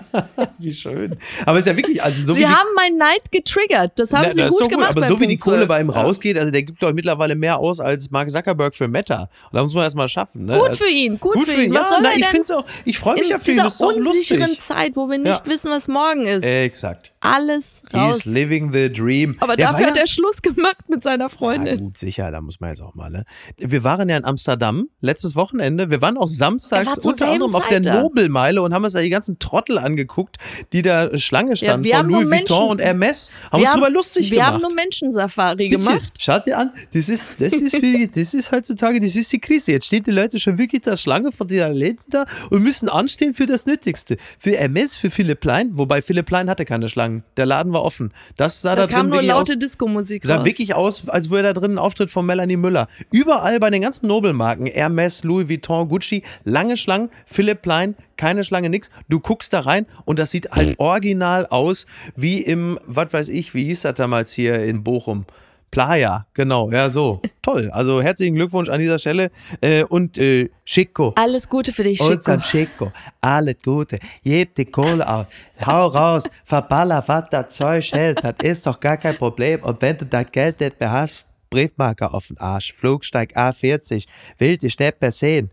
Wie 0.58 0.72
schön. 0.72 1.16
Aber 1.44 1.58
es 1.58 1.66
ist 1.66 1.70
ja 1.70 1.76
wirklich, 1.76 2.02
also 2.02 2.24
so 2.24 2.34
sie 2.34 2.40
wie 2.40 2.44
die 2.44 2.50
haben 2.50 2.68
meinen 2.76 2.98
Neid 2.98 3.32
getriggert. 3.32 3.92
Das 3.98 4.12
haben 4.12 4.26
Na, 4.28 4.34
sie 4.34 4.40
das 4.42 4.56
gut 4.56 4.70
gemacht. 4.70 4.90
Aber 4.90 5.02
so 5.02 5.18
wie 5.20 5.26
die 5.26 5.36
Punkt 5.36 5.42
Kohle 5.44 5.56
12. 5.66 5.68
bei 5.68 5.80
ihm 5.80 5.90
Ja. 5.90 6.02
rausgeht, 6.02 6.38
also 6.38 6.52
der 6.52 6.62
gibt 6.62 6.82
doch 6.82 6.92
mittlerweile 6.92 7.34
mehr 7.34 7.58
aus 7.58 7.80
als 7.80 8.10
Mark 8.10 8.30
Zuckerberg 8.30 8.74
für 8.74 8.86
Meta. 8.88 9.28
Und 9.50 9.56
da 9.56 9.62
muss 9.64 9.74
man 9.74 9.84
erst 9.84 9.96
mal 9.96 10.08
schaffen. 10.08 10.44
Ne? 10.46 10.56
Gut 10.58 10.68
Also- 10.68 10.84
für 10.84 10.90
ihn, 10.90 11.18
gut, 11.18 11.34
Gut 11.34 11.48
für 11.48 11.62
ihn. 11.62 11.72
Ja, 11.72 11.80
Was 11.80 11.88
soll 11.90 11.98
na, 12.02 12.14
ich 12.14 12.24
es 12.32 12.50
auch, 12.52 12.64
ich 12.84 12.98
freue 12.98 13.14
mich 13.14 13.24
in 13.24 13.30
ja 13.30 13.38
für 13.38 13.50
ihn, 13.50 13.54
dieser 13.56 13.66
ist 13.66 13.80
doch 13.80 13.92
unsicheren 13.92 14.40
lustig. 14.42 14.60
Zeit, 14.60 14.92
wo 14.96 15.08
wir 15.08 15.18
nicht 15.18 15.44
Ja. 15.44 15.50
wissen, 15.50 15.70
was 15.70 15.88
morgen 15.88 16.26
ist? 16.26 16.44
Exakt. 16.44 17.12
Alles 17.20 17.82
raus. 17.92 18.22
He's 18.22 18.24
living 18.24 18.72
the 18.72 18.90
dream. 18.90 19.36
Aber 19.40 19.56
Der 19.56 19.72
dafür 19.72 19.88
hat 19.88 19.96
ja- 19.96 20.02
er 20.02 20.06
Schluss 20.06 20.40
gemacht 20.42 20.88
mit 20.88 21.02
seiner 21.02 21.24
Ja, 21.24 21.28
Freundin. 21.28 21.78
gut, 21.80 21.98
sicher, 21.98 22.30
da 22.30 22.40
muss 22.40 22.60
man 22.60 22.70
jetzt 22.70 22.80
auch 22.82 22.94
mal. 22.94 23.10
Ne? 23.10 23.24
Wir 23.58 23.82
waren 23.84 24.08
ja 24.08 24.16
in 24.16 24.24
Amsterdam 24.24 24.88
letztes 25.00 25.34
Wochenende. 25.36 25.90
Wir 25.90 26.00
waren 26.00 26.16
auch 26.16 26.28
samstags 26.28 26.96
Er 26.98 27.04
unter 27.06 27.28
anderem 27.30 27.54
auf 27.54 27.66
der 27.68 27.79
Da. 27.82 28.00
Nobelmeile 28.00 28.62
und 28.62 28.74
haben 28.74 28.84
uns 28.84 28.94
da 28.94 29.00
die 29.00 29.10
ganzen 29.10 29.38
Trottel 29.38 29.78
angeguckt, 29.78 30.36
die 30.72 30.82
da 30.82 31.16
Schlange 31.16 31.56
standen 31.56 31.84
wir 31.84 31.92
von 31.92 31.98
haben 32.00 32.10
nur 32.10 32.24
Louis 32.24 32.40
Vuitton 32.40 32.70
und 32.70 32.80
Hermes. 32.80 33.30
Haben 33.50 33.60
wir 33.60 33.66
uns 33.66 33.74
drüber 33.74 33.90
lustig 33.90 34.30
wir 34.30 34.38
gemacht. 34.38 34.52
haben 34.52 34.60
nur 34.62 34.74
Menschensafari 34.74 35.68
gemacht. 35.68 36.12
Schaut 36.18 36.46
dir 36.46 36.58
an, 36.58 36.72
das 36.92 37.08
ist, 37.08 37.32
das 37.38 37.52
ist, 37.52 37.80
wie, 37.80 38.08
das 38.14 38.34
ist 38.34 38.50
heutzutage, 38.52 39.00
das 39.00 39.16
ist 39.16 39.32
die 39.32 39.38
Krise. 39.38 39.72
Jetzt 39.72 39.86
stehen 39.86 40.04
die 40.04 40.10
Leute 40.10 40.38
schon 40.38 40.58
wirklich 40.58 40.82
da 40.82 40.96
Schlange 40.96 41.32
von 41.32 41.48
den 41.48 41.72
Läden 41.72 42.00
da 42.08 42.24
und 42.50 42.62
müssen 42.62 42.88
anstehen 42.88 43.34
für 43.34 43.46
das 43.46 43.66
Nötigste. 43.66 44.16
Für 44.38 44.56
MS, 44.56 44.96
für 44.96 45.10
Philipp 45.10 45.40
Plein, 45.40 45.70
wobei 45.72 46.02
Philipp 46.02 46.26
Plein 46.26 46.50
hatte 46.50 46.64
keine 46.64 46.88
Schlangen. 46.88 47.22
Der 47.36 47.46
Laden 47.46 47.72
war 47.72 47.82
offen. 47.82 48.12
Das 48.36 48.60
sah 48.62 48.74
da, 48.74 48.86
Da 48.86 48.92
kam 48.94 49.08
nur 49.08 49.22
laute. 49.22 49.56
Disco-Musik 49.56 50.24
Sah 50.24 50.36
raus. 50.36 50.44
wirklich 50.44 50.74
aus, 50.74 51.08
als 51.08 51.30
würde 51.30 51.52
da 51.52 51.60
drin 51.60 51.72
ein 51.72 51.78
Auftritt 51.78 52.10
von 52.10 52.26
Melanie 52.26 52.56
Müller. 52.56 52.88
Überall 53.10 53.60
bei 53.60 53.70
den 53.70 53.82
ganzen 53.82 54.06
Nobelmarken, 54.06 54.66
Hermes, 54.66 55.24
Louis 55.24 55.48
Vuitton, 55.48 55.88
Gucci, 55.88 56.22
lange 56.44 56.76
Schlangen, 56.76 57.10
Philipp 57.26 57.62
Plein, 57.62 57.69
keine 58.16 58.44
Schlange, 58.44 58.68
nix. 58.68 58.90
Du 59.08 59.20
guckst 59.20 59.52
da 59.52 59.60
rein 59.60 59.86
und 60.04 60.18
das 60.18 60.30
sieht 60.30 60.50
halt 60.50 60.78
original 60.78 61.46
aus, 61.46 61.86
wie 62.16 62.42
im, 62.42 62.78
was 62.86 63.12
weiß 63.12 63.28
ich, 63.28 63.54
wie 63.54 63.64
hieß 63.64 63.82
das 63.82 63.94
damals 63.94 64.32
hier 64.32 64.64
in 64.64 64.82
Bochum? 64.82 65.26
Playa, 65.70 66.26
genau, 66.34 66.70
ja, 66.70 66.90
so. 66.90 67.22
Toll. 67.42 67.70
Also 67.72 68.02
herzlichen 68.02 68.34
Glückwunsch 68.34 68.68
an 68.68 68.80
dieser 68.80 68.98
Stelle. 68.98 69.30
Äh, 69.60 69.84
und 69.84 70.18
äh, 70.18 70.50
Chico. 70.64 71.12
Alles 71.14 71.48
Gute 71.48 71.72
für 71.72 71.84
dich, 71.84 71.98
Chico. 71.98 72.12
Unser 72.12 72.40
Chico, 72.40 72.92
alles 73.20 73.56
Gute, 73.62 73.98
gib 74.24 74.54
die 74.56 74.64
Kohle 74.64 75.08
aus, 75.08 75.26
hau 75.64 75.86
raus, 75.86 76.28
verballer, 76.44 77.04
was 77.06 77.24
das 77.30 77.50
Zeug 77.50 77.92
hält, 77.92 78.22
das 78.24 78.34
ist 78.42 78.66
doch 78.66 78.80
gar 78.80 78.96
kein 78.96 79.16
Problem. 79.16 79.62
Und 79.62 79.80
wenn 79.80 79.96
du 79.96 80.06
das 80.06 80.26
Geld 80.32 80.60
nicht 80.60 80.80
mehr 80.80 80.90
hast, 80.90 81.24
Briefmarke 81.50 82.12
auf 82.12 82.28
den 82.28 82.38
Arsch, 82.38 82.72
Flugsteig 82.72 83.36
A40, 83.36 84.06
will 84.38 84.56
dich 84.56 84.78
nicht 84.78 85.00
mehr 85.00 85.12
sehen. 85.12 85.50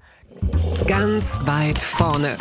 Ganz 0.87 1.39
weit 1.45 1.77
vorne. 1.77 2.37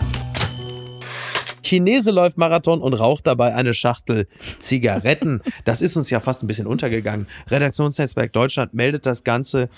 Chinese 1.63 2.13
läuft 2.13 2.39
Marathon 2.39 2.81
und 2.81 2.95
raucht 2.95 3.27
dabei 3.27 3.55
eine 3.55 3.75
Schachtel 3.75 4.29
Zigaretten. 4.61 5.43
Das 5.65 5.83
ist 5.83 5.97
uns 5.97 6.11
ja 6.11 6.21
fast 6.21 6.45
ein 6.45 6.47
bisschen 6.47 6.67
untergegangen. 6.67 7.27
Redaktionsnetzwerk 7.49 8.33
Deutschland 8.33 8.73
meldet 8.73 9.05
das 9.05 9.25
Ganze. 9.25 9.69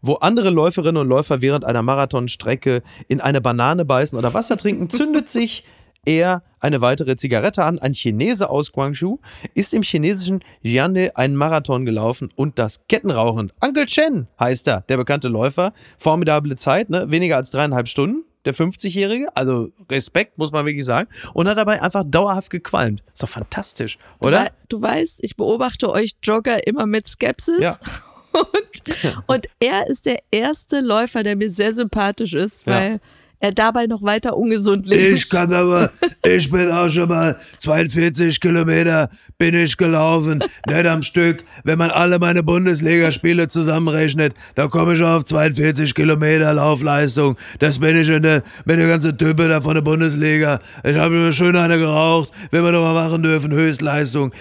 Wo 0.00 0.14
andere 0.14 0.50
Läuferinnen 0.50 1.00
und 1.00 1.08
Läufer 1.08 1.40
während 1.40 1.64
einer 1.64 1.82
Marathonstrecke 1.82 2.82
in 3.06 3.20
eine 3.20 3.40
Banane 3.40 3.84
beißen 3.84 4.18
oder 4.18 4.34
Wasser 4.34 4.56
trinken, 4.56 4.90
zündet 4.90 5.30
sich 5.30 5.64
er 6.06 6.42
eine 6.60 6.80
weitere 6.80 7.16
Zigarette 7.16 7.64
an. 7.64 7.78
Ein 7.78 7.94
Chinese 7.94 8.50
aus 8.50 8.72
Guangzhou 8.72 9.18
ist 9.54 9.74
im 9.74 9.82
chinesischen 9.82 10.42
Jiande 10.60 11.16
einen 11.16 11.36
Marathon 11.36 11.84
gelaufen 11.84 12.30
und 12.34 12.58
das 12.58 12.80
Kettenrauchen. 12.88 13.52
Uncle 13.60 13.86
Chen 13.86 14.26
heißt 14.38 14.68
er, 14.68 14.82
der 14.82 14.96
bekannte 14.96 15.28
Läufer. 15.28 15.72
Formidable 15.98 16.56
Zeit, 16.56 16.90
ne? 16.90 17.10
weniger 17.10 17.36
als 17.36 17.50
dreieinhalb 17.50 17.88
Stunden. 17.88 18.24
Der 18.44 18.56
50-Jährige, 18.56 19.28
also 19.36 19.70
Respekt, 19.88 20.36
muss 20.36 20.50
man 20.50 20.66
wirklich 20.66 20.84
sagen. 20.84 21.08
Und 21.32 21.46
hat 21.46 21.56
dabei 21.56 21.80
einfach 21.80 22.02
dauerhaft 22.04 22.50
gequalmt. 22.50 23.04
Ist 23.12 23.22
doch 23.22 23.28
fantastisch, 23.28 23.98
oder? 24.18 24.40
Weil 24.40 24.50
Du 24.68 24.82
weißt, 24.82 25.20
ich 25.22 25.36
beobachte 25.36 25.88
euch 25.88 26.16
Jogger 26.24 26.66
immer 26.66 26.86
mit 26.86 27.06
Skepsis. 27.06 27.60
Ja. 27.60 27.76
Und, 28.32 29.04
und 29.26 29.46
er 29.60 29.88
ist 29.88 30.06
der 30.06 30.20
erste 30.30 30.80
Läufer, 30.80 31.22
der 31.22 31.36
mir 31.36 31.50
sehr 31.50 31.74
sympathisch 31.74 32.32
ist, 32.32 32.66
Ja. 32.66 32.96
Er 33.42 33.50
dabei 33.50 33.86
noch 33.86 34.02
weiter 34.02 34.36
ungesund 34.36 34.86
lebt. 34.86 35.16
Ich 35.16 35.28
kann 35.28 35.52
aber, 35.52 35.90
ich 36.24 36.48
bin 36.48 36.70
auch 36.70 36.88
schon 36.88 37.08
mal 37.08 37.36
42 37.58 38.40
Kilometer 38.40 39.10
bin 39.36 39.54
ich 39.54 39.76
gelaufen, 39.76 40.44
nicht 40.68 40.86
am 40.86 41.02
Stück. 41.02 41.44
Wenn 41.64 41.76
man 41.76 41.90
alle 41.90 42.20
meine 42.20 42.44
Bundesligaspiele 42.44 43.48
zusammenrechnet, 43.48 44.34
da 44.54 44.68
komme 44.68 44.94
ich 44.94 45.02
auf 45.02 45.24
42 45.24 45.92
Kilometer 45.92 46.54
Laufleistung. 46.54 47.36
Das 47.58 47.80
bin 47.80 48.00
ich 48.00 48.08
in 48.08 48.22
der, 48.22 48.44
bin 48.64 48.78
der 48.78 48.86
ganze 48.86 49.16
Type 49.16 49.48
da 49.48 49.60
von 49.60 49.74
der 49.74 49.82
Bundesliga. 49.82 50.60
Ich 50.84 50.96
habe 50.96 51.16
mir 51.16 51.32
schön 51.32 51.56
eine 51.56 51.78
geraucht, 51.78 52.30
wenn 52.52 52.62
wir 52.62 52.70
doch 52.70 52.84
mal 52.84 52.94
machen 52.94 53.24
dürfen, 53.24 53.50
Höchstleistung. 53.50 54.32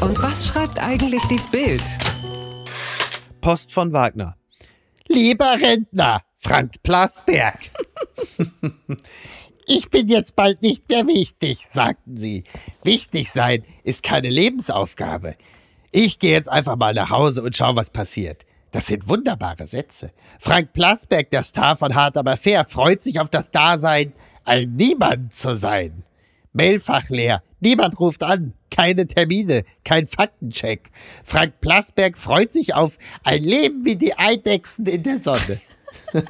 Und 0.00 0.22
was 0.22 0.46
schreibt 0.46 0.80
eigentlich 0.80 1.22
die 1.24 1.40
Bild? 1.50 1.82
Post 3.40 3.72
von 3.72 3.92
Wagner. 3.92 4.36
Lieber 5.08 5.56
Rentner, 5.60 6.22
Frank 6.44 6.82
Plasberg. 6.82 7.58
Ich 9.66 9.88
bin 9.88 10.08
jetzt 10.08 10.36
bald 10.36 10.60
nicht 10.60 10.90
mehr 10.90 11.06
wichtig, 11.06 11.68
sagten 11.70 12.18
sie. 12.18 12.44
Wichtig 12.82 13.30
sein 13.30 13.62
ist 13.82 14.02
keine 14.02 14.28
Lebensaufgabe. 14.28 15.36
Ich 15.90 16.18
gehe 16.18 16.32
jetzt 16.32 16.50
einfach 16.50 16.76
mal 16.76 16.92
nach 16.92 17.08
Hause 17.08 17.42
und 17.42 17.56
schau, 17.56 17.74
was 17.74 17.88
passiert. 17.88 18.44
Das 18.72 18.88
sind 18.88 19.08
wunderbare 19.08 19.66
Sätze. 19.66 20.10
Frank 20.38 20.74
Plasberg, 20.74 21.30
der 21.30 21.42
Star 21.44 21.78
von 21.78 21.94
Hart 21.94 22.18
aber 22.18 22.36
fair, 22.36 22.66
freut 22.66 23.02
sich 23.02 23.18
auf 23.20 23.30
das 23.30 23.50
Dasein, 23.50 24.12
ein 24.44 24.74
Niemand 24.74 25.32
zu 25.32 25.54
sein. 25.54 26.04
Mailfach 26.52 27.08
leer. 27.08 27.42
Niemand 27.60 27.98
ruft 27.98 28.22
an. 28.22 28.52
Keine 28.70 29.06
Termine. 29.06 29.64
Kein 29.82 30.06
Faktencheck. 30.06 30.90
Frank 31.24 31.60
Plasberg 31.62 32.18
freut 32.18 32.52
sich 32.52 32.74
auf 32.74 32.98
ein 33.22 33.42
Leben 33.42 33.86
wie 33.86 33.96
die 33.96 34.18
Eidechsen 34.18 34.84
in 34.84 35.02
der 35.02 35.22
Sonne. 35.22 35.58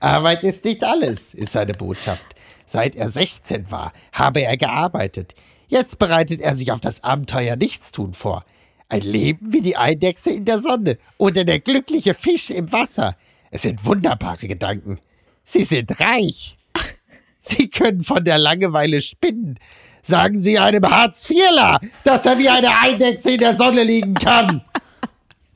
Arbeit 0.00 0.44
ist 0.44 0.64
nicht 0.64 0.84
alles, 0.84 1.34
ist 1.34 1.52
seine 1.52 1.74
Botschaft. 1.74 2.24
Seit 2.66 2.94
er 2.94 3.10
16 3.10 3.70
war, 3.70 3.92
habe 4.12 4.42
er 4.42 4.56
gearbeitet. 4.56 5.34
Jetzt 5.68 5.98
bereitet 5.98 6.40
er 6.40 6.56
sich 6.56 6.72
auf 6.72 6.80
das 6.80 7.02
Abenteuer 7.02 7.56
Nichtstun 7.56 8.14
vor. 8.14 8.44
Ein 8.88 9.02
Leben 9.02 9.52
wie 9.52 9.60
die 9.60 9.76
Eidechse 9.76 10.30
in 10.30 10.44
der 10.44 10.58
Sonne 10.58 10.98
oder 11.16 11.44
der 11.44 11.60
glückliche 11.60 12.14
Fisch 12.14 12.50
im 12.50 12.72
Wasser. 12.72 13.16
Es 13.50 13.62
sind 13.62 13.84
wunderbare 13.84 14.48
Gedanken. 14.48 15.00
Sie 15.44 15.64
sind 15.64 16.00
reich. 16.00 16.58
Sie 17.40 17.68
können 17.68 18.02
von 18.02 18.24
der 18.24 18.38
Langeweile 18.38 19.00
spinnen. 19.00 19.58
Sagen 20.02 20.40
Sie 20.40 20.58
einem 20.58 20.88
Hartz-IVler, 20.88 21.80
dass 22.04 22.26
er 22.26 22.38
wie 22.38 22.48
eine 22.48 22.70
Eidechse 22.80 23.32
in 23.32 23.40
der 23.40 23.56
Sonne 23.56 23.84
liegen 23.84 24.14
kann. 24.14 24.62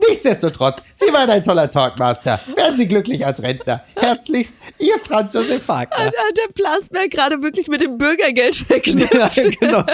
Nichtsdestotrotz, 0.08 0.82
Sie 0.96 1.12
waren 1.12 1.30
ein 1.30 1.42
toller 1.42 1.70
Talkmaster. 1.70 2.40
Werden 2.56 2.76
Sie 2.76 2.86
glücklich 2.88 3.24
als 3.24 3.42
Rentner. 3.42 3.82
Herzlichst, 3.96 4.56
Ihr 4.78 4.98
Franz 5.02 5.34
Josef 5.34 5.66
Wagner. 5.68 6.06
Hat 6.06 6.12
der 6.14 6.52
Plasberg 6.54 7.10
gerade 7.10 7.42
wirklich 7.42 7.68
mit 7.68 7.80
dem 7.80 7.98
Bürgergeld 7.98 8.54
verknüpft. 8.56 9.14
Ja, 9.14 9.30
genau. 9.60 9.84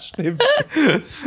Stimmt. 0.00 0.42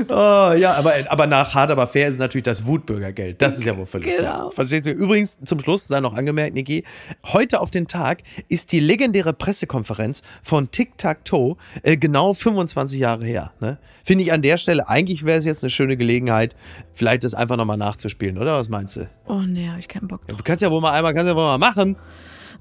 Oh, 0.10 0.54
ja, 0.58 0.74
aber, 0.76 0.94
aber 1.10 1.28
nach 1.28 1.54
hart 1.54 1.72
aber 1.72 1.88
fair 1.88 2.10
ist 2.10 2.20
natürlich 2.20 2.44
das 2.44 2.66
Wutbürgergeld. 2.66 3.42
Das 3.42 3.58
ist 3.58 3.64
ja 3.66 3.76
wohl 3.78 3.86
völlig 3.86 4.08
Genau. 4.08 4.20
klar. 4.20 4.52
Verstehst 4.52 4.86
du? 4.86 4.92
Übrigens, 4.92 5.38
zum 5.46 5.60
Schluss 5.60 5.88
sei 5.88 6.00
noch 6.00 6.14
angemerkt, 6.14 6.54
Niki, 6.56 6.84
heute 7.26 7.60
auf 7.60 7.72
den 7.72 7.88
Tag 7.88 8.24
ist 8.48 8.72
die 8.72 8.80
legendäre 8.80 9.34
Pressekonferenz 9.34 10.22
von 10.44 10.72
Tic 10.72 10.98
Tac 10.98 11.26
Toe 11.26 11.56
äh, 11.84 11.98
genau 11.98 12.34
25 12.34 13.00
Jahre 13.00 13.26
her. 13.26 13.52
Ne? 13.60 13.78
Finde 14.04 14.24
ich 14.24 14.32
an 14.32 14.42
der 14.42 14.58
Stelle, 14.58 14.88
eigentlich 14.88 15.26
wäre 15.26 15.38
es 15.38 15.46
jetzt 15.46 15.64
eine 15.64 15.70
schöne 15.70 15.98
Gelegenheit, 15.98 16.56
vielleicht 16.94 17.24
das 17.24 17.34
einfach 17.34 17.58
nochmal 17.58 17.78
nachzuspielen, 17.88 18.38
oder? 18.38 18.58
Was 18.58 18.70
meinst 18.70 18.98
du? 18.98 19.10
Oh 19.28 19.40
nee, 19.42 19.68
hab 19.70 19.80
ich 19.80 19.88
keinen 19.88 20.08
Bock 20.08 20.22
Du 20.28 20.34
drauf. 20.34 20.44
kannst 20.44 20.62
ja 20.62 20.70
wohl 20.72 20.82
mal 20.82 20.92
einmal, 20.94 21.14
kannst 21.14 21.30
ja 21.30 21.36
wohl 21.36 21.44
mal 21.44 21.58
machen. 21.58 21.96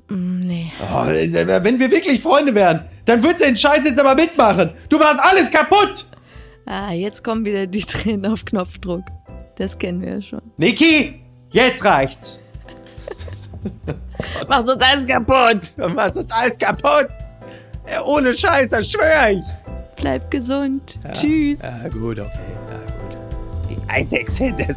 Mm, 0.09 0.41
Nee. 0.47 0.73
Oh, 0.81 1.07
wenn 1.07 1.81
wir 1.81 1.91
wirklich 1.91 2.23
Freunde 2.23 2.55
wären, 2.55 2.85
dann 3.07 3.23
würdest 3.23 3.43
du 3.43 3.47
den 3.47 3.57
Scheiß 3.57 3.85
jetzt 3.85 3.99
aber 3.99 4.15
mitmachen. 4.15 4.71
Du 4.89 4.99
machst 4.99 5.21
alles 5.21 5.51
kaputt. 5.51 6.07
Ah, 6.65 6.93
jetzt 6.93 7.25
kommen 7.25 7.45
wieder 7.45 7.67
die 7.67 7.81
Tränen 7.81 8.27
auf 8.27 8.45
Knopfdruck. 8.45 9.03
Das 9.57 9.77
kennen 9.79 10.01
wir 10.03 10.15
ja 10.15 10.23
schon. 10.23 10.43
Niki, 10.57 11.21
jetzt 11.51 11.85
reicht's. 11.85 12.41
Machst 14.49 14.71
uns 14.71 14.83
alles 14.83 15.07
kaputt. 15.07 15.73
Du 15.77 15.89
machst 15.89 16.17
uns 16.19 16.31
alles 16.33 16.59
kaputt. 16.59 17.09
Ohne 18.05 18.33
Scheiß, 18.33 18.71
das 18.71 18.91
schwöre 18.91 19.33
ich. 19.33 19.45
Bleib 19.97 20.31
gesund. 20.31 20.99
Tschüss. 21.15 21.63
Ja, 21.63 21.89
gut, 21.89 22.19
okay. 22.19 22.31
Ja, 22.69 23.03
gut. 23.03 23.17
Die 23.71 23.79
Eintexthände. 23.91 24.77